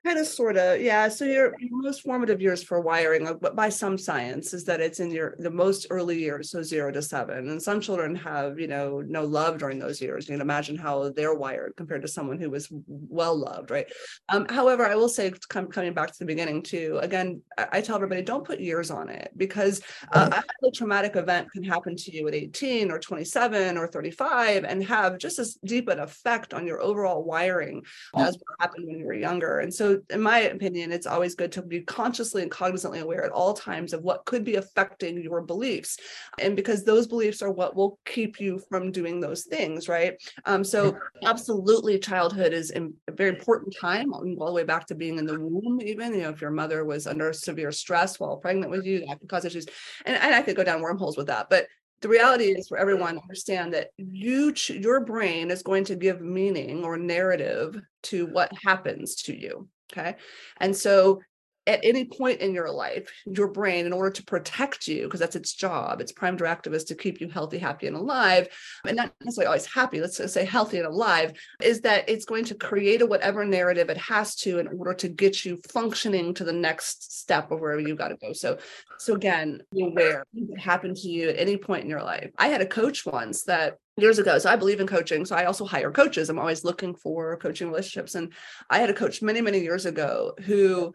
Kind 0.05 0.19
of, 0.19 0.27
sort 0.27 0.57
of, 0.57 0.81
yeah. 0.81 1.09
So 1.09 1.25
your, 1.25 1.55
most 1.71 2.03
formative 2.03 2.41
years 2.41 2.61
for 2.63 2.81
wiring, 2.81 3.39
but 3.41 3.55
by 3.55 3.69
some 3.69 3.97
science, 3.97 4.53
is 4.53 4.65
that 4.65 4.81
it's 4.81 4.99
in 4.99 5.13
your 5.13 5.37
the 5.39 5.51
most 5.51 5.87
early 5.91 6.19
years, 6.19 6.51
so 6.51 6.61
zero 6.61 6.91
to 6.91 7.01
seven. 7.01 7.51
And 7.51 7.63
some 7.63 7.81
children 7.81 8.17
have, 8.17 8.59
you 8.59 8.67
know, 8.67 9.01
no 9.01 9.25
love 9.25 9.59
during 9.59 9.79
those 9.79 10.01
years. 10.01 10.29
You 10.29 10.35
can 10.35 10.41
imagine 10.41 10.77
how 10.77 11.11
they're 11.11 11.35
wired 11.35 11.75
compared 11.77 12.03
to 12.03 12.09
someone 12.09 12.41
who 12.41 12.51
was 12.51 12.69
well 12.89 13.37
loved, 13.37 13.71
right? 13.71 13.87
Um, 14.29 14.47
however, 14.49 14.87
I 14.87 14.97
will 14.97 15.09
say, 15.09 15.33
come, 15.49 15.69
coming 15.69 15.95
back 15.95 16.09
to 16.09 16.19
the 16.19 16.25
beginning 16.25 16.63
too. 16.63 16.99
Again, 17.01 17.41
I, 17.57 17.69
I 17.75 17.81
tell 17.81 17.95
everybody 17.95 18.23
don't 18.23 18.45
put 18.45 18.59
years 18.59 18.91
on 18.91 19.09
it 19.09 19.31
because 19.37 19.83
uh, 20.13 20.43
a 20.65 20.71
traumatic 20.73 21.15
event 21.15 21.51
can 21.53 21.63
happen 21.63 21.95
to 21.95 22.17
you 22.17 22.27
at 22.27 22.35
18 22.35 22.91
or 22.91 22.99
27 22.99 23.79
or 23.79 23.87
35 23.87 24.65
and 24.65 24.83
have 24.83 25.19
just 25.19 25.39
as 25.39 25.55
deep 25.65 25.89
an 25.89 26.01
effect 26.01 26.55
on 26.55 26.67
your 26.67 26.83
overall 26.83 27.23
wiring 27.23 27.85
as 28.17 28.35
what 28.35 28.61
happened 28.61 28.89
when 28.89 28.99
you 28.99 29.07
were 29.07 29.15
younger. 29.15 29.61
And 29.61 29.73
so 29.73 29.92
in 30.11 30.21
my 30.21 30.41
opinion, 30.41 30.93
it's 30.93 31.07
always 31.07 31.35
good 31.35 31.53
to 31.53 31.63
be 31.63 31.81
consciously 31.83 32.43
and 32.43 32.51
cognizantly 32.51 33.01
aware 33.01 33.25
at 33.25 33.33
all 33.33 33.55
times 33.55 33.93
of 33.93 34.03
what 34.03 34.25
could 34.25 34.45
be 34.45 34.57
affecting 34.57 35.23
your 35.23 35.43
beliefs. 35.43 35.99
And 36.39 36.57
because 36.57 36.85
those 36.85 37.07
beliefs 37.07 37.43
are 37.43 37.51
what 37.51 37.77
will 37.77 37.99
keep 38.05 38.41
you 38.41 38.61
from 38.69 38.93
doing 38.93 39.21
those 39.21 39.45
things, 39.45 39.89
right? 39.89 40.15
Um, 40.45 40.65
so 40.65 40.97
absolutely 41.25 41.99
childhood 41.99 42.53
is 42.53 42.73
a 42.73 42.89
very 43.13 43.31
important 43.31 43.75
time, 43.81 44.13
all 44.13 44.23
the 44.23 44.53
way 44.53 44.65
back 44.65 44.87
to 44.87 44.95
being 44.95 45.19
in 45.19 45.27
the 45.27 45.39
womb, 45.39 45.81
even, 45.83 46.15
you 46.15 46.23
know, 46.23 46.31
if 46.31 46.41
your 46.41 46.51
mother 46.51 46.85
was 46.85 47.07
under 47.07 47.33
severe 47.33 47.73
stress 47.73 48.21
while 48.21 48.37
pregnant 48.37 48.71
with 48.71 48.85
you, 48.85 49.07
that 49.07 49.21
could 49.21 49.29
cause 49.29 49.45
issues. 49.45 49.67
And, 50.05 50.17
and 50.17 50.35
I 50.35 50.43
could 50.43 50.57
go 50.57 50.65
down 50.65 50.83
wormholes 50.83 51.17
with 51.17 51.27
that. 51.27 51.49
But 51.51 51.67
the 52.03 52.09
reality 52.09 52.47
is 52.47 52.69
for 52.69 52.79
everyone 52.79 53.15
to 53.15 53.23
understand 53.23 53.73
that 53.75 53.91
you 53.97 54.53
your 54.69 55.05
brain 55.05 55.51
is 55.51 55.63
going 55.63 55.85
to 55.85 55.95
give 55.95 56.21
meaning 56.21 56.85
or 56.85 56.97
narrative 56.99 57.81
to 58.03 58.27
what 58.27 58.51
happens 58.65 59.15
to 59.15 59.35
you 59.35 59.69
Okay. 59.93 60.17
And 60.59 60.75
so 60.77 61.21
at 61.67 61.81
any 61.83 62.05
point 62.05 62.41
in 62.41 62.53
your 62.53 62.71
life, 62.71 63.09
your 63.25 63.49
brain, 63.49 63.87
in 63.87 63.93
order 63.93 64.11
to 64.11 64.25
protect 64.25 64.89
you, 64.89 65.05
because 65.05 65.21
that's 65.21 65.37
its 65.37 65.55
job, 65.55 66.01
its 66.01 66.13
prime 66.13 66.37
directive 66.37 66.75
is 66.75 66.85
to 66.85 66.95
keep 66.95 67.21
you 67.21 67.29
healthy, 67.29 67.59
happy, 67.59 67.87
and 67.87 67.97
alive, 67.97 68.49
and 68.87 68.97
not 68.97 69.13
necessarily 69.21 69.47
always 69.47 69.67
happy, 69.67 70.01
let's 70.01 70.33
say 70.33 70.45
healthy 70.45 70.79
and 70.79 70.87
alive, 70.87 71.33
is 71.63 71.81
that 71.83 72.09
it's 72.09 72.25
going 72.25 72.45
to 72.45 72.55
create 72.55 73.03
a 73.03 73.07
whatever 73.07 73.45
narrative 73.45 73.91
it 73.91 73.97
has 73.97 74.35
to 74.35 74.59
in 74.59 74.67
order 74.67 74.95
to 74.95 75.09
get 75.09 75.45
you 75.45 75.59
functioning 75.69 76.35
to 76.35 76.45
the 76.45 76.53
next 76.53 77.19
step 77.21 77.51
of 77.51 77.61
wherever 77.61 77.81
you've 77.81 77.99
got 77.99 78.09
to 78.09 78.17
go. 78.17 78.33
So, 78.33 78.59
so 78.99 79.15
again, 79.15 79.61
be 79.73 79.85
aware 79.85 80.25
what 80.33 80.59
happened 80.59 80.97
to 80.97 81.09
you 81.09 81.29
at 81.29 81.39
any 81.39 81.57
point 81.57 81.85
in 81.85 81.91
your 81.91 82.03
life. 82.03 82.31
I 82.39 82.49
had 82.49 82.61
a 82.61 82.67
coach 82.67 83.07
once 83.07 83.45
that 83.45 83.79
years 83.97 84.19
ago. 84.19 84.39
So 84.39 84.49
I 84.49 84.57
believe 84.57 84.81
in 84.81 84.87
coaching. 84.87 85.25
So 85.25 85.37
I 85.37 85.45
also 85.45 85.65
hire 85.65 85.91
coaches. 85.91 86.31
I'm 86.31 86.39
always 86.39 86.65
looking 86.65 86.95
for 86.95 87.37
coaching 87.37 87.69
relationships. 87.69 88.15
And 88.15 88.33
I 88.71 88.79
had 88.79 88.91
a 88.91 88.95
coach 88.95 89.21
many, 89.21 89.41
many 89.41 89.61
years 89.61 89.85
ago 89.85 90.33
who 90.45 90.95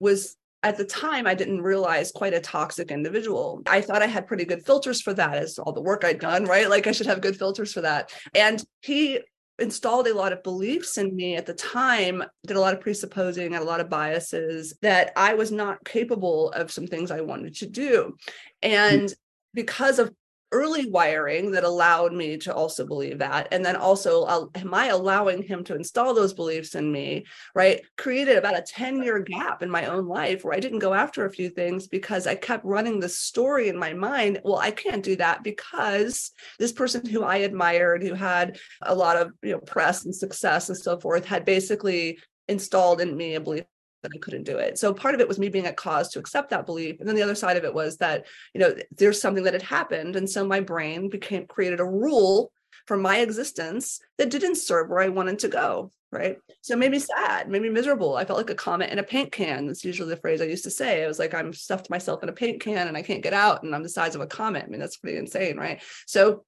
was 0.00 0.36
at 0.62 0.76
the 0.76 0.84
time 0.84 1.26
I 1.26 1.34
didn't 1.34 1.62
realize 1.62 2.10
quite 2.10 2.34
a 2.34 2.40
toxic 2.40 2.90
individual. 2.90 3.62
I 3.66 3.80
thought 3.80 4.02
I 4.02 4.06
had 4.06 4.26
pretty 4.26 4.44
good 4.44 4.66
filters 4.66 5.00
for 5.00 5.14
that 5.14 5.36
as 5.36 5.58
all 5.58 5.72
the 5.72 5.80
work 5.80 6.04
I'd 6.04 6.18
done, 6.18 6.44
right? 6.44 6.68
Like 6.68 6.86
I 6.86 6.92
should 6.92 7.06
have 7.06 7.20
good 7.20 7.36
filters 7.36 7.72
for 7.72 7.80
that. 7.82 8.12
And 8.34 8.62
he 8.80 9.20
installed 9.60 10.06
a 10.06 10.14
lot 10.14 10.32
of 10.32 10.42
beliefs 10.42 10.98
in 10.98 11.14
me 11.14 11.36
at 11.36 11.46
the 11.46 11.54
time, 11.54 12.22
did 12.46 12.56
a 12.56 12.60
lot 12.60 12.74
of 12.74 12.80
presupposing, 12.80 13.52
had 13.52 13.62
a 13.62 13.64
lot 13.64 13.80
of 13.80 13.88
biases 13.88 14.76
that 14.82 15.12
I 15.16 15.34
was 15.34 15.50
not 15.50 15.84
capable 15.84 16.50
of 16.50 16.70
some 16.70 16.86
things 16.86 17.10
I 17.10 17.20
wanted 17.20 17.56
to 17.56 17.66
do. 17.66 18.16
And 18.62 19.12
because 19.54 19.98
of 19.98 20.12
early 20.52 20.86
wiring 20.86 21.50
that 21.52 21.64
allowed 21.64 22.12
me 22.12 22.36
to 22.38 22.54
also 22.54 22.86
believe 22.86 23.18
that 23.18 23.48
and 23.52 23.64
then 23.64 23.76
also 23.76 24.22
uh, 24.24 24.46
I 24.72 24.88
allowing 24.88 25.42
him 25.42 25.64
to 25.64 25.74
install 25.74 26.14
those 26.14 26.32
beliefs 26.32 26.74
in 26.74 26.90
me 26.90 27.26
right? 27.54 27.82
Created 27.96 28.36
about 28.36 28.58
a 28.58 28.62
10 28.62 29.02
year 29.02 29.18
gap 29.20 29.62
in 29.62 29.70
my 29.70 29.86
own 29.86 30.06
life 30.06 30.44
where 30.44 30.54
i 30.54 30.60
didn't 30.60 30.78
go 30.78 30.94
after 30.94 31.24
a 31.24 31.30
few 31.30 31.50
things 31.50 31.86
because 31.86 32.26
i 32.26 32.34
kept 32.34 32.64
running 32.64 33.00
the 33.00 33.08
story 33.08 33.68
in 33.68 33.76
my 33.76 33.92
mind 33.92 34.40
well 34.44 34.58
i 34.58 34.70
can't 34.70 35.02
do 35.02 35.16
that 35.16 35.42
because 35.42 36.32
this 36.58 36.72
person 36.72 37.04
who 37.06 37.22
i 37.22 37.38
admired 37.38 38.02
who 38.02 38.14
had 38.14 38.58
a 38.82 38.94
lot 38.94 39.16
of 39.16 39.32
you 39.42 39.52
know 39.52 39.58
press 39.58 40.04
and 40.04 40.14
success 40.14 40.68
and 40.68 40.78
so 40.78 40.98
forth 40.98 41.24
had 41.24 41.44
basically 41.44 42.18
installed 42.48 43.00
in 43.00 43.16
me 43.16 43.34
a 43.34 43.40
belief 43.40 43.64
that 44.02 44.12
I 44.14 44.18
couldn't 44.18 44.44
do 44.44 44.58
it. 44.58 44.78
So 44.78 44.94
part 44.94 45.14
of 45.14 45.20
it 45.20 45.28
was 45.28 45.38
me 45.38 45.48
being 45.48 45.66
at 45.66 45.76
cause 45.76 46.08
to 46.10 46.18
accept 46.18 46.50
that 46.50 46.66
belief. 46.66 47.00
And 47.00 47.08
then 47.08 47.16
the 47.16 47.22
other 47.22 47.34
side 47.34 47.56
of 47.56 47.64
it 47.64 47.74
was 47.74 47.96
that, 47.98 48.26
you 48.54 48.60
know, 48.60 48.74
there's 48.96 49.20
something 49.20 49.44
that 49.44 49.54
had 49.54 49.62
happened. 49.62 50.16
And 50.16 50.28
so 50.28 50.46
my 50.46 50.60
brain 50.60 51.08
became 51.08 51.46
created 51.46 51.80
a 51.80 51.84
rule 51.84 52.52
for 52.86 52.96
my 52.96 53.18
existence 53.18 54.00
that 54.16 54.30
didn't 54.30 54.56
serve 54.56 54.88
where 54.88 55.00
I 55.00 55.08
wanted 55.08 55.40
to 55.40 55.48
go. 55.48 55.92
Right. 56.10 56.38
So 56.62 56.72
it 56.72 56.78
made 56.78 56.92
me 56.92 57.00
sad, 57.00 57.50
made 57.50 57.60
me 57.60 57.68
miserable. 57.68 58.16
I 58.16 58.24
felt 58.24 58.38
like 58.38 58.48
a 58.48 58.54
comet 58.54 58.88
in 58.88 58.98
a 58.98 59.02
paint 59.02 59.30
can. 59.30 59.66
That's 59.66 59.84
usually 59.84 60.08
the 60.08 60.16
phrase 60.16 60.40
I 60.40 60.46
used 60.46 60.64
to 60.64 60.70
say. 60.70 61.02
It 61.02 61.06
was 61.06 61.18
like 61.18 61.34
I'm 61.34 61.52
stuffed 61.52 61.90
myself 61.90 62.22
in 62.22 62.30
a 62.30 62.32
paint 62.32 62.62
can 62.62 62.88
and 62.88 62.96
I 62.96 63.02
can't 63.02 63.22
get 63.22 63.34
out 63.34 63.62
and 63.62 63.74
I'm 63.74 63.82
the 63.82 63.90
size 63.90 64.14
of 64.14 64.22
a 64.22 64.26
comet. 64.26 64.64
I 64.64 64.68
mean, 64.68 64.80
that's 64.80 64.96
pretty 64.96 65.18
insane, 65.18 65.58
right? 65.58 65.82
So 66.06 66.44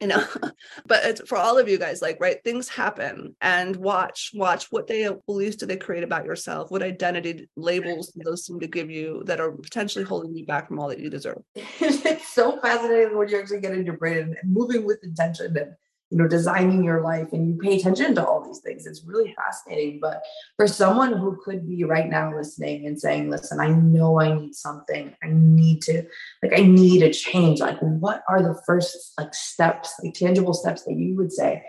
you 0.00 0.06
know 0.06 0.24
but 0.86 1.04
it's 1.04 1.20
for 1.26 1.38
all 1.38 1.58
of 1.58 1.68
you 1.68 1.78
guys 1.78 2.02
like 2.02 2.18
right 2.20 2.42
things 2.44 2.68
happen 2.68 3.34
and 3.40 3.76
watch 3.76 4.30
watch 4.34 4.66
what 4.70 4.86
they 4.86 5.06
uh, 5.06 5.14
beliefs 5.26 5.56
do 5.56 5.66
they 5.66 5.76
create 5.76 6.04
about 6.04 6.24
yourself 6.24 6.70
what 6.70 6.82
identity 6.82 7.48
labels 7.56 8.12
those 8.24 8.44
seem 8.44 8.60
to 8.60 8.66
give 8.66 8.90
you 8.90 9.22
that 9.26 9.40
are 9.40 9.52
potentially 9.52 10.04
holding 10.04 10.34
you 10.34 10.46
back 10.46 10.68
from 10.68 10.78
all 10.78 10.88
that 10.88 10.98
you 10.98 11.10
deserve. 11.10 11.42
It's 11.80 12.32
so 12.32 12.60
fascinating 12.60 13.16
when 13.16 13.28
you 13.28 13.38
actually 13.38 13.60
get 13.60 13.72
in 13.72 13.84
your 13.84 13.96
brain 13.96 14.36
and 14.40 14.52
moving 14.52 14.84
with 14.84 15.02
intention 15.02 15.56
and 15.56 15.70
you 16.10 16.18
know 16.18 16.28
designing 16.28 16.84
your 16.84 17.02
life 17.02 17.32
and 17.32 17.48
you 17.48 17.56
pay 17.56 17.76
attention 17.76 18.14
to 18.14 18.26
all 18.26 18.44
these 18.44 18.60
things. 18.60 18.86
It's 18.86 19.04
really 19.04 19.34
fascinating. 19.34 19.98
But 20.00 20.22
for 20.56 20.68
someone 20.68 21.12
who 21.12 21.40
could 21.44 21.66
be 21.66 21.84
right 21.84 22.08
now 22.08 22.34
listening 22.34 22.86
and 22.86 23.00
saying 23.00 23.30
listen 23.30 23.60
i 23.60 23.68
know 23.68 24.20
i 24.20 24.32
need 24.38 24.54
something. 24.54 25.14
I 25.22 25.28
need 25.28 25.82
to 25.82 26.04
like 26.42 26.58
i 26.58 26.62
need 26.62 27.02
a 27.02 27.12
change 27.12 27.60
like 27.60 27.78
what 27.80 28.22
are 28.28 28.42
the 28.42 28.60
first 28.66 29.14
like 29.18 29.34
steps 29.34 29.94
like 30.02 30.14
tangible 30.14 30.54
steps 30.54 30.84
that 30.84 30.94
you 30.96 31.16
would 31.16 31.32
say 31.32 31.62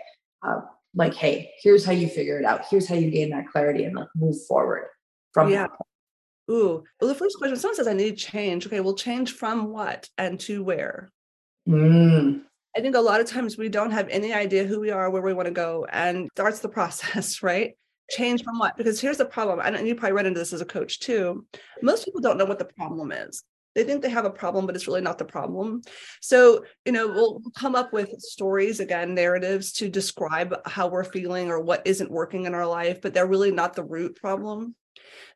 uh, 0.46 0.60
like 0.94 1.14
hey 1.14 1.50
here's 1.62 1.84
how 1.84 1.92
you 1.92 2.08
figure 2.08 2.38
it 2.38 2.44
out. 2.44 2.64
Here's 2.70 2.88
how 2.88 2.94
you 2.94 3.10
gain 3.10 3.30
that 3.30 3.48
clarity 3.48 3.84
and 3.84 3.96
like 3.96 4.08
move 4.14 4.36
forward 4.46 4.86
from 5.32 5.50
yeah. 5.50 5.66
Ooh, 6.50 6.82
well, 6.98 7.08
the 7.08 7.14
first 7.14 7.36
question 7.36 7.58
someone 7.58 7.76
says, 7.76 7.86
I 7.86 7.92
need 7.92 8.16
to 8.16 8.24
change. 8.24 8.66
Okay, 8.66 8.80
well, 8.80 8.94
change 8.94 9.32
from 9.32 9.68
what 9.68 10.08
and 10.16 10.40
to 10.40 10.64
where? 10.64 11.10
Mm. 11.68 12.42
I 12.78 12.80
think 12.80 12.94
a 12.94 13.00
lot 13.00 13.20
of 13.20 13.26
times 13.26 13.58
we 13.58 13.68
don't 13.68 13.90
have 13.90 14.08
any 14.08 14.32
idea 14.32 14.62
who 14.62 14.78
we 14.78 14.92
are, 14.92 15.10
where 15.10 15.20
we 15.20 15.32
want 15.32 15.46
to 15.46 15.52
go, 15.52 15.84
and 15.90 16.28
starts 16.30 16.60
the 16.60 16.68
process, 16.78 17.42
right? 17.42 17.76
Change 18.08 18.44
from 18.44 18.56
what? 18.60 18.76
Because 18.76 19.00
here's 19.00 19.16
the 19.16 19.24
problem, 19.24 19.58
and 19.58 19.86
you 19.86 19.96
probably 19.96 20.12
run 20.12 20.26
into 20.26 20.38
this 20.38 20.52
as 20.52 20.60
a 20.60 20.64
coach 20.64 21.00
too. 21.00 21.44
Most 21.82 22.04
people 22.04 22.20
don't 22.20 22.38
know 22.38 22.44
what 22.44 22.60
the 22.60 22.64
problem 22.64 23.10
is. 23.10 23.42
They 23.74 23.82
think 23.82 24.00
they 24.00 24.10
have 24.10 24.26
a 24.26 24.30
problem, 24.30 24.64
but 24.64 24.76
it's 24.76 24.86
really 24.86 25.00
not 25.00 25.18
the 25.18 25.24
problem. 25.24 25.82
So, 26.22 26.64
you 26.84 26.92
know, 26.92 27.08
we'll 27.08 27.42
come 27.58 27.74
up 27.74 27.92
with 27.92 28.10
stories, 28.20 28.78
again, 28.78 29.12
narratives 29.12 29.72
to 29.72 29.88
describe 29.88 30.54
how 30.64 30.86
we're 30.86 31.02
feeling 31.02 31.50
or 31.50 31.60
what 31.60 31.84
isn't 31.84 32.12
working 32.12 32.46
in 32.46 32.54
our 32.54 32.66
life, 32.66 33.00
but 33.00 33.12
they're 33.12 33.26
really 33.26 33.50
not 33.50 33.74
the 33.74 33.84
root 33.84 34.14
problem. 34.14 34.76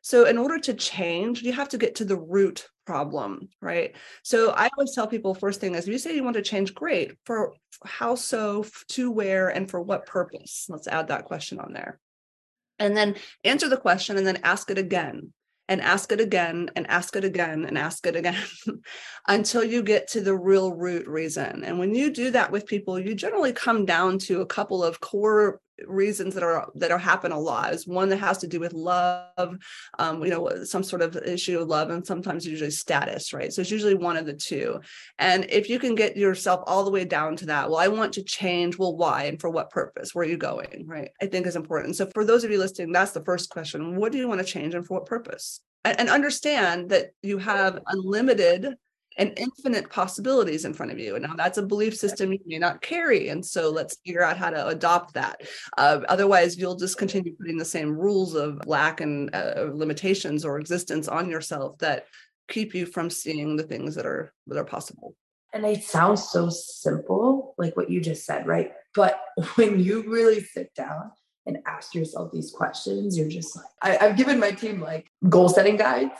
So, 0.01 0.27
in 0.27 0.37
order 0.37 0.59
to 0.59 0.73
change, 0.73 1.41
you 1.41 1.51
have 1.51 1.69
to 1.69 1.77
get 1.77 1.95
to 1.95 2.05
the 2.05 2.17
root 2.17 2.69
problem, 2.85 3.49
right? 3.61 3.95
So, 4.23 4.51
I 4.51 4.69
always 4.77 4.93
tell 4.93 5.07
people 5.07 5.33
first 5.33 5.59
thing 5.59 5.75
is 5.75 5.87
if 5.87 5.91
you 5.91 5.97
say 5.97 6.15
you 6.15 6.23
want 6.23 6.35
to 6.35 6.41
change, 6.41 6.73
great. 6.73 7.13
For 7.25 7.53
how 7.85 8.15
so, 8.15 8.65
to 8.89 9.11
where, 9.11 9.49
and 9.49 9.69
for 9.69 9.81
what 9.81 10.05
purpose? 10.05 10.67
Let's 10.69 10.87
add 10.87 11.07
that 11.07 11.25
question 11.25 11.59
on 11.59 11.73
there. 11.73 11.99
And 12.79 12.97
then 12.97 13.15
answer 13.43 13.69
the 13.69 13.77
question 13.77 14.17
and 14.17 14.25
then 14.25 14.39
ask 14.43 14.69
it 14.69 14.77
again 14.77 15.33
and 15.69 15.81
ask 15.81 16.11
it 16.11 16.19
again 16.19 16.69
and 16.75 16.89
ask 16.89 17.15
it 17.15 17.23
again 17.23 17.65
and 17.65 17.77
ask 17.77 18.05
it 18.05 18.15
again 18.15 18.43
until 19.27 19.63
you 19.63 19.81
get 19.81 20.09
to 20.09 20.21
the 20.21 20.35
real 20.35 20.73
root 20.73 21.07
reason. 21.07 21.63
And 21.63 21.79
when 21.79 21.95
you 21.95 22.11
do 22.11 22.31
that 22.31 22.51
with 22.51 22.67
people, 22.67 22.99
you 22.99 23.15
generally 23.15 23.53
come 23.53 23.85
down 23.85 24.19
to 24.19 24.41
a 24.41 24.45
couple 24.45 24.83
of 24.83 24.99
core 24.99 25.61
reasons 25.87 26.33
that 26.33 26.43
are 26.43 26.69
that 26.75 26.91
are 26.91 26.97
happen 26.97 27.31
a 27.31 27.39
lot 27.39 27.73
is 27.73 27.87
one 27.87 28.09
that 28.09 28.17
has 28.17 28.37
to 28.37 28.47
do 28.47 28.59
with 28.59 28.73
love 28.73 29.57
um 29.99 30.23
you 30.23 30.29
know 30.29 30.63
some 30.63 30.83
sort 30.83 31.01
of 31.01 31.15
issue 31.17 31.59
of 31.59 31.67
love 31.67 31.89
and 31.89 32.05
sometimes 32.05 32.45
usually 32.45 32.71
status 32.71 33.33
right? 33.33 33.51
So 33.51 33.61
it's 33.61 33.71
usually 33.71 33.95
one 33.95 34.17
of 34.17 34.25
the 34.25 34.33
two. 34.33 34.79
And 35.19 35.45
if 35.49 35.69
you 35.69 35.79
can 35.79 35.95
get 35.95 36.15
yourself 36.17 36.63
all 36.67 36.83
the 36.83 36.91
way 36.91 37.05
down 37.05 37.35
to 37.37 37.45
that 37.47 37.69
well 37.69 37.79
i 37.79 37.87
want 37.87 38.13
to 38.13 38.23
change 38.23 38.77
well 38.77 38.95
why 38.95 39.23
and 39.23 39.39
for 39.39 39.49
what 39.49 39.69
purpose? 39.69 40.13
Where 40.13 40.25
are 40.25 40.29
you 40.29 40.37
going 40.37 40.85
right? 40.87 41.09
I 41.21 41.25
think 41.25 41.47
is 41.47 41.55
important. 41.55 41.95
So 41.95 42.09
for 42.13 42.25
those 42.25 42.43
of 42.43 42.51
you 42.51 42.59
listening 42.59 42.91
that's 42.91 43.11
the 43.11 43.23
first 43.23 43.49
question. 43.49 43.95
What 43.95 44.11
do 44.11 44.17
you 44.17 44.27
want 44.27 44.39
to 44.41 44.45
change 44.45 44.73
and 44.75 44.85
for 44.85 44.95
what 44.95 45.05
purpose? 45.05 45.61
And, 45.85 45.99
and 45.99 46.09
understand 46.09 46.89
that 46.89 47.11
you 47.21 47.37
have 47.39 47.79
unlimited 47.87 48.75
and 49.17 49.33
infinite 49.37 49.89
possibilities 49.89 50.65
in 50.65 50.73
front 50.73 50.91
of 50.91 50.99
you. 50.99 51.15
And 51.15 51.23
now 51.23 51.35
that's 51.35 51.57
a 51.57 51.63
belief 51.63 51.95
system 51.95 52.31
you 52.31 52.39
may 52.45 52.57
not 52.57 52.81
carry. 52.81 53.29
And 53.29 53.45
so 53.45 53.69
let's 53.69 53.97
figure 54.05 54.23
out 54.23 54.37
how 54.37 54.49
to 54.49 54.67
adopt 54.67 55.13
that. 55.13 55.41
Uh, 55.77 56.01
otherwise, 56.09 56.57
you'll 56.57 56.75
just 56.75 56.97
continue 56.97 57.35
putting 57.35 57.57
the 57.57 57.65
same 57.65 57.95
rules 57.95 58.33
of 58.33 58.59
lack 58.65 59.01
and 59.01 59.33
uh, 59.35 59.69
limitations 59.73 60.45
or 60.45 60.59
existence 60.59 61.07
on 61.07 61.29
yourself 61.29 61.77
that 61.79 62.05
keep 62.49 62.73
you 62.73 62.85
from 62.85 63.09
seeing 63.09 63.55
the 63.55 63.63
things 63.63 63.95
that 63.95 64.05
are 64.05 64.33
that 64.47 64.57
are 64.57 64.65
possible. 64.65 65.15
And 65.53 65.65
it 65.65 65.83
sounds 65.83 66.29
so 66.29 66.49
simple, 66.49 67.53
like 67.57 67.77
what 67.77 67.89
you 67.89 68.01
just 68.01 68.25
said, 68.25 68.47
right? 68.47 68.71
But 68.95 69.19
when 69.55 69.79
you 69.79 70.03
really 70.11 70.41
sit 70.41 70.73
down 70.75 71.11
and 71.45 71.59
ask 71.67 71.93
yourself 71.93 72.31
these 72.31 72.51
questions, 72.51 73.17
you're 73.17 73.29
just 73.29 73.55
like, 73.55 73.65
I, 73.81 74.05
I've 74.05 74.17
given 74.17 74.39
my 74.39 74.51
team 74.51 74.81
like 74.81 75.11
goal 75.29 75.49
setting 75.49 75.77
guides 75.77 76.13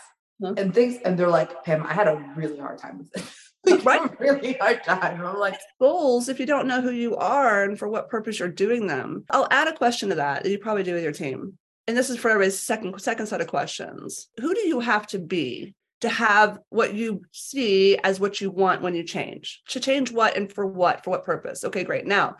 huh? 0.43 0.53
and 0.57 0.73
things, 0.73 0.97
and 1.05 1.17
they're 1.17 1.29
like, 1.29 1.63
Pam, 1.63 1.83
I 1.83 1.93
had 1.93 2.07
a 2.07 2.33
really 2.35 2.59
hard 2.59 2.77
time 2.77 2.99
with 2.99 3.11
this 3.11 3.43
like, 3.65 3.85
right. 3.85 4.19
really 4.19 4.53
hard 4.53 4.83
time. 4.83 5.25
I'm 5.25 5.39
like 5.39 5.59
goals, 5.79 6.29
if 6.29 6.39
you 6.39 6.45
don't 6.45 6.67
know 6.67 6.81
who 6.81 6.91
you 6.91 7.15
are 7.15 7.63
and 7.63 7.79
for 7.79 7.87
what 7.87 8.09
purpose 8.09 8.39
you're 8.39 8.49
doing 8.49 8.87
them. 8.87 9.23
I'll 9.29 9.47
add 9.51 9.67
a 9.67 9.73
question 9.73 10.09
to 10.09 10.15
that 10.15 10.43
that 10.43 10.49
you 10.49 10.59
probably 10.59 10.83
do 10.83 10.93
with 10.93 11.03
your 11.03 11.13
team. 11.13 11.57
And 11.87 11.97
this 11.97 12.09
is 12.09 12.17
for 12.17 12.29
everybody's 12.29 12.61
second 12.61 12.99
second 13.01 13.27
set 13.27 13.41
of 13.41 13.47
questions. 13.47 14.27
Who 14.39 14.53
do 14.53 14.61
you 14.61 14.79
have 14.79 15.07
to 15.07 15.19
be 15.19 15.75
to 16.01 16.09
have 16.09 16.59
what 16.69 16.93
you 16.93 17.21
see 17.31 17.97
as 17.97 18.19
what 18.19 18.41
you 18.41 18.51
want 18.51 18.81
when 18.81 18.95
you 18.95 19.03
change? 19.03 19.61
To 19.69 19.79
change 19.79 20.11
what 20.11 20.35
and 20.35 20.51
for 20.51 20.65
what? 20.65 21.03
For 21.03 21.11
what 21.11 21.25
purpose? 21.25 21.63
Okay, 21.63 21.83
great. 21.83 22.05
Now, 22.05 22.35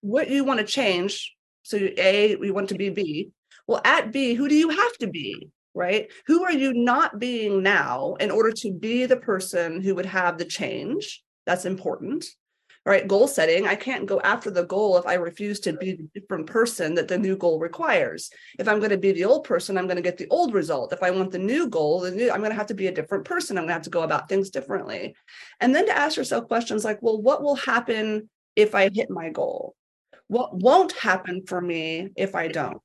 what 0.00 0.28
you 0.30 0.44
want 0.44 0.60
to 0.60 0.66
change. 0.66 1.34
So 1.62 1.78
A, 1.78 2.36
we 2.36 2.50
want 2.50 2.70
to 2.70 2.74
be 2.74 2.90
B. 2.90 3.30
Well, 3.66 3.80
at 3.84 4.12
B, 4.12 4.34
who 4.34 4.48
do 4.48 4.54
you 4.54 4.68
have 4.68 4.98
to 4.98 5.06
be? 5.06 5.48
Right? 5.74 6.10
Who 6.26 6.44
are 6.44 6.52
you 6.52 6.72
not 6.72 7.18
being 7.18 7.62
now 7.62 8.14
in 8.20 8.30
order 8.30 8.52
to 8.52 8.72
be 8.72 9.06
the 9.06 9.16
person 9.16 9.80
who 9.80 9.94
would 9.96 10.06
have 10.06 10.38
the 10.38 10.44
change? 10.44 11.22
That's 11.46 11.64
important. 11.64 12.24
Right. 12.86 13.08
Goal 13.08 13.28
setting. 13.28 13.66
I 13.66 13.76
can't 13.76 14.04
go 14.04 14.20
after 14.20 14.50
the 14.50 14.66
goal 14.66 14.98
if 14.98 15.06
I 15.06 15.14
refuse 15.14 15.58
to 15.60 15.72
be 15.72 15.92
the 15.92 16.20
different 16.20 16.46
person 16.46 16.94
that 16.96 17.08
the 17.08 17.16
new 17.16 17.34
goal 17.34 17.58
requires. 17.58 18.28
If 18.58 18.68
I'm 18.68 18.78
going 18.78 18.90
to 18.90 18.98
be 18.98 19.12
the 19.12 19.24
old 19.24 19.44
person, 19.44 19.78
I'm 19.78 19.86
going 19.86 19.96
to 19.96 20.02
get 20.02 20.18
the 20.18 20.28
old 20.28 20.52
result. 20.52 20.92
If 20.92 21.02
I 21.02 21.10
want 21.10 21.30
the 21.30 21.38
new 21.38 21.66
goal, 21.66 22.00
the 22.00 22.10
new, 22.10 22.30
I'm 22.30 22.40
going 22.40 22.50
to 22.50 22.56
have 22.56 22.66
to 22.66 22.74
be 22.74 22.88
a 22.88 22.92
different 22.92 23.24
person. 23.24 23.56
I'm 23.56 23.62
going 23.62 23.68
to 23.68 23.74
have 23.74 23.82
to 23.84 23.90
go 23.90 24.02
about 24.02 24.28
things 24.28 24.50
differently. 24.50 25.14
And 25.60 25.74
then 25.74 25.86
to 25.86 25.96
ask 25.96 26.18
yourself 26.18 26.46
questions 26.46 26.84
like, 26.84 27.00
well, 27.00 27.22
what 27.22 27.42
will 27.42 27.56
happen 27.56 28.28
if 28.54 28.74
I 28.74 28.90
hit 28.92 29.08
my 29.08 29.30
goal? 29.30 29.74
What 30.28 30.54
won't 30.54 30.92
happen 30.92 31.44
for 31.46 31.62
me 31.62 32.10
if 32.16 32.34
I 32.34 32.48
don't? 32.48 32.82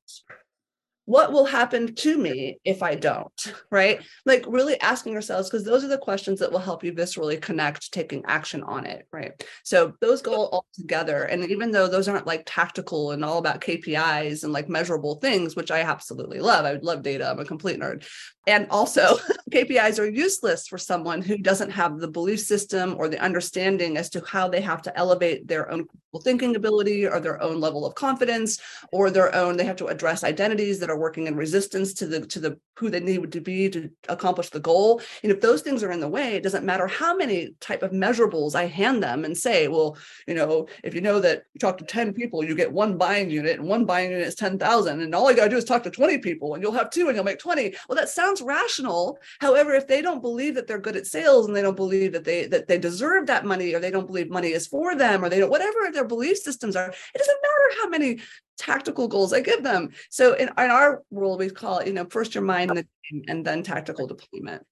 What 1.09 1.31
will 1.31 1.45
happen 1.45 1.95
to 1.95 2.19
me 2.19 2.59
if 2.63 2.83
I 2.83 2.93
don't? 2.93 3.33
Right? 3.71 3.99
Like 4.27 4.45
really 4.47 4.79
asking 4.79 5.15
ourselves, 5.15 5.49
because 5.49 5.65
those 5.65 5.83
are 5.83 5.87
the 5.87 5.97
questions 5.97 6.39
that 6.39 6.51
will 6.51 6.59
help 6.59 6.83
you 6.83 6.93
viscerally 6.93 7.41
connect 7.41 7.91
taking 7.91 8.23
action 8.27 8.61
on 8.61 8.85
it. 8.85 9.07
Right. 9.11 9.31
So 9.63 9.93
those 10.01 10.21
go 10.21 10.35
all 10.35 10.65
together. 10.71 11.23
And 11.23 11.49
even 11.49 11.71
though 11.71 11.87
those 11.87 12.07
aren't 12.07 12.27
like 12.27 12.43
tactical 12.45 13.09
and 13.09 13.25
all 13.25 13.39
about 13.39 13.59
KPIs 13.59 14.43
and 14.43 14.53
like 14.53 14.69
measurable 14.69 15.15
things, 15.15 15.55
which 15.55 15.71
I 15.71 15.79
absolutely 15.79 16.41
love, 16.41 16.65
I 16.65 16.73
love 16.73 17.01
data. 17.01 17.27
I'm 17.27 17.39
a 17.39 17.45
complete 17.45 17.79
nerd. 17.79 18.05
And 18.45 18.67
also, 18.69 19.17
KPIs 19.51 19.99
are 19.99 20.09
useless 20.09 20.67
for 20.67 20.77
someone 20.77 21.21
who 21.21 21.37
doesn't 21.37 21.71
have 21.71 21.99
the 21.99 22.07
belief 22.07 22.39
system 22.39 22.95
or 22.97 23.07
the 23.07 23.19
understanding 23.19 23.97
as 23.97 24.09
to 24.11 24.23
how 24.25 24.47
they 24.47 24.61
have 24.61 24.83
to 24.83 24.97
elevate 24.97 25.47
their 25.47 25.71
own 25.71 25.87
thinking 26.23 26.55
ability 26.55 27.07
or 27.07 27.19
their 27.19 27.41
own 27.41 27.59
level 27.59 27.85
of 27.85 27.95
confidence 27.95 28.59
or 28.91 29.11
their 29.11 29.33
own, 29.35 29.57
they 29.57 29.65
have 29.65 29.75
to 29.77 29.87
address 29.87 30.23
identities 30.23 30.79
that 30.79 30.89
are 30.89 30.98
working 30.99 31.27
in 31.27 31.35
resistance 31.35 31.93
to 31.95 32.07
the 32.07 32.25
to 32.27 32.39
the 32.39 32.59
who 32.75 32.89
they 32.89 32.99
need 32.99 33.31
to 33.31 33.41
be 33.41 33.69
to 33.69 33.89
accomplish 34.07 34.49
the 34.49 34.59
goal. 34.59 35.01
And 35.21 35.31
if 35.31 35.41
those 35.41 35.61
things 35.61 35.83
are 35.83 35.91
in 35.91 35.99
the 35.99 36.07
way 36.07 36.35
it 36.35 36.43
doesn't 36.43 36.65
matter 36.65 36.87
how 36.87 37.15
many 37.15 37.55
type 37.59 37.83
of 37.83 37.91
measurables 37.91 38.55
i 38.55 38.65
hand 38.65 39.01
them 39.03 39.25
and 39.25 39.37
say 39.37 39.67
well 39.67 39.97
you 40.27 40.33
know 40.33 40.67
if 40.83 40.93
you 40.93 41.01
know 41.01 41.19
that 41.19 41.43
you 41.53 41.59
talk 41.59 41.77
to 41.77 41.83
10 41.83 42.13
people 42.13 42.43
you 42.43 42.55
get 42.55 42.71
one 42.71 42.97
buying 42.97 43.29
unit 43.29 43.59
and 43.59 43.67
one 43.67 43.85
buying 43.85 44.11
unit 44.11 44.27
is 44.27 44.35
10,000 44.35 45.01
and 45.01 45.15
all 45.15 45.29
you 45.29 45.37
got 45.37 45.45
to 45.45 45.49
do 45.49 45.57
is 45.57 45.65
talk 45.65 45.83
to 45.83 45.91
20 45.91 46.19
people 46.19 46.53
and 46.53 46.63
you'll 46.63 46.71
have 46.71 46.89
two 46.89 47.07
and 47.07 47.15
you'll 47.15 47.25
make 47.25 47.39
20 47.39 47.75
well 47.87 47.95
that 47.95 48.09
sounds 48.09 48.41
rational. 48.41 49.17
However 49.39 49.73
if 49.73 49.87
they 49.87 50.01
don't 50.01 50.21
believe 50.21 50.55
that 50.55 50.67
they're 50.67 50.79
good 50.79 50.95
at 50.95 51.07
sales 51.07 51.47
and 51.47 51.55
they 51.55 51.61
don't 51.61 51.75
believe 51.75 52.13
that 52.13 52.23
they 52.23 52.47
that 52.47 52.67
they 52.67 52.77
deserve 52.77 53.27
that 53.27 53.45
money 53.45 53.73
or 53.73 53.79
they 53.79 53.91
don't 53.91 54.07
believe 54.07 54.29
money 54.29 54.49
is 54.49 54.67
for 54.67 54.95
them 54.95 55.23
or 55.23 55.29
they 55.29 55.39
don't 55.39 55.49
whatever 55.49 55.91
their 55.91 56.05
belief 56.05 56.37
systems 56.37 56.75
are 56.75 56.89
it 56.89 57.17
doesn't 57.17 57.37
matter 57.41 57.81
how 57.81 57.89
many 57.89 58.19
tactical 58.59 59.07
goals 59.07 59.33
I 59.33 59.39
give 59.39 59.63
them. 59.63 59.89
So 60.09 60.33
in, 60.33 60.49
in 60.49 60.71
our 60.71 61.01
world, 61.09 61.39
we 61.39 61.49
call 61.49 61.79
it, 61.79 61.87
you 61.87 61.93
know, 61.93 62.05
first 62.05 62.35
your 62.35 62.43
mind 62.43 62.71
and, 62.71 63.25
and 63.27 63.45
then 63.45 63.63
tactical 63.63 64.05
deployment. 64.05 64.63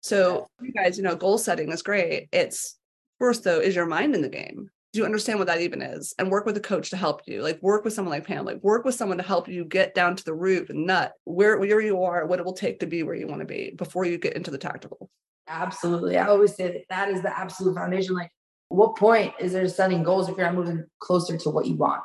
So 0.00 0.46
you 0.60 0.72
guys, 0.72 0.96
you 0.96 1.04
know, 1.04 1.16
goal 1.16 1.38
setting 1.38 1.70
is 1.70 1.82
great. 1.82 2.28
It's 2.32 2.78
first 3.18 3.44
though, 3.44 3.60
is 3.60 3.76
your 3.76 3.86
mind 3.86 4.14
in 4.14 4.22
the 4.22 4.28
game? 4.28 4.70
Do 4.92 4.98
you 4.98 5.04
understand 5.06 5.38
what 5.38 5.48
that 5.48 5.60
even 5.60 5.80
is? 5.80 6.14
And 6.18 6.30
work 6.30 6.44
with 6.44 6.56
a 6.56 6.60
coach 6.60 6.90
to 6.90 6.96
help 6.96 7.22
you. 7.26 7.42
Like 7.42 7.62
work 7.62 7.84
with 7.84 7.94
someone 7.94 8.12
like 8.12 8.26
Pam. 8.26 8.44
Like 8.44 8.62
work 8.62 8.84
with 8.84 8.94
someone 8.94 9.16
to 9.16 9.22
help 9.22 9.48
you 9.48 9.64
get 9.64 9.94
down 9.94 10.16
to 10.16 10.24
the 10.24 10.34
root 10.34 10.68
and 10.70 10.86
nut 10.86 11.12
where 11.24 11.58
where 11.58 11.80
you 11.80 12.02
are, 12.02 12.26
what 12.26 12.38
it 12.38 12.44
will 12.44 12.52
take 12.52 12.80
to 12.80 12.86
be 12.86 13.02
where 13.02 13.14
you 13.14 13.26
want 13.26 13.40
to 13.40 13.46
be 13.46 13.72
before 13.76 14.04
you 14.04 14.18
get 14.18 14.36
into 14.36 14.50
the 14.50 14.58
tactical. 14.58 15.10
Absolutely. 15.48 16.18
I 16.18 16.26
always 16.26 16.54
say 16.54 16.68
that 16.68 16.84
that 16.90 17.08
is 17.08 17.22
the 17.22 17.36
absolute 17.36 17.74
foundation. 17.74 18.14
Like, 18.14 18.30
what 18.68 18.96
point 18.96 19.34
is 19.38 19.52
there 19.52 19.66
setting 19.68 20.02
goals 20.02 20.28
if 20.28 20.36
you're 20.36 20.46
not 20.46 20.54
moving 20.54 20.84
closer 20.98 21.36
to 21.38 21.50
what 21.50 21.66
you 21.66 21.74
want? 21.74 22.04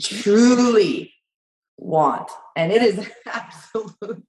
Truly 0.00 1.14
want. 1.76 2.30
And 2.56 2.72
it 2.72 2.82
is 2.82 3.06
absolute. 3.26 4.24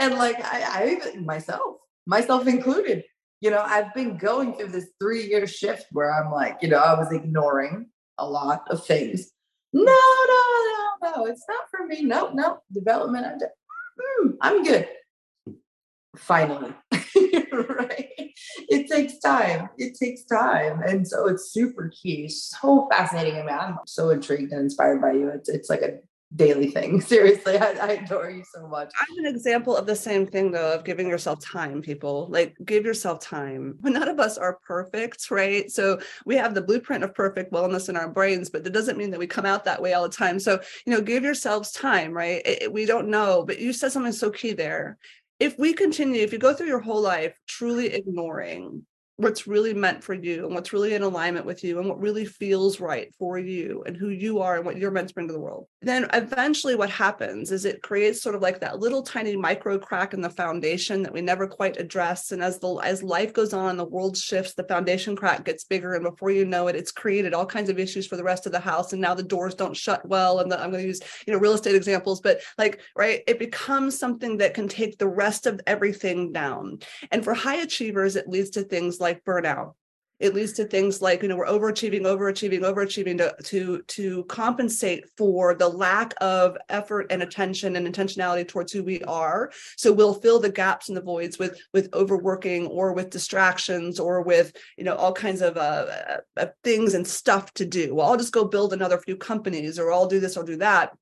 And 0.00 0.14
like 0.14 0.36
I, 0.42 1.00
I 1.14 1.16
myself, 1.18 1.76
myself 2.06 2.46
included, 2.46 3.04
you 3.40 3.50
know, 3.50 3.62
I've 3.62 3.92
been 3.94 4.16
going 4.16 4.54
through 4.54 4.68
this 4.68 4.88
three 5.00 5.26
year 5.26 5.46
shift 5.46 5.86
where 5.92 6.12
I'm 6.12 6.32
like, 6.32 6.58
you 6.62 6.68
know, 6.68 6.78
I 6.78 6.94
was 6.94 7.12
ignoring 7.12 7.86
a 8.18 8.26
lot 8.26 8.62
of 8.70 8.86
things. 8.86 9.30
No, 9.72 9.82
no, 9.82 10.42
no, 11.02 11.10
no, 11.16 11.26
it's 11.26 11.44
not 11.48 11.64
for 11.70 11.86
me. 11.86 12.02
No, 12.02 12.30
no, 12.32 12.60
development. 12.72 13.26
I'm, 13.26 13.38
mm, 14.28 14.36
I'm 14.40 14.64
good. 14.64 14.88
Finally, 16.16 16.72
right? 17.52 18.34
It 18.68 18.88
takes 18.90 19.18
time. 19.18 19.68
It 19.78 19.96
takes 19.98 20.24
time. 20.24 20.80
And 20.82 21.06
so 21.06 21.28
it's 21.28 21.52
super 21.52 21.90
key. 21.90 22.28
So 22.28 22.88
fascinating. 22.90 23.34
I 23.36 23.42
mean, 23.42 23.54
I'm 23.54 23.78
so 23.86 24.10
intrigued 24.10 24.52
and 24.52 24.62
inspired 24.62 25.00
by 25.00 25.12
you. 25.12 25.28
It's 25.28 25.48
it's 25.48 25.70
like 25.70 25.82
a 25.82 25.98
daily 26.36 26.68
thing. 26.70 27.00
Seriously, 27.00 27.56
I, 27.56 27.72
I, 27.72 27.88
adore 27.92 28.30
you 28.30 28.44
so 28.52 28.66
much. 28.66 28.92
I'm 28.98 29.18
an 29.18 29.26
example 29.26 29.76
of 29.76 29.86
the 29.86 29.96
same 29.96 30.26
thing 30.26 30.50
though, 30.50 30.72
of 30.72 30.84
giving 30.84 31.08
yourself 31.08 31.40
time, 31.40 31.82
people. 31.82 32.26
Like 32.30 32.56
give 32.64 32.84
yourself 32.84 33.20
time. 33.20 33.78
None 33.82 34.08
of 34.08 34.18
us 34.18 34.38
are 34.38 34.58
perfect, 34.66 35.30
right? 35.30 35.70
So 35.70 36.00
we 36.24 36.36
have 36.36 36.54
the 36.54 36.62
blueprint 36.62 37.04
of 37.04 37.14
perfect 37.14 37.52
wellness 37.52 37.88
in 37.88 37.96
our 37.96 38.08
brains, 38.08 38.50
but 38.50 38.64
that 38.64 38.72
doesn't 38.72 38.98
mean 38.98 39.10
that 39.10 39.20
we 39.20 39.26
come 39.26 39.46
out 39.46 39.64
that 39.64 39.80
way 39.80 39.92
all 39.94 40.02
the 40.02 40.08
time. 40.08 40.38
So, 40.38 40.60
you 40.86 40.92
know, 40.92 41.00
give 41.00 41.24
yourselves 41.24 41.72
time, 41.72 42.12
right? 42.12 42.42
It, 42.44 42.62
it, 42.62 42.72
we 42.72 42.84
don't 42.86 43.08
know, 43.08 43.44
but 43.46 43.58
you 43.58 43.72
said 43.72 43.92
something 43.92 44.12
so 44.12 44.30
key 44.30 44.52
there 44.52 44.98
if 45.40 45.58
we 45.58 45.72
continue, 45.72 46.22
if 46.22 46.32
you 46.32 46.38
go 46.38 46.54
through 46.54 46.68
your 46.68 46.80
whole 46.80 47.00
life 47.00 47.38
truly 47.46 47.88
ignoring 47.88 48.84
what's 49.16 49.46
really 49.46 49.74
meant 49.74 50.02
for 50.02 50.14
you 50.14 50.46
and 50.46 50.54
what's 50.54 50.72
really 50.72 50.94
in 50.94 51.02
alignment 51.02 51.46
with 51.46 51.62
you 51.62 51.78
and 51.78 51.88
what 51.88 52.00
really 52.00 52.24
feels 52.24 52.80
right 52.80 53.14
for 53.18 53.38
you 53.38 53.82
and 53.86 53.96
who 53.96 54.08
you 54.08 54.40
are 54.40 54.56
and 54.56 54.64
what 54.64 54.76
you're 54.76 54.90
meant 54.90 55.08
to 55.08 55.14
bring 55.14 55.28
to 55.28 55.32
the 55.32 55.40
world. 55.40 55.66
Then 55.82 56.08
eventually 56.12 56.74
what 56.74 56.90
happens 56.90 57.52
is 57.52 57.64
it 57.64 57.82
creates 57.82 58.22
sort 58.22 58.34
of 58.34 58.42
like 58.42 58.60
that 58.60 58.80
little 58.80 59.02
tiny 59.02 59.36
micro 59.36 59.78
crack 59.78 60.14
in 60.14 60.20
the 60.20 60.30
foundation 60.30 61.02
that 61.02 61.12
we 61.12 61.20
never 61.20 61.46
quite 61.46 61.76
address. 61.76 62.32
And 62.32 62.42
as 62.42 62.58
the 62.58 62.74
as 62.76 63.02
life 63.02 63.32
goes 63.32 63.52
on, 63.52 63.74
and 63.74 63.78
the 63.78 63.84
world 63.84 64.16
shifts, 64.16 64.54
the 64.54 64.64
foundation 64.64 65.16
crack 65.16 65.44
gets 65.44 65.64
bigger. 65.64 65.94
And 65.94 66.04
before 66.04 66.30
you 66.30 66.44
know 66.44 66.68
it, 66.68 66.76
it's 66.76 66.92
created 66.92 67.34
all 67.34 67.46
kinds 67.46 67.70
of 67.70 67.78
issues 67.78 68.06
for 68.06 68.16
the 68.16 68.24
rest 68.24 68.46
of 68.46 68.52
the 68.52 68.60
house. 68.60 68.92
And 68.92 69.00
now 69.00 69.14
the 69.14 69.22
doors 69.22 69.54
don't 69.54 69.76
shut 69.76 70.06
well. 70.08 70.40
And 70.40 70.50
the, 70.50 70.60
I'm 70.60 70.70
going 70.70 70.82
to 70.82 70.88
use, 70.88 71.00
you 71.26 71.32
know, 71.32 71.38
real 71.38 71.54
estate 71.54 71.74
examples, 71.74 72.20
but 72.20 72.40
like, 72.58 72.80
right, 72.96 73.22
it 73.26 73.38
becomes 73.38 73.98
something 73.98 74.38
that 74.38 74.54
can 74.54 74.68
take 74.68 74.98
the 74.98 75.08
rest 75.08 75.46
of 75.46 75.60
everything 75.66 76.32
down. 76.32 76.78
And 77.10 77.22
for 77.22 77.34
high 77.34 77.56
achievers, 77.56 78.16
it 78.16 78.28
leads 78.28 78.50
to 78.50 78.62
things 78.62 79.00
like 79.00 79.03
burnout 79.12 79.74
it 80.20 80.32
leads 80.32 80.52
to 80.52 80.64
things 80.64 81.02
like 81.02 81.22
you 81.22 81.28
know 81.28 81.36
we're 81.36 81.46
overachieving 81.46 82.02
overachieving 82.02 82.60
overachieving 82.60 83.18
to 83.18 83.34
to 83.42 83.82
to 83.82 84.24
compensate 84.24 85.04
for 85.16 85.54
the 85.54 85.68
lack 85.68 86.14
of 86.20 86.56
effort 86.68 87.08
and 87.10 87.22
attention 87.22 87.76
and 87.76 87.86
intentionality 87.86 88.46
towards 88.46 88.72
who 88.72 88.82
we 88.82 89.02
are. 89.02 89.50
So 89.76 89.92
we'll 89.92 90.14
fill 90.14 90.38
the 90.38 90.50
gaps 90.50 90.88
and 90.88 90.96
the 90.96 91.02
voids 91.02 91.38
with 91.38 91.60
with 91.72 91.92
overworking 91.92 92.68
or 92.68 92.92
with 92.92 93.10
distractions 93.10 93.98
or 93.98 94.22
with 94.22 94.52
you 94.78 94.84
know 94.84 94.94
all 94.94 95.12
kinds 95.12 95.42
of 95.42 95.56
uh, 95.56 96.20
uh 96.36 96.46
things 96.62 96.94
and 96.94 97.06
stuff 97.06 97.52
to 97.54 97.66
do. 97.66 97.94
Well 97.94 98.06
i'll 98.06 98.16
just 98.16 98.32
go 98.32 98.44
build 98.44 98.72
another 98.72 98.98
few 98.98 99.16
companies 99.16 99.78
or 99.78 99.92
i'll 99.92 100.06
do 100.06 100.20
this 100.20 100.36
i'll 100.36 100.44
do 100.44 100.56
that 100.56 100.92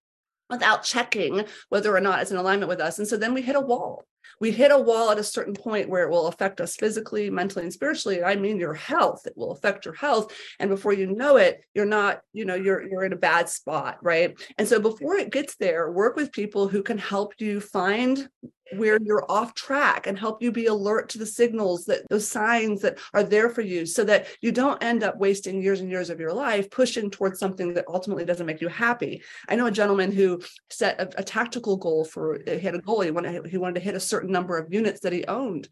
without 0.52 0.84
checking 0.84 1.44
whether 1.68 1.94
or 1.94 2.00
not 2.00 2.22
it's 2.22 2.30
in 2.30 2.36
alignment 2.36 2.68
with 2.68 2.80
us 2.80 2.98
and 2.98 3.08
so 3.08 3.16
then 3.16 3.34
we 3.34 3.42
hit 3.42 3.56
a 3.56 3.60
wall 3.60 4.04
we 4.42 4.50
hit 4.50 4.72
a 4.72 4.78
wall 4.78 5.10
at 5.10 5.18
a 5.18 5.24
certain 5.24 5.54
point 5.54 5.88
where 5.88 6.04
it 6.04 6.10
will 6.10 6.26
affect 6.26 6.60
us 6.60 6.74
physically, 6.74 7.30
mentally, 7.30 7.64
and 7.64 7.72
spiritually. 7.72 8.24
I 8.24 8.34
mean 8.34 8.58
your 8.58 8.74
health. 8.74 9.24
It 9.24 9.34
will 9.36 9.52
affect 9.52 9.84
your 9.84 9.94
health. 9.94 10.34
And 10.58 10.68
before 10.68 10.92
you 10.92 11.06
know 11.06 11.36
it, 11.36 11.60
you're 11.74 11.84
not, 11.84 12.22
you 12.32 12.44
know, 12.44 12.56
you're 12.56 12.82
you're 12.82 13.04
in 13.04 13.12
a 13.12 13.16
bad 13.16 13.48
spot, 13.48 13.98
right? 14.02 14.36
And 14.58 14.66
so 14.66 14.80
before 14.80 15.14
it 15.16 15.30
gets 15.30 15.54
there, 15.56 15.92
work 15.92 16.16
with 16.16 16.32
people 16.32 16.66
who 16.66 16.82
can 16.82 16.98
help 16.98 17.34
you 17.38 17.60
find 17.60 18.28
where 18.76 18.98
you're 19.02 19.24
off 19.30 19.54
track 19.54 20.06
and 20.06 20.18
help 20.18 20.42
you 20.42 20.50
be 20.52 20.66
alert 20.66 21.08
to 21.10 21.18
the 21.18 21.26
signals 21.26 21.84
that 21.84 22.08
those 22.08 22.28
signs 22.28 22.80
that 22.82 22.98
are 23.14 23.22
there 23.22 23.50
for 23.50 23.62
you 23.62 23.86
so 23.86 24.04
that 24.04 24.26
you 24.40 24.52
don't 24.52 24.82
end 24.82 25.02
up 25.02 25.18
wasting 25.18 25.62
years 25.62 25.80
and 25.80 25.90
years 25.90 26.10
of 26.10 26.20
your 26.20 26.32
life 26.32 26.70
pushing 26.70 27.10
towards 27.10 27.38
something 27.38 27.74
that 27.74 27.84
ultimately 27.88 28.24
doesn't 28.24 28.46
make 28.46 28.60
you 28.60 28.68
happy. 28.68 29.22
I 29.48 29.56
know 29.56 29.66
a 29.66 29.70
gentleman 29.70 30.12
who 30.12 30.40
set 30.70 31.00
a, 31.00 31.20
a 31.20 31.24
tactical 31.24 31.76
goal 31.76 32.04
for 32.04 32.40
he 32.46 32.58
had 32.60 32.74
a 32.74 32.80
goal 32.80 33.00
he 33.00 33.10
wanted 33.10 33.46
he 33.46 33.58
wanted 33.58 33.74
to 33.74 33.80
hit 33.80 33.94
a 33.94 34.00
certain 34.00 34.30
number 34.30 34.58
of 34.58 34.72
units 34.72 35.00
that 35.00 35.12
he 35.12 35.24
owned 35.26 35.68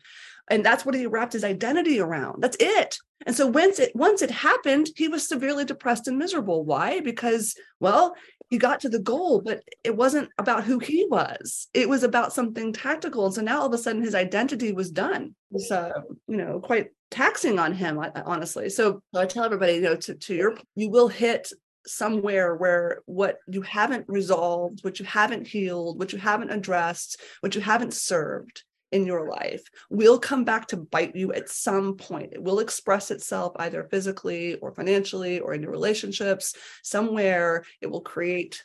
and 0.50 0.64
that's 0.64 0.84
what 0.84 0.94
he 0.94 1.06
wrapped 1.06 1.32
his 1.32 1.44
identity 1.44 2.00
around. 2.00 2.42
That's 2.42 2.56
it. 2.58 2.98
And 3.26 3.36
so 3.36 3.46
once 3.46 3.78
it 3.78 3.94
once 3.94 4.20
it 4.20 4.30
happened 4.30 4.90
he 4.96 5.08
was 5.08 5.26
severely 5.26 5.64
depressed 5.64 6.08
and 6.08 6.18
miserable. 6.18 6.64
Why? 6.64 7.00
Because 7.00 7.54
well 7.78 8.14
he 8.48 8.58
got 8.58 8.80
to 8.80 8.88
the 8.88 8.98
goal 8.98 9.40
but 9.40 9.62
it 9.84 9.96
wasn't 9.96 10.28
about 10.38 10.64
who 10.64 10.78
he 10.78 11.06
was. 11.08 11.68
It 11.72 11.88
was 11.88 12.02
about 12.02 12.32
something 12.32 12.72
tactical. 12.72 13.26
And 13.26 13.34
so 13.34 13.42
now 13.42 13.60
all 13.60 13.66
of 13.66 13.72
a 13.72 13.78
sudden 13.78 14.02
his 14.02 14.14
identity 14.14 14.72
was 14.72 14.90
done. 14.90 15.34
It 15.50 15.52
was 15.52 15.70
uh, 15.70 15.92
you 16.26 16.36
know 16.36 16.60
quite 16.60 16.88
taxing 17.10 17.58
on 17.58 17.72
him 17.74 18.00
honestly. 18.26 18.68
So 18.70 19.02
i 19.14 19.26
tell 19.26 19.44
everybody 19.44 19.74
you 19.74 19.82
know 19.82 19.96
to, 19.96 20.14
to 20.14 20.34
your 20.34 20.54
you 20.74 20.90
will 20.90 21.08
hit 21.08 21.52
somewhere 21.86 22.54
where 22.54 23.00
what 23.06 23.38
you 23.48 23.62
haven't 23.62 24.04
resolved 24.06 24.84
what 24.84 24.98
you 24.98 25.04
haven't 25.06 25.46
healed 25.46 25.98
what 25.98 26.12
you 26.12 26.18
haven't 26.18 26.50
addressed 26.50 27.18
what 27.40 27.54
you 27.54 27.60
haven't 27.60 27.94
served 27.94 28.64
in 28.92 29.06
your 29.06 29.28
life 29.28 29.62
will 29.88 30.18
come 30.18 30.44
back 30.44 30.66
to 30.68 30.76
bite 30.76 31.14
you 31.14 31.32
at 31.32 31.48
some 31.48 31.96
point. 31.96 32.32
It 32.32 32.42
will 32.42 32.58
express 32.58 33.10
itself 33.10 33.52
either 33.56 33.84
physically 33.84 34.56
or 34.56 34.72
financially 34.72 35.40
or 35.40 35.54
in 35.54 35.62
your 35.62 35.70
relationships. 35.70 36.54
Somewhere 36.82 37.64
it 37.80 37.90
will 37.90 38.00
create 38.00 38.64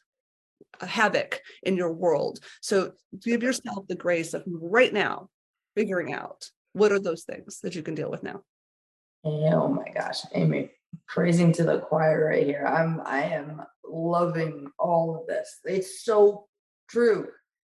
a 0.81 0.85
havoc 0.85 1.41
in 1.63 1.75
your 1.75 1.93
world. 1.93 2.39
So 2.61 2.93
give 3.23 3.43
yourself 3.43 3.87
the 3.87 3.95
grace 3.95 4.33
of 4.33 4.43
right 4.47 4.93
now 4.93 5.29
figuring 5.75 6.13
out 6.13 6.49
what 6.73 6.91
are 6.91 6.99
those 6.99 7.23
things 7.23 7.59
that 7.61 7.75
you 7.75 7.81
can 7.81 7.95
deal 7.95 8.09
with 8.09 8.23
now. 8.23 8.41
Oh 9.23 9.67
my 9.67 9.89
gosh, 9.89 10.21
Amy, 10.33 10.71
praising 11.07 11.51
to 11.53 11.63
the 11.63 11.79
choir 11.79 12.25
right 12.25 12.45
here. 12.45 12.65
I'm 12.65 13.01
I 13.05 13.23
am 13.23 13.61
loving 13.87 14.67
all 14.77 15.17
of 15.19 15.27
this. 15.27 15.59
It's 15.63 16.03
so 16.03 16.47
true 16.89 17.27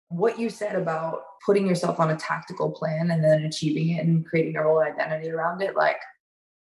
what 0.09 0.39
you 0.39 0.51
said 0.51 0.77
about 0.77 1.23
putting 1.45 1.67
yourself 1.67 2.01
on 2.01 2.11
a 2.11 2.17
tactical 2.17 2.71
plan 2.71 3.11
and 3.11 3.23
then 3.23 3.45
achieving 3.45 3.91
it 3.91 4.05
and 4.05 4.27
creating 4.27 4.53
your 4.53 4.65
whole 4.65 4.81
identity 4.81 5.31
around 5.31 5.63
it, 5.63 5.77
like 5.77 5.99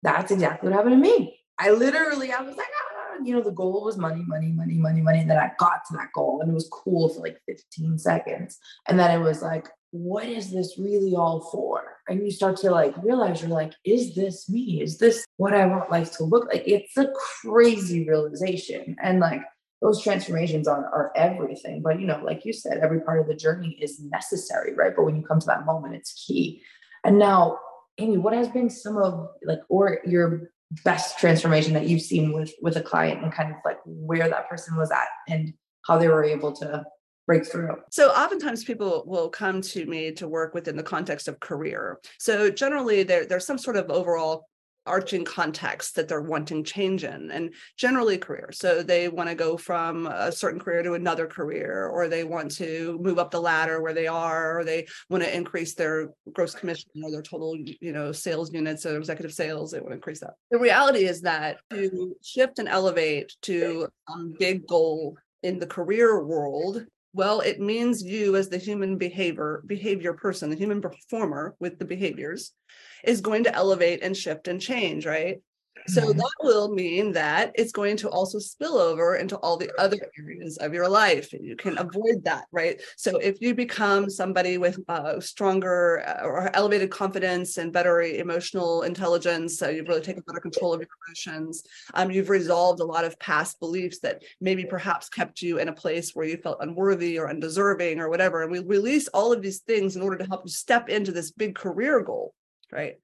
that's 0.02 0.30
exactly 0.30 0.68
what 0.68 0.76
happened 0.76 1.02
to 1.02 1.10
me. 1.10 1.38
I 1.58 1.70
literally, 1.70 2.32
I 2.32 2.42
was 2.42 2.56
like, 2.56 2.66
ah, 2.66 3.14
you 3.24 3.34
know, 3.34 3.42
the 3.42 3.50
goal 3.52 3.84
was 3.84 3.96
money, 3.96 4.24
money, 4.26 4.48
money, 4.48 4.74
money, 4.74 5.00
money. 5.00 5.20
And 5.20 5.30
then 5.30 5.38
I 5.38 5.52
got 5.58 5.80
to 5.88 5.96
that 5.96 6.12
goal 6.14 6.40
and 6.40 6.50
it 6.50 6.54
was 6.54 6.68
cool 6.72 7.08
for 7.08 7.20
like 7.20 7.38
15 7.46 7.98
seconds. 7.98 8.58
And 8.88 8.98
then 8.98 9.10
it 9.10 9.22
was 9.22 9.42
like, 9.42 9.68
what 9.90 10.24
is 10.24 10.50
this 10.50 10.78
really 10.78 11.14
all 11.14 11.40
for? 11.52 11.98
And 12.08 12.24
you 12.24 12.30
start 12.30 12.56
to 12.58 12.70
like 12.70 12.94
realize 13.02 13.42
you're 13.42 13.50
like, 13.50 13.74
is 13.84 14.14
this 14.14 14.48
me? 14.48 14.80
Is 14.82 14.98
this 14.98 15.24
what 15.36 15.54
I 15.54 15.66
want 15.66 15.90
life 15.90 16.16
to 16.16 16.24
look 16.24 16.52
like? 16.52 16.62
It's 16.66 16.96
a 16.96 17.12
crazy 17.42 18.08
realization. 18.08 18.96
And 19.02 19.20
like 19.20 19.42
those 19.82 20.00
transformations 20.00 20.68
are, 20.68 20.86
are 20.86 21.12
everything. 21.16 21.82
But, 21.82 22.00
you 22.00 22.06
know, 22.06 22.22
like 22.24 22.44
you 22.44 22.52
said, 22.52 22.78
every 22.78 23.00
part 23.00 23.20
of 23.20 23.26
the 23.26 23.34
journey 23.34 23.76
is 23.82 24.00
necessary, 24.00 24.74
right? 24.74 24.94
But 24.94 25.04
when 25.04 25.16
you 25.16 25.22
come 25.22 25.40
to 25.40 25.46
that 25.46 25.66
moment, 25.66 25.96
it's 25.96 26.24
key. 26.24 26.62
And 27.04 27.18
now, 27.18 27.58
Amy, 27.98 28.16
what 28.16 28.32
has 28.32 28.48
been 28.48 28.70
some 28.70 28.96
of 28.96 29.28
like, 29.44 29.58
or 29.68 29.98
your 30.06 30.52
best 30.84 31.18
transformation 31.18 31.74
that 31.74 31.86
you've 31.86 32.00
seen 32.00 32.32
with 32.32 32.54
with 32.62 32.76
a 32.76 32.80
client 32.80 33.22
and 33.22 33.32
kind 33.32 33.50
of 33.50 33.56
like 33.64 33.78
where 33.84 34.28
that 34.28 34.48
person 34.48 34.76
was 34.76 34.90
at 34.90 35.08
and 35.28 35.52
how 35.86 35.98
they 35.98 36.08
were 36.08 36.24
able 36.24 36.52
to 36.52 36.84
break 37.26 37.44
through? 37.44 37.76
So 37.90 38.08
oftentimes 38.10 38.64
people 38.64 39.02
will 39.06 39.28
come 39.28 39.60
to 39.62 39.84
me 39.84 40.12
to 40.12 40.28
work 40.28 40.54
within 40.54 40.76
the 40.76 40.82
context 40.82 41.26
of 41.26 41.40
career. 41.40 41.98
So 42.18 42.50
generally 42.50 43.02
there, 43.02 43.26
there's 43.26 43.46
some 43.46 43.58
sort 43.58 43.76
of 43.76 43.90
overall 43.90 44.46
arching 44.86 45.24
context 45.24 45.94
that 45.94 46.08
they're 46.08 46.22
wanting 46.22 46.64
change 46.64 47.04
in 47.04 47.30
and 47.30 47.54
generally 47.76 48.18
career. 48.18 48.50
So 48.52 48.82
they 48.82 49.08
want 49.08 49.28
to 49.28 49.34
go 49.34 49.56
from 49.56 50.06
a 50.06 50.32
certain 50.32 50.60
career 50.60 50.82
to 50.82 50.94
another 50.94 51.26
career 51.26 51.86
or 51.86 52.08
they 52.08 52.24
want 52.24 52.50
to 52.52 52.98
move 53.00 53.18
up 53.18 53.30
the 53.30 53.40
ladder 53.40 53.80
where 53.80 53.94
they 53.94 54.06
are 54.06 54.58
or 54.58 54.64
they 54.64 54.86
want 55.08 55.22
to 55.22 55.34
increase 55.34 55.74
their 55.74 56.10
gross 56.32 56.54
commission 56.54 56.90
or 57.02 57.10
their 57.10 57.22
total 57.22 57.56
you 57.56 57.92
know 57.92 58.12
sales 58.12 58.52
units 58.52 58.84
or 58.86 58.96
executive 58.96 59.32
sales 59.32 59.70
they 59.70 59.80
want 59.80 59.90
to 59.90 59.96
increase 59.96 60.20
that. 60.20 60.34
The 60.50 60.58
reality 60.58 61.04
is 61.04 61.20
that 61.22 61.58
to 61.70 62.16
shift 62.22 62.58
and 62.58 62.68
elevate 62.68 63.34
to 63.42 63.88
a 64.08 64.24
big 64.38 64.66
goal 64.66 65.16
in 65.42 65.58
the 65.58 65.66
career 65.66 66.24
world 66.24 66.84
well, 67.14 67.40
it 67.40 67.60
means 67.60 68.02
you 68.02 68.36
as 68.36 68.48
the 68.48 68.56
human 68.56 68.96
behavior 68.96 69.62
behavior 69.66 70.14
person, 70.14 70.48
the 70.48 70.56
human 70.56 70.80
performer 70.80 71.54
with 71.60 71.78
the 71.78 71.84
behaviors 71.84 72.52
is 73.04 73.20
going 73.20 73.44
to 73.44 73.54
elevate 73.54 74.02
and 74.02 74.16
shift 74.16 74.48
and 74.48 74.60
change, 74.60 75.06
right? 75.06 75.38
So 75.88 76.02
mm-hmm. 76.02 76.18
that 76.18 76.32
will 76.42 76.72
mean 76.72 77.12
that 77.12 77.52
it's 77.54 77.72
going 77.72 77.96
to 77.98 78.08
also 78.08 78.38
spill 78.38 78.78
over 78.78 79.16
into 79.16 79.36
all 79.38 79.56
the 79.56 79.70
other 79.78 79.96
areas 80.18 80.56
of 80.58 80.72
your 80.72 80.88
life. 80.88 81.32
You 81.32 81.56
can 81.56 81.76
avoid 81.78 82.24
that, 82.24 82.44
right? 82.52 82.80
So 82.96 83.18
if 83.18 83.40
you 83.40 83.54
become 83.54 84.08
somebody 84.08 84.58
with 84.58 84.78
uh, 84.88 85.18
stronger 85.20 86.04
uh, 86.06 86.24
or 86.24 86.54
elevated 86.54 86.90
confidence 86.90 87.58
and 87.58 87.72
better 87.72 88.00
emotional 88.02 88.82
intelligence, 88.82 89.58
so 89.58 89.68
you've 89.70 89.88
really 89.88 90.02
taken 90.02 90.22
better 90.26 90.40
control 90.40 90.72
of 90.72 90.80
your 90.80 90.88
emotions. 91.08 91.64
Um, 91.94 92.10
you've 92.10 92.30
resolved 92.30 92.80
a 92.80 92.84
lot 92.84 93.04
of 93.04 93.18
past 93.18 93.58
beliefs 93.58 93.98
that 94.00 94.22
maybe 94.40 94.64
perhaps 94.64 95.08
kept 95.08 95.42
you 95.42 95.58
in 95.58 95.68
a 95.68 95.72
place 95.72 96.14
where 96.14 96.26
you 96.26 96.36
felt 96.36 96.58
unworthy 96.60 97.18
or 97.18 97.28
undeserving 97.28 97.98
or 97.98 98.08
whatever. 98.08 98.42
And 98.42 98.52
we 98.52 98.60
release 98.60 99.08
all 99.08 99.32
of 99.32 99.42
these 99.42 99.60
things 99.60 99.96
in 99.96 100.02
order 100.02 100.18
to 100.18 100.26
help 100.26 100.42
you 100.44 100.52
step 100.52 100.88
into 100.88 101.10
this 101.10 101.32
big 101.32 101.56
career 101.56 102.02
goal, 102.02 102.34
right? 102.72 102.96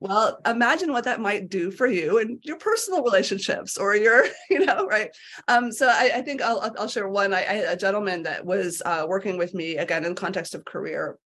well 0.00 0.40
imagine 0.46 0.92
what 0.92 1.04
that 1.04 1.20
might 1.20 1.48
do 1.48 1.70
for 1.70 1.86
you 1.86 2.18
and 2.18 2.38
your 2.42 2.56
personal 2.56 3.02
relationships 3.02 3.76
or 3.76 3.94
your 3.94 4.26
you 4.50 4.64
know 4.64 4.86
right 4.86 5.10
um, 5.48 5.70
so 5.70 5.88
I, 5.88 6.10
I, 6.16 6.22
think 6.22 6.42
I'll, 6.42 6.74
I'll 6.78 6.88
share 6.88 7.08
one 7.08 7.32
a 7.32 7.76
gentleman 7.76 8.22
that 8.24 8.44
was 8.44 8.82
uh, 8.84 9.04
working 9.08 9.36
with 9.38 9.54
me 9.54 9.76
again 9.76 10.04
in 10.04 10.14
context 10.14 10.54
of 10.54 10.64
career 10.64 11.18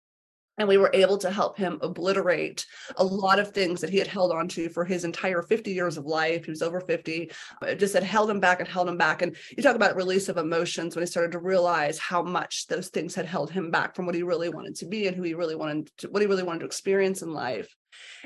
and 0.59 0.67
we 0.67 0.77
were 0.77 0.91
able 0.93 1.17
to 1.17 1.31
help 1.31 1.57
him 1.57 1.79
obliterate 1.81 2.63
a 2.97 3.03
lot 3.03 3.39
of 3.39 3.51
things 3.51 3.81
that 3.81 3.89
he 3.89 3.97
had 3.97 4.05
held 4.05 4.31
on 4.31 4.47
to 4.49 4.69
for 4.69 4.85
his 4.85 5.03
entire 5.03 5.41
50 5.41 5.71
years 5.71 5.97
of 5.97 6.05
life. 6.05 6.45
He 6.45 6.51
was 6.51 6.61
over 6.61 6.79
50, 6.79 7.31
it 7.63 7.79
just 7.79 7.95
had 7.95 8.03
held 8.03 8.29
him 8.29 8.39
back 8.39 8.59
and 8.59 8.69
held 8.69 8.87
him 8.87 8.95
back. 8.95 9.23
And 9.23 9.35
you 9.57 9.63
talk 9.63 9.75
about 9.75 9.95
release 9.95 10.29
of 10.29 10.37
emotions 10.37 10.95
when 10.95 11.01
he 11.01 11.07
started 11.07 11.31
to 11.31 11.39
realize 11.39 11.97
how 11.97 12.21
much 12.21 12.67
those 12.67 12.89
things 12.89 13.15
had 13.15 13.25
held 13.25 13.49
him 13.49 13.71
back 13.71 13.95
from 13.95 14.05
what 14.05 14.13
he 14.13 14.21
really 14.21 14.49
wanted 14.49 14.75
to 14.75 14.85
be 14.85 15.07
and 15.07 15.17
who 15.17 15.23
he 15.23 15.33
really 15.33 15.55
wanted 15.55 15.89
to, 15.97 16.09
what 16.09 16.21
he 16.21 16.27
really 16.27 16.43
wanted 16.43 16.59
to 16.59 16.65
experience 16.67 17.23
in 17.23 17.33
life. 17.33 17.75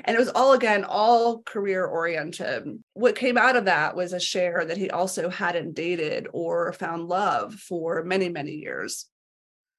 And 0.04 0.14
it 0.14 0.18
was 0.18 0.28
all 0.28 0.52
again, 0.52 0.84
all 0.84 1.42
career 1.42 1.84
oriented. 1.84 2.82
What 2.94 3.16
came 3.16 3.36
out 3.36 3.56
of 3.56 3.66
that 3.66 3.96
was 3.96 4.12
a 4.12 4.20
share 4.20 4.64
that 4.64 4.76
he 4.76 4.90
also 4.90 5.28
hadn't 5.28 5.74
dated 5.74 6.28
or 6.32 6.72
found 6.72 7.08
love 7.08 7.54
for 7.54 8.02
many, 8.04 8.28
many 8.28 8.52
years 8.52 9.06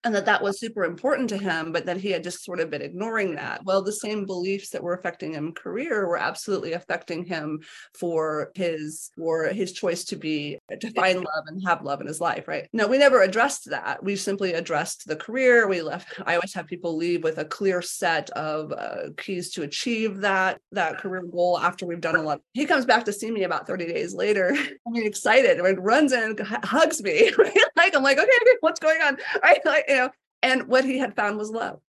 and 0.03 0.15
that 0.15 0.25
that 0.25 0.41
was 0.41 0.59
super 0.59 0.85
important 0.85 1.29
to 1.29 1.37
him 1.37 1.71
but 1.71 1.85
that 1.85 1.97
he 1.97 2.11
had 2.11 2.23
just 2.23 2.43
sort 2.43 2.59
of 2.59 2.69
been 2.69 2.81
ignoring 2.81 3.35
that. 3.35 3.61
Well 3.65 3.81
the 3.81 3.91
same 3.91 4.25
beliefs 4.25 4.69
that 4.69 4.83
were 4.83 4.93
affecting 4.93 5.33
him 5.33 5.53
career 5.53 6.07
were 6.07 6.17
absolutely 6.17 6.73
affecting 6.73 7.25
him 7.25 7.59
for 7.97 8.51
his 8.55 9.11
for 9.17 9.47
his 9.47 9.73
choice 9.73 10.05
to 10.05 10.15
be 10.15 10.57
to 10.79 10.91
find 10.91 11.17
love 11.17 11.43
and 11.47 11.61
have 11.67 11.83
love 11.83 12.01
in 12.01 12.07
his 12.07 12.21
life 12.21 12.47
right? 12.47 12.67
No 12.71 12.87
we 12.87 12.97
never 12.97 13.21
addressed 13.21 13.69
that. 13.69 14.03
We 14.03 14.15
simply 14.15 14.53
addressed 14.53 15.07
the 15.07 15.15
career. 15.15 15.67
We 15.67 15.81
left 15.81 16.21
i 16.25 16.35
always 16.35 16.53
have 16.53 16.67
people 16.67 16.95
leave 16.95 17.23
with 17.23 17.37
a 17.37 17.45
clear 17.45 17.81
set 17.81 18.29
of 18.31 18.71
uh, 18.71 19.09
keys 19.17 19.51
to 19.51 19.63
achieve 19.63 20.21
that 20.21 20.59
that 20.71 20.97
career 20.99 21.23
goal 21.23 21.59
after 21.59 21.85
we've 21.85 22.01
done 22.01 22.15
a 22.15 22.21
lot. 22.21 22.41
He 22.53 22.65
comes 22.65 22.85
back 22.85 23.03
to 23.05 23.13
see 23.13 23.31
me 23.31 23.43
about 23.43 23.67
30 23.67 23.87
days 23.87 24.13
later. 24.13 24.55
I 24.87 24.89
mean 24.89 25.05
excited. 25.05 25.59
Like 25.59 25.77
runs 25.79 26.13
in 26.13 26.37
hugs 26.63 27.03
me 27.03 27.31
right? 27.37 27.57
Like 27.75 27.95
i'm 27.95 28.03
like 28.03 28.17
okay, 28.17 28.27
okay 28.41 28.57
what's 28.61 28.79
going 28.79 29.01
on? 29.01 29.17
Right 29.43 29.59
like 29.65 29.88
you 29.89 29.95
know, 29.95 30.09
and 30.41 30.67
what 30.67 30.85
he 30.85 30.97
had 30.97 31.15
found 31.15 31.37
was 31.37 31.49
love. 31.49 31.79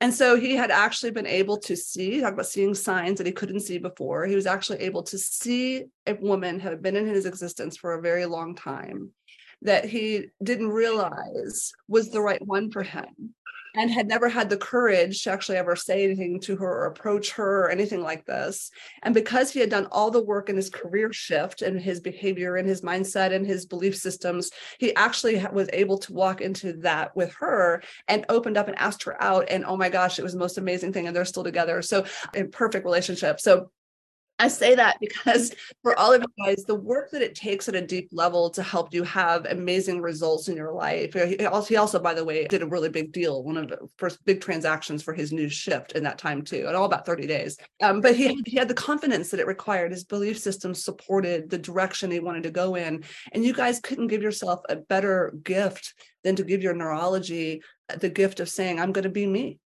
And 0.00 0.12
so 0.12 0.38
he 0.38 0.54
had 0.54 0.70
actually 0.70 1.12
been 1.12 1.26
able 1.26 1.56
to 1.60 1.74
see, 1.74 2.20
talk 2.20 2.34
about 2.34 2.46
seeing 2.46 2.74
signs 2.74 3.16
that 3.16 3.26
he 3.26 3.32
couldn't 3.32 3.60
see 3.60 3.78
before. 3.78 4.26
He 4.26 4.34
was 4.34 4.46
actually 4.46 4.80
able 4.80 5.02
to 5.04 5.16
see 5.16 5.84
a 6.06 6.14
woman 6.14 6.60
had 6.60 6.82
been 6.82 6.96
in 6.96 7.06
his 7.06 7.24
existence 7.24 7.78
for 7.78 7.94
a 7.94 8.02
very 8.02 8.26
long 8.26 8.54
time 8.54 9.10
that 9.62 9.86
he 9.86 10.26
didn't 10.42 10.68
realize 10.68 11.72
was 11.88 12.10
the 12.10 12.20
right 12.20 12.44
one 12.46 12.70
for 12.70 12.82
him 12.82 13.34
and 13.76 13.90
had 13.90 14.08
never 14.08 14.28
had 14.28 14.48
the 14.48 14.56
courage 14.56 15.22
to 15.22 15.30
actually 15.30 15.58
ever 15.58 15.76
say 15.76 16.04
anything 16.04 16.40
to 16.40 16.56
her 16.56 16.66
or 16.66 16.86
approach 16.86 17.32
her 17.32 17.64
or 17.64 17.70
anything 17.70 18.02
like 18.02 18.24
this. 18.24 18.70
And 19.02 19.14
because 19.14 19.52
he 19.52 19.60
had 19.60 19.70
done 19.70 19.86
all 19.92 20.10
the 20.10 20.22
work 20.22 20.48
in 20.48 20.56
his 20.56 20.70
career 20.70 21.12
shift 21.12 21.62
and 21.62 21.80
his 21.80 22.00
behavior 22.00 22.56
and 22.56 22.68
his 22.68 22.80
mindset 22.80 23.32
and 23.32 23.46
his 23.46 23.66
belief 23.66 23.96
systems, 23.96 24.50
he 24.78 24.94
actually 24.96 25.44
was 25.52 25.68
able 25.72 25.98
to 25.98 26.12
walk 26.12 26.40
into 26.40 26.72
that 26.78 27.14
with 27.14 27.32
her 27.34 27.82
and 28.08 28.24
opened 28.28 28.56
up 28.56 28.68
and 28.68 28.78
asked 28.78 29.02
her 29.04 29.22
out. 29.22 29.46
And 29.48 29.64
oh 29.64 29.76
my 29.76 29.88
gosh, 29.88 30.18
it 30.18 30.22
was 30.22 30.32
the 30.32 30.38
most 30.38 30.58
amazing 30.58 30.92
thing. 30.92 31.06
And 31.06 31.14
they're 31.14 31.24
still 31.24 31.44
together. 31.44 31.82
So, 31.82 32.04
a 32.34 32.44
perfect 32.44 32.84
relationship. 32.84 33.40
So, 33.40 33.70
I 34.38 34.48
say 34.48 34.74
that 34.74 34.98
because 35.00 35.54
for 35.82 35.98
all 35.98 36.12
of 36.12 36.22
you 36.22 36.44
guys, 36.44 36.64
the 36.64 36.74
work 36.74 37.10
that 37.10 37.22
it 37.22 37.34
takes 37.34 37.68
at 37.68 37.74
a 37.74 37.80
deep 37.80 38.08
level 38.12 38.50
to 38.50 38.62
help 38.62 38.92
you 38.92 39.02
have 39.04 39.46
amazing 39.46 40.00
results 40.00 40.48
in 40.48 40.56
your 40.56 40.72
life. 40.72 41.14
He 41.14 41.46
also, 41.46 41.68
he 41.68 41.76
also, 41.76 41.98
by 41.98 42.14
the 42.14 42.24
way, 42.24 42.46
did 42.46 42.62
a 42.62 42.66
really 42.66 42.88
big 42.88 43.12
deal, 43.12 43.42
one 43.42 43.56
of 43.56 43.68
the 43.68 43.78
first 43.96 44.24
big 44.24 44.40
transactions 44.40 45.02
for 45.02 45.14
his 45.14 45.32
new 45.32 45.48
shift 45.48 45.92
in 45.92 46.04
that 46.04 46.18
time 46.18 46.42
too, 46.42 46.64
and 46.66 46.76
all 46.76 46.84
about 46.84 47.06
30 47.06 47.26
days. 47.26 47.56
Um, 47.82 48.00
but 48.00 48.16
he, 48.16 48.40
he 48.46 48.56
had 48.56 48.68
the 48.68 48.74
confidence 48.74 49.30
that 49.30 49.40
it 49.40 49.46
required. 49.46 49.92
His 49.92 50.04
belief 50.04 50.38
system 50.38 50.74
supported 50.74 51.48
the 51.48 51.58
direction 51.58 52.10
he 52.10 52.20
wanted 52.20 52.42
to 52.44 52.50
go 52.50 52.74
in. 52.74 53.04
And 53.32 53.44
you 53.44 53.52
guys 53.52 53.80
couldn't 53.80 54.08
give 54.08 54.22
yourself 54.22 54.60
a 54.68 54.76
better 54.76 55.34
gift 55.42 55.94
than 56.24 56.36
to 56.36 56.44
give 56.44 56.62
your 56.62 56.74
neurology 56.74 57.62
the 58.00 58.10
gift 58.10 58.40
of 58.40 58.48
saying, 58.48 58.80
I'm 58.80 58.92
going 58.92 59.04
to 59.04 59.08
be 59.08 59.26
me 59.26 59.58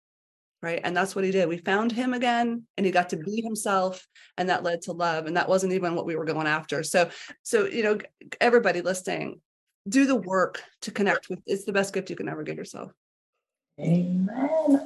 right? 0.62 0.82
And 0.84 0.96
that's 0.96 1.16
what 1.16 1.24
he 1.24 1.32
did. 1.32 1.48
We 1.48 1.58
found 1.58 1.92
him 1.92 2.14
again 2.14 2.64
and 2.78 2.86
he 2.86 2.92
got 2.92 3.10
to 3.10 3.18
be 3.18 3.42
himself 3.42 4.06
and 4.38 4.50
that 4.50 4.64
led 4.64 4.82
to 4.84 4.92
love 4.92 5.26
and 5.26 5.38
that 5.38 5.50
wasn't 5.50 5.74
even 5.74 5.96
what 5.96 6.06
we 6.06 6.16
were 6.16 6.26
going 6.26 6.48
after. 6.48 6.84
So 6.84 7.10
so 7.44 7.66
you 7.66 7.84
know 7.84 7.98
everybody 8.42 8.82
listening 8.82 9.42
do 9.88 10.06
the 10.06 10.16
work 10.16 10.62
to 10.82 10.92
connect 10.92 11.30
with 11.30 11.40
it's 11.46 11.66
the 11.66 11.74
best 11.74 11.94
gift 11.94 12.10
you 12.10 12.16
can 12.16 12.30
ever 12.30 12.44
give 12.44 12.58
yourself. 12.58 12.92
Amen. 13.80 14.28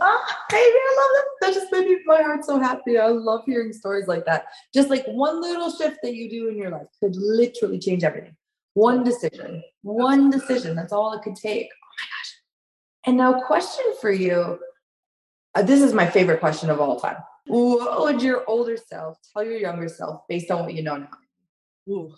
Ah 0.01 0.38
baby 0.49 0.61
i 0.61 0.95
love 0.97 1.09
that 1.15 1.26
that 1.41 1.53
just 1.59 1.71
made 1.71 1.97
my 2.05 2.21
heart 2.21 2.45
so 2.45 2.59
happy. 2.59 2.97
I 2.99 3.07
love 3.07 3.41
hearing 3.45 3.74
stories 3.74 4.07
like 4.07 4.26
that. 4.26 4.45
Just 4.74 4.89
like 4.89 5.05
one 5.07 5.41
little 5.41 5.71
shift 5.71 5.97
that 6.03 6.13
you 6.13 6.30
do 6.30 6.47
in 6.49 6.57
your 6.57 6.69
life 6.69 6.88
could 6.99 7.15
literally 7.15 7.80
change 7.80 8.03
everything. 8.03 8.36
One 8.76 9.03
decision 9.03 9.63
one 9.82 10.30
decision 10.30 10.76
that's 10.76 10.93
all 10.93 11.13
it 11.13 11.24
could 11.24 11.36
take. 11.36 11.65
Oh 11.65 11.93
my 11.99 12.05
gosh. 12.05 12.38
And 13.07 13.17
now 13.17 13.45
question 13.45 13.86
for 13.99 14.11
you 14.11 14.59
uh, 15.56 15.62
this 15.62 15.82
is 15.82 15.93
my 15.93 16.10
favorite 16.10 16.39
question 16.39 16.70
of 16.70 16.80
all 16.80 16.99
time. 16.99 17.18
What 17.45 18.01
would 18.01 18.22
your 18.22 18.43
older 18.47 18.78
self 18.78 19.18
tell 19.34 19.43
your 19.43 19.58
younger 19.58 19.89
self 19.89 20.22
based 20.28 20.49
on 20.49 20.64
what 20.64 20.74
you 20.74 20.84
know 20.84 20.97
now? 20.97 21.10
Ooh. 21.89 22.14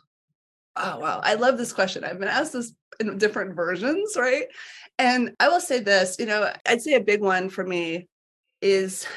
Oh, 0.77 0.99
wow. 0.99 1.21
I 1.23 1.35
love 1.35 1.57
this 1.57 1.73
question. 1.73 2.03
I've 2.03 2.19
been 2.19 2.27
asked 2.27 2.53
this 2.53 2.73
in 2.99 3.17
different 3.17 3.55
versions, 3.55 4.15
right? 4.17 4.45
And 4.99 5.33
I 5.39 5.47
will 5.47 5.61
say 5.61 5.79
this, 5.79 6.17
you 6.19 6.25
know, 6.25 6.51
I'd 6.65 6.81
say 6.81 6.93
a 6.93 7.01
big 7.01 7.21
one 7.21 7.49
for 7.49 7.65
me 7.65 8.07
is 8.61 9.07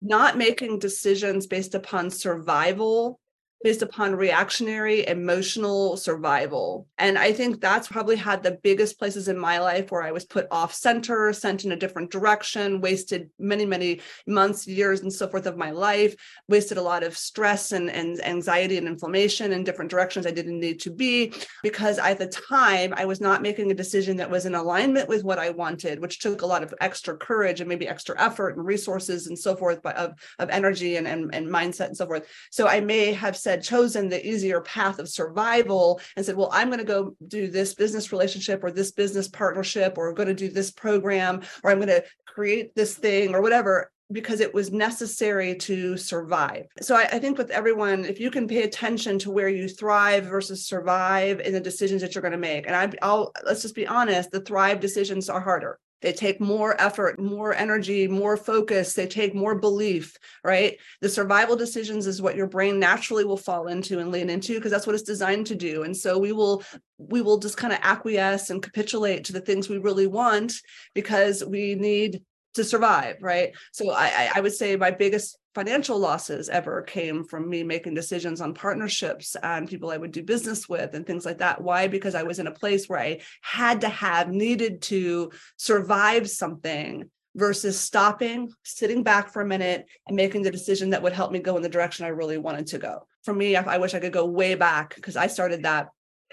not 0.00 0.36
making 0.36 0.78
decisions 0.78 1.46
based 1.46 1.74
upon 1.74 2.10
survival 2.10 3.18
based 3.62 3.82
upon 3.82 4.14
reactionary 4.14 5.06
emotional 5.06 5.96
survival. 5.96 6.86
And 6.96 7.18
I 7.18 7.32
think 7.32 7.60
that's 7.60 7.88
probably 7.88 8.16
had 8.16 8.42
the 8.42 8.58
biggest 8.62 8.98
places 8.98 9.26
in 9.26 9.36
my 9.36 9.58
life 9.58 9.90
where 9.90 10.02
I 10.02 10.12
was 10.12 10.24
put 10.24 10.46
off 10.50 10.72
center, 10.72 11.32
sent 11.32 11.64
in 11.64 11.72
a 11.72 11.76
different 11.76 12.10
direction, 12.10 12.80
wasted 12.80 13.30
many, 13.38 13.66
many 13.66 14.00
months, 14.26 14.66
years, 14.66 15.00
and 15.00 15.12
so 15.12 15.26
forth 15.26 15.46
of 15.46 15.56
my 15.56 15.72
life, 15.72 16.14
wasted 16.48 16.78
a 16.78 16.82
lot 16.82 17.02
of 17.02 17.16
stress 17.16 17.72
and, 17.72 17.90
and 17.90 18.24
anxiety 18.24 18.78
and 18.78 18.86
inflammation 18.86 19.52
in 19.52 19.64
different 19.64 19.90
directions 19.90 20.26
I 20.26 20.30
didn't 20.30 20.60
need 20.60 20.80
to 20.80 20.90
be 20.90 21.32
because 21.62 21.98
at 21.98 22.18
the 22.18 22.28
time 22.28 22.94
I 22.96 23.06
was 23.06 23.20
not 23.20 23.42
making 23.42 23.70
a 23.70 23.74
decision 23.74 24.16
that 24.18 24.30
was 24.30 24.46
in 24.46 24.54
alignment 24.54 25.08
with 25.08 25.24
what 25.24 25.38
I 25.38 25.50
wanted, 25.50 26.00
which 26.00 26.20
took 26.20 26.42
a 26.42 26.46
lot 26.46 26.62
of 26.62 26.74
extra 26.80 27.16
courage 27.16 27.60
and 27.60 27.68
maybe 27.68 27.88
extra 27.88 28.20
effort 28.20 28.56
and 28.56 28.64
resources 28.64 29.26
and 29.26 29.38
so 29.38 29.56
forth 29.56 29.84
of, 29.84 30.12
of 30.38 30.50
energy 30.50 30.96
and, 30.96 31.08
and, 31.08 31.34
and 31.34 31.48
mindset 31.48 31.86
and 31.86 31.96
so 31.96 32.06
forth. 32.06 32.28
So 32.50 32.68
I 32.68 32.80
may 32.80 33.12
have 33.12 33.36
said 33.48 33.62
chosen 33.62 34.10
the 34.10 34.26
easier 34.26 34.60
path 34.60 34.98
of 34.98 35.08
survival 35.08 36.00
and 36.16 36.26
said, 36.26 36.36
well, 36.36 36.50
I'm 36.52 36.68
going 36.68 36.80
to 36.80 36.84
go 36.84 37.16
do 37.28 37.48
this 37.48 37.74
business 37.74 38.12
relationship 38.12 38.62
or 38.62 38.70
this 38.70 38.92
business 38.92 39.26
partnership 39.26 39.96
or 39.96 40.12
going 40.12 40.28
to 40.28 40.34
do 40.34 40.50
this 40.50 40.70
program 40.70 41.40
or 41.62 41.70
I'm 41.70 41.78
going 41.78 41.88
to 41.88 42.04
create 42.26 42.74
this 42.74 42.94
thing 42.94 43.34
or 43.34 43.40
whatever 43.40 43.90
because 44.12 44.40
it 44.40 44.52
was 44.52 44.70
necessary 44.70 45.54
to 45.54 45.96
survive. 45.96 46.66
So 46.80 46.94
I, 46.94 47.04
I, 47.04 47.18
think 47.18 47.36
with 47.36 47.50
everyone, 47.50 48.04
if 48.04 48.20
you 48.20 48.30
can 48.30 48.48
pay 48.48 48.62
attention 48.62 49.18
to 49.20 49.30
where 49.30 49.48
you 49.48 49.68
thrive 49.68 50.24
versus 50.24 50.66
survive 50.66 51.40
in 51.40 51.52
the 51.52 51.60
decisions 51.60 52.02
that 52.02 52.14
you're 52.14 52.22
going 52.22 52.32
to 52.32 52.38
make, 52.38 52.66
and 52.66 52.76
I, 52.76 52.90
I'll 53.02 53.32
let's 53.44 53.62
just 53.62 53.74
be 53.74 53.86
honest, 53.86 54.30
the 54.30 54.40
thrive 54.40 54.80
decisions 54.80 55.28
are 55.28 55.40
harder. 55.40 55.78
They 56.00 56.12
take 56.12 56.40
more 56.40 56.80
effort, 56.80 57.18
more 57.18 57.54
energy, 57.54 58.06
more 58.06 58.36
focus. 58.36 58.94
They 58.94 59.06
take 59.06 59.34
more 59.34 59.54
belief, 59.54 60.16
right? 60.44 60.76
The 61.00 61.08
survival 61.08 61.56
decisions 61.56 62.06
is 62.06 62.22
what 62.22 62.36
your 62.36 62.46
brain 62.46 62.78
naturally 62.78 63.24
will 63.24 63.36
fall 63.36 63.66
into 63.66 63.98
and 63.98 64.12
lean 64.12 64.30
into 64.30 64.54
because 64.54 64.70
that's 64.70 64.86
what 64.86 64.94
it's 64.94 65.02
designed 65.02 65.46
to 65.48 65.54
do. 65.54 65.82
And 65.82 65.96
so 65.96 66.18
we 66.18 66.32
will 66.32 66.62
we 66.98 67.22
will 67.22 67.38
just 67.38 67.56
kind 67.56 67.72
of 67.72 67.80
acquiesce 67.82 68.50
and 68.50 68.62
capitulate 68.62 69.24
to 69.24 69.32
the 69.32 69.40
things 69.40 69.68
we 69.68 69.78
really 69.78 70.06
want 70.06 70.52
because 70.94 71.44
we 71.44 71.74
need 71.74 72.22
to 72.54 72.64
survive, 72.64 73.16
right? 73.22 73.52
So 73.72 73.90
I, 73.90 74.30
I 74.34 74.40
would 74.40 74.54
say 74.54 74.76
my 74.76 74.90
biggest 74.90 75.38
financial 75.58 75.98
losses 75.98 76.48
ever 76.48 76.82
came 76.82 77.24
from 77.24 77.50
me 77.50 77.64
making 77.64 77.92
decisions 77.92 78.40
on 78.40 78.54
partnerships 78.54 79.34
and 79.42 79.68
people 79.68 79.90
I 79.90 79.96
would 79.96 80.12
do 80.12 80.22
business 80.22 80.68
with 80.68 80.94
and 80.94 81.04
things 81.04 81.26
like 81.26 81.38
that. 81.38 81.60
Why? 81.60 81.88
Because 81.88 82.14
I 82.14 82.22
was 82.22 82.38
in 82.38 82.46
a 82.46 82.52
place 82.52 82.88
where 82.88 83.00
I 83.00 83.22
had 83.40 83.80
to 83.80 83.88
have, 83.88 84.30
needed 84.30 84.82
to 84.82 85.32
survive 85.56 86.30
something 86.30 87.10
versus 87.34 87.76
stopping, 87.76 88.52
sitting 88.62 89.02
back 89.02 89.32
for 89.32 89.42
a 89.42 89.46
minute 89.46 89.86
and 90.06 90.14
making 90.14 90.42
the 90.42 90.52
decision 90.52 90.90
that 90.90 91.02
would 91.02 91.12
help 91.12 91.32
me 91.32 91.40
go 91.40 91.56
in 91.56 91.62
the 91.64 91.68
direction 91.68 92.06
I 92.06 92.10
really 92.10 92.38
wanted 92.38 92.68
to 92.68 92.78
go. 92.78 93.08
For 93.24 93.34
me, 93.34 93.56
I, 93.56 93.78
wish 93.78 93.94
I 93.94 93.98
could 93.98 94.12
go 94.12 94.26
way 94.26 94.54
back 94.54 94.94
because 94.94 95.16
I 95.16 95.26
started 95.26 95.64
that 95.64 95.88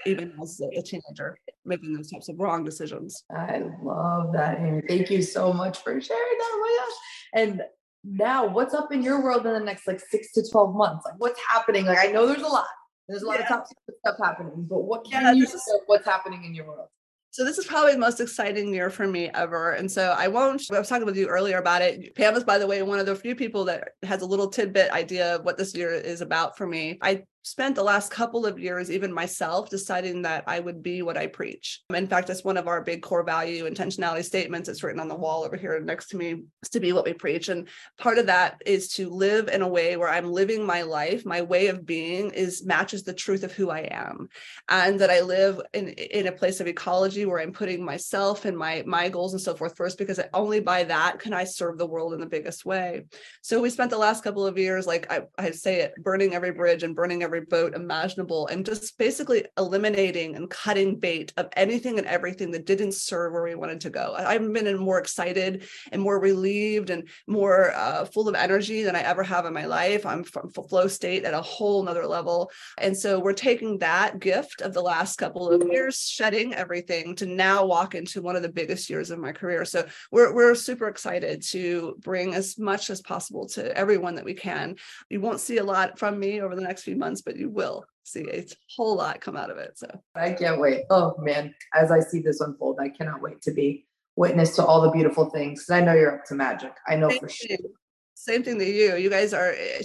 even 0.06 0.34
as 0.40 0.60
a 0.60 0.82
teenager, 0.82 1.36
making 1.64 1.94
those 1.94 2.12
types 2.12 2.28
of 2.28 2.38
wrong 2.38 2.62
decisions. 2.62 3.24
I 3.36 3.60
love 3.82 4.32
that, 4.34 4.60
Amy. 4.60 4.82
Thank 4.86 5.10
you 5.10 5.20
so 5.20 5.52
much 5.52 5.78
for 5.78 6.00
sharing 6.00 6.38
that. 6.38 6.58
My 6.60 6.78
gosh. 6.78 7.42
And 7.42 7.62
now 8.06 8.46
what's 8.46 8.74
up 8.74 8.92
in 8.92 9.02
your 9.02 9.22
world 9.22 9.46
in 9.46 9.52
the 9.52 9.60
next 9.60 9.86
like 9.86 10.00
six 10.00 10.32
to 10.32 10.48
12 10.48 10.74
months? 10.74 11.04
Like 11.04 11.14
what's 11.18 11.40
happening? 11.50 11.86
Like 11.86 11.98
I 11.98 12.06
know 12.06 12.26
there's 12.26 12.42
a 12.42 12.48
lot. 12.48 12.66
There's 13.08 13.22
a 13.22 13.26
lot 13.26 13.38
yeah. 13.38 13.44
of 13.44 13.48
top 13.48 13.66
stuff 14.00 14.16
happening, 14.22 14.66
but 14.68 14.82
what 14.82 15.04
can 15.04 15.22
yeah, 15.22 15.32
you 15.32 15.46
say 15.46 15.58
what's 15.86 16.06
happening 16.06 16.44
in 16.44 16.54
your 16.54 16.66
world? 16.66 16.88
So 17.30 17.44
this 17.44 17.58
is 17.58 17.66
probably 17.66 17.92
the 17.92 17.98
most 17.98 18.18
exciting 18.20 18.72
year 18.72 18.88
for 18.88 19.06
me 19.06 19.28
ever. 19.34 19.72
And 19.72 19.90
so 19.92 20.14
I 20.16 20.26
won't, 20.26 20.62
I 20.72 20.78
was 20.78 20.88
talking 20.88 21.04
with 21.04 21.18
you 21.18 21.26
earlier 21.26 21.58
about 21.58 21.82
it. 21.82 22.14
Pam 22.14 22.34
is, 22.34 22.44
by 22.44 22.56
the 22.56 22.66
way, 22.66 22.82
one 22.82 22.98
of 22.98 23.04
the 23.04 23.14
few 23.14 23.36
people 23.36 23.64
that 23.66 23.90
has 24.04 24.22
a 24.22 24.26
little 24.26 24.48
tidbit 24.48 24.90
idea 24.90 25.34
of 25.34 25.44
what 25.44 25.58
this 25.58 25.74
year 25.74 25.90
is 25.90 26.22
about 26.22 26.56
for 26.56 26.66
me. 26.66 26.98
I 27.02 27.24
spent 27.46 27.76
the 27.76 27.82
last 27.82 28.10
couple 28.10 28.44
of 28.44 28.58
years, 28.58 28.90
even 28.90 29.12
myself, 29.12 29.70
deciding 29.70 30.22
that 30.22 30.42
I 30.48 30.58
would 30.58 30.82
be 30.82 31.02
what 31.02 31.16
I 31.16 31.28
preach. 31.28 31.80
In 31.94 32.08
fact, 32.08 32.28
it's 32.28 32.42
one 32.42 32.56
of 32.56 32.66
our 32.66 32.82
big 32.82 33.02
core 33.02 33.22
value 33.22 33.70
intentionality 33.70 34.24
statements. 34.24 34.68
It's 34.68 34.82
written 34.82 34.98
on 34.98 35.06
the 35.06 35.14
wall 35.14 35.44
over 35.44 35.56
here 35.56 35.78
next 35.78 36.08
to 36.08 36.16
me, 36.16 36.42
to 36.72 36.80
be 36.80 36.92
what 36.92 37.04
we 37.04 37.12
preach. 37.12 37.48
And 37.48 37.68
part 37.98 38.18
of 38.18 38.26
that 38.26 38.60
is 38.66 38.88
to 38.94 39.08
live 39.08 39.46
in 39.46 39.62
a 39.62 39.68
way 39.68 39.96
where 39.96 40.08
I'm 40.08 40.28
living 40.28 40.66
my 40.66 40.82
life, 40.82 41.24
my 41.24 41.42
way 41.42 41.68
of 41.68 41.86
being 41.86 42.30
is 42.30 42.66
matches 42.66 43.04
the 43.04 43.14
truth 43.14 43.44
of 43.44 43.52
who 43.52 43.70
I 43.70 43.82
am. 43.92 44.28
And 44.68 44.98
that 44.98 45.10
I 45.10 45.20
live 45.20 45.60
in, 45.72 45.90
in 45.90 46.26
a 46.26 46.32
place 46.32 46.58
of 46.58 46.66
ecology 46.66 47.26
where 47.26 47.38
I'm 47.38 47.52
putting 47.52 47.84
myself 47.84 48.44
and 48.44 48.58
my 48.58 48.82
my 48.86 49.08
goals 49.08 49.34
and 49.34 49.40
so 49.40 49.54
forth 49.54 49.76
first, 49.76 49.98
because 49.98 50.18
only 50.34 50.58
by 50.58 50.82
that 50.82 51.20
can 51.20 51.32
I 51.32 51.44
serve 51.44 51.78
the 51.78 51.86
world 51.86 52.12
in 52.12 52.18
the 52.18 52.26
biggest 52.26 52.66
way. 52.66 53.04
So 53.40 53.62
we 53.62 53.70
spent 53.70 53.90
the 53.90 53.98
last 53.98 54.24
couple 54.24 54.44
of 54.44 54.58
years, 54.58 54.84
like 54.84 55.12
I, 55.12 55.22
I 55.38 55.52
say 55.52 55.82
it, 55.82 55.94
burning 56.02 56.34
every 56.34 56.50
bridge 56.50 56.82
and 56.82 56.96
burning 56.96 57.22
every 57.22 57.35
every 57.36 57.46
boat 57.46 57.74
imaginable 57.74 58.46
and 58.46 58.64
just 58.64 58.96
basically 58.98 59.44
eliminating 59.58 60.36
and 60.36 60.48
cutting 60.48 60.96
bait 60.96 61.32
of 61.36 61.48
anything 61.54 61.98
and 61.98 62.06
everything 62.06 62.50
that 62.50 62.66
didn't 62.66 62.94
serve 62.94 63.32
where 63.32 63.42
we 63.42 63.54
wanted 63.54 63.80
to 63.80 63.90
go. 63.90 64.14
I've 64.16 64.52
been 64.52 64.78
more 64.78 64.98
excited 64.98 65.64
and 65.92 66.00
more 66.00 66.18
relieved 66.18 66.90
and 66.90 67.08
more 67.26 67.72
uh, 67.74 68.04
full 68.06 68.28
of 68.28 68.34
energy 68.34 68.82
than 68.82 68.96
I 68.96 69.00
ever 69.00 69.22
have 69.22 69.44
in 69.44 69.52
my 69.52 69.66
life. 69.66 70.06
I'm 70.06 70.24
from 70.24 70.50
flow 70.50 70.88
state 70.88 71.24
at 71.24 71.34
a 71.34 71.42
whole 71.42 71.82
nother 71.82 72.06
level. 72.06 72.50
And 72.78 72.96
so 72.96 73.20
we're 73.20 73.34
taking 73.34 73.78
that 73.78 74.18
gift 74.18 74.62
of 74.62 74.72
the 74.72 74.82
last 74.82 75.16
couple 75.16 75.50
of 75.50 75.68
years, 75.68 76.00
shedding 76.00 76.54
everything 76.54 77.14
to 77.16 77.26
now 77.26 77.66
walk 77.66 77.94
into 77.94 78.22
one 78.22 78.36
of 78.36 78.42
the 78.42 78.48
biggest 78.48 78.88
years 78.88 79.10
of 79.10 79.18
my 79.18 79.32
career. 79.32 79.64
So 79.64 79.86
we're, 80.10 80.32
we're 80.34 80.54
super 80.54 80.88
excited 80.88 81.42
to 81.50 81.96
bring 82.00 82.34
as 82.34 82.58
much 82.58 82.88
as 82.90 83.02
possible 83.02 83.46
to 83.48 83.76
everyone 83.76 84.14
that 84.14 84.24
we 84.24 84.34
can. 84.34 84.76
You 85.10 85.20
won't 85.20 85.40
see 85.40 85.58
a 85.58 85.64
lot 85.64 85.98
from 85.98 86.18
me 86.18 86.40
over 86.40 86.54
the 86.54 86.62
next 86.62 86.82
few 86.82 86.96
months, 86.96 87.20
but 87.26 87.36
you 87.36 87.50
will 87.50 87.84
see 88.04 88.26
a 88.30 88.46
whole 88.74 88.96
lot 88.96 89.20
come 89.20 89.36
out 89.36 89.50
of 89.50 89.58
it. 89.58 89.76
So 89.76 89.88
I 90.14 90.32
can't 90.32 90.60
wait. 90.60 90.84
Oh 90.88 91.16
man, 91.18 91.54
as 91.74 91.90
I 91.90 92.00
see 92.00 92.20
this 92.20 92.40
unfold, 92.40 92.78
I 92.80 92.88
cannot 92.88 93.20
wait 93.20 93.42
to 93.42 93.50
be 93.50 93.84
witness 94.14 94.56
to 94.56 94.64
all 94.64 94.80
the 94.80 94.90
beautiful 94.90 95.28
things. 95.28 95.68
I 95.68 95.80
know 95.80 95.92
you're 95.92 96.18
up 96.18 96.24
to 96.26 96.34
magic. 96.34 96.72
I 96.86 96.96
know 96.96 97.08
Thank 97.08 97.20
for 97.20 97.26
you. 97.26 97.56
sure. 97.58 97.70
Same 98.18 98.42
thing 98.42 98.58
to 98.58 98.64
you. 98.64 98.96
You 98.96 99.10
guys 99.10 99.34
are, 99.34 99.52
eh, 99.52 99.82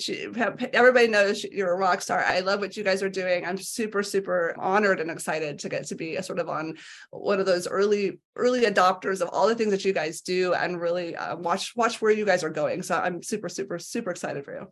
everybody 0.72 1.08
knows 1.10 1.44
you're 1.44 1.74
a 1.74 1.78
rock 1.78 2.02
star. 2.02 2.24
I 2.24 2.40
love 2.40 2.62
what 2.62 2.78
you 2.78 2.84
guys 2.84 3.04
are 3.04 3.10
doing. 3.10 3.46
I'm 3.46 3.58
super, 3.58 4.02
super 4.04 4.56
honored 4.58 5.02
and 5.02 5.12
excited 5.12 5.60
to 5.60 5.70
get 5.70 5.86
to 5.88 5.96
be 5.96 6.16
a 6.16 6.24
sort 6.24 6.40
of 6.40 6.48
on 6.48 6.78
one 7.10 7.42
of 7.42 7.46
those 7.46 7.68
early, 7.68 8.20
early 8.38 8.62
adopters 8.62 9.20
of 9.20 9.28
all 9.34 9.50
the 9.50 9.56
things 9.56 9.72
that 9.72 9.84
you 9.84 9.92
guys 9.92 10.22
do 10.22 10.54
and 10.54 10.80
really 10.80 11.14
uh, 11.14 11.36
watch, 11.36 11.76
watch 11.76 12.02
where 12.02 12.12
you 12.12 12.26
guys 12.26 12.42
are 12.42 12.50
going. 12.50 12.84
So 12.84 12.96
I'm 12.98 13.22
super, 13.22 13.50
super, 13.50 13.78
super 13.78 14.12
excited 14.12 14.46
for 14.46 14.54
you. 14.54 14.68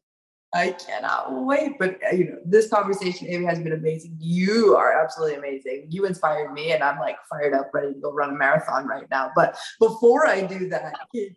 I 0.53 0.71
cannot 0.71 1.45
wait. 1.45 1.77
But 1.77 1.99
uh, 2.03 2.15
you 2.15 2.25
know, 2.25 2.37
this 2.43 2.69
conversation, 2.69 3.27
Amy, 3.29 3.45
has 3.45 3.59
been 3.59 3.73
amazing. 3.73 4.17
You 4.19 4.75
are 4.75 4.99
absolutely 4.99 5.37
amazing. 5.37 5.87
You 5.89 6.05
inspired 6.05 6.53
me, 6.53 6.71
and 6.71 6.83
I'm 6.83 6.99
like 6.99 7.17
fired 7.29 7.53
up, 7.53 7.69
ready 7.73 7.93
to 7.93 7.99
go 7.99 8.11
run 8.11 8.31
a 8.31 8.33
marathon 8.33 8.87
right 8.87 9.07
now. 9.11 9.31
But 9.35 9.57
before 9.79 10.27
I 10.27 10.41
do 10.41 10.67
that, 10.69 10.95
you 11.13 11.35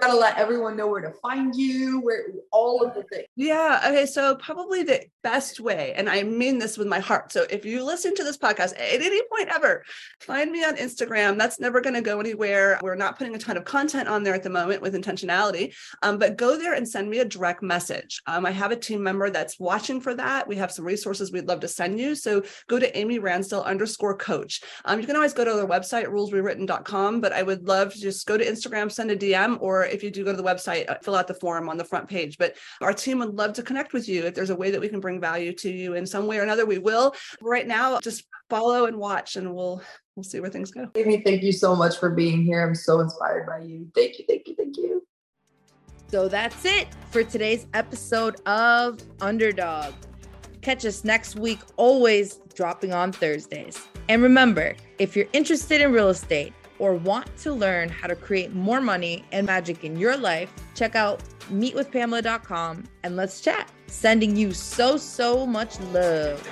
gotta 0.00 0.16
let 0.16 0.38
everyone 0.38 0.76
know 0.76 0.88
where 0.88 1.00
to 1.00 1.12
find 1.22 1.54
you, 1.54 2.00
where 2.00 2.26
all 2.50 2.84
of 2.84 2.94
the 2.94 3.04
things. 3.04 3.28
Yeah. 3.36 3.80
Okay. 3.86 4.06
So 4.06 4.34
probably 4.36 4.82
the 4.82 5.04
best 5.22 5.60
way, 5.60 5.92
and 5.94 6.08
I 6.08 6.24
mean 6.24 6.58
this 6.58 6.76
with 6.76 6.88
my 6.88 6.98
heart. 6.98 7.30
So 7.30 7.46
if 7.50 7.64
you 7.64 7.84
listen 7.84 8.14
to 8.16 8.24
this 8.24 8.38
podcast 8.38 8.72
at 8.72 9.00
any 9.00 9.22
point 9.32 9.50
ever, 9.54 9.84
find 10.20 10.50
me 10.50 10.64
on 10.64 10.76
Instagram. 10.76 11.38
That's 11.38 11.60
never 11.60 11.80
going 11.80 11.94
to 11.94 12.00
go 12.00 12.18
anywhere. 12.18 12.80
We're 12.82 12.96
not 12.96 13.18
putting 13.18 13.36
a 13.36 13.38
ton 13.38 13.56
of 13.56 13.64
content 13.64 14.08
on 14.08 14.24
there 14.24 14.34
at 14.34 14.42
the 14.42 14.50
moment 14.50 14.82
with 14.82 14.94
intentionality, 14.94 15.74
um, 16.02 16.18
but 16.18 16.36
go 16.36 16.58
there 16.58 16.74
and 16.74 16.88
send 16.88 17.08
me 17.08 17.20
a 17.20 17.24
direct 17.24 17.62
message. 17.62 18.20
Um, 18.26 18.47
I 18.48 18.52
have 18.52 18.72
a 18.72 18.76
team 18.76 19.02
member 19.02 19.28
that's 19.28 19.60
watching 19.60 20.00
for 20.00 20.14
that. 20.14 20.48
We 20.48 20.56
have 20.56 20.72
some 20.72 20.86
resources 20.86 21.30
we'd 21.30 21.48
love 21.48 21.60
to 21.60 21.68
send 21.68 22.00
you. 22.00 22.14
So 22.14 22.42
go 22.66 22.78
to 22.78 22.96
Amy 22.96 23.18
Ransdell 23.18 23.62
underscore 23.62 24.16
coach. 24.16 24.62
Um, 24.86 25.00
you 25.00 25.06
can 25.06 25.16
always 25.16 25.34
go 25.34 25.44
to 25.44 25.52
their 25.52 25.66
website, 25.66 26.06
rulesrewritten.com, 26.06 27.20
but 27.20 27.34
I 27.34 27.42
would 27.42 27.68
love 27.68 27.92
to 27.92 28.00
just 28.00 28.26
go 28.26 28.38
to 28.38 28.44
Instagram, 28.44 28.90
send 28.90 29.10
a 29.10 29.16
DM, 29.16 29.58
or 29.60 29.84
if 29.84 30.02
you 30.02 30.10
do 30.10 30.24
go 30.24 30.30
to 30.30 30.36
the 30.38 30.42
website, 30.42 30.88
uh, 30.88 30.96
fill 31.02 31.14
out 31.14 31.26
the 31.26 31.34
form 31.34 31.68
on 31.68 31.76
the 31.76 31.84
front 31.84 32.08
page. 32.08 32.38
But 32.38 32.56
our 32.80 32.94
team 32.94 33.18
would 33.18 33.34
love 33.34 33.52
to 33.54 33.62
connect 33.62 33.92
with 33.92 34.08
you. 34.08 34.24
If 34.24 34.34
there's 34.34 34.48
a 34.48 34.56
way 34.56 34.70
that 34.70 34.80
we 34.80 34.88
can 34.88 35.00
bring 35.00 35.20
value 35.20 35.52
to 35.56 35.70
you 35.70 35.92
in 35.92 36.06
some 36.06 36.26
way 36.26 36.38
or 36.38 36.42
another, 36.42 36.64
we 36.64 36.78
will. 36.78 37.14
Right 37.42 37.66
now, 37.66 38.00
just 38.00 38.24
follow 38.48 38.86
and 38.86 38.96
watch 38.96 39.36
and 39.36 39.54
we'll 39.54 39.82
we'll 40.16 40.24
see 40.24 40.40
where 40.40 40.48
things 40.48 40.70
go. 40.70 40.88
Amy, 40.94 41.20
thank 41.20 41.42
you 41.42 41.52
so 41.52 41.76
much 41.76 41.98
for 41.98 42.08
being 42.08 42.42
here. 42.42 42.66
I'm 42.66 42.74
so 42.74 43.00
inspired 43.00 43.46
by 43.46 43.66
you. 43.66 43.88
Thank 43.94 44.18
you, 44.18 44.24
thank 44.26 44.48
you, 44.48 44.54
thank 44.56 44.78
you. 44.78 45.02
So 46.10 46.26
that's 46.26 46.64
it 46.64 46.88
for 47.10 47.22
today's 47.22 47.66
episode 47.74 48.36
of 48.46 48.98
Underdog. 49.20 49.92
Catch 50.62 50.86
us 50.86 51.04
next 51.04 51.36
week, 51.36 51.58
always 51.76 52.40
dropping 52.54 52.94
on 52.94 53.12
Thursdays. 53.12 53.78
And 54.08 54.22
remember, 54.22 54.74
if 54.98 55.14
you're 55.14 55.28
interested 55.34 55.82
in 55.82 55.92
real 55.92 56.08
estate 56.08 56.54
or 56.78 56.94
want 56.94 57.36
to 57.38 57.52
learn 57.52 57.90
how 57.90 58.06
to 58.08 58.16
create 58.16 58.54
more 58.54 58.80
money 58.80 59.22
and 59.32 59.46
magic 59.46 59.84
in 59.84 59.98
your 59.98 60.16
life, 60.16 60.50
check 60.74 60.96
out 60.96 61.22
meetwithpamela.com 61.52 62.84
and 63.02 63.16
let's 63.16 63.42
chat. 63.42 63.70
Sending 63.86 64.34
you 64.34 64.52
so, 64.52 64.96
so 64.96 65.46
much 65.46 65.78
love. 65.92 66.42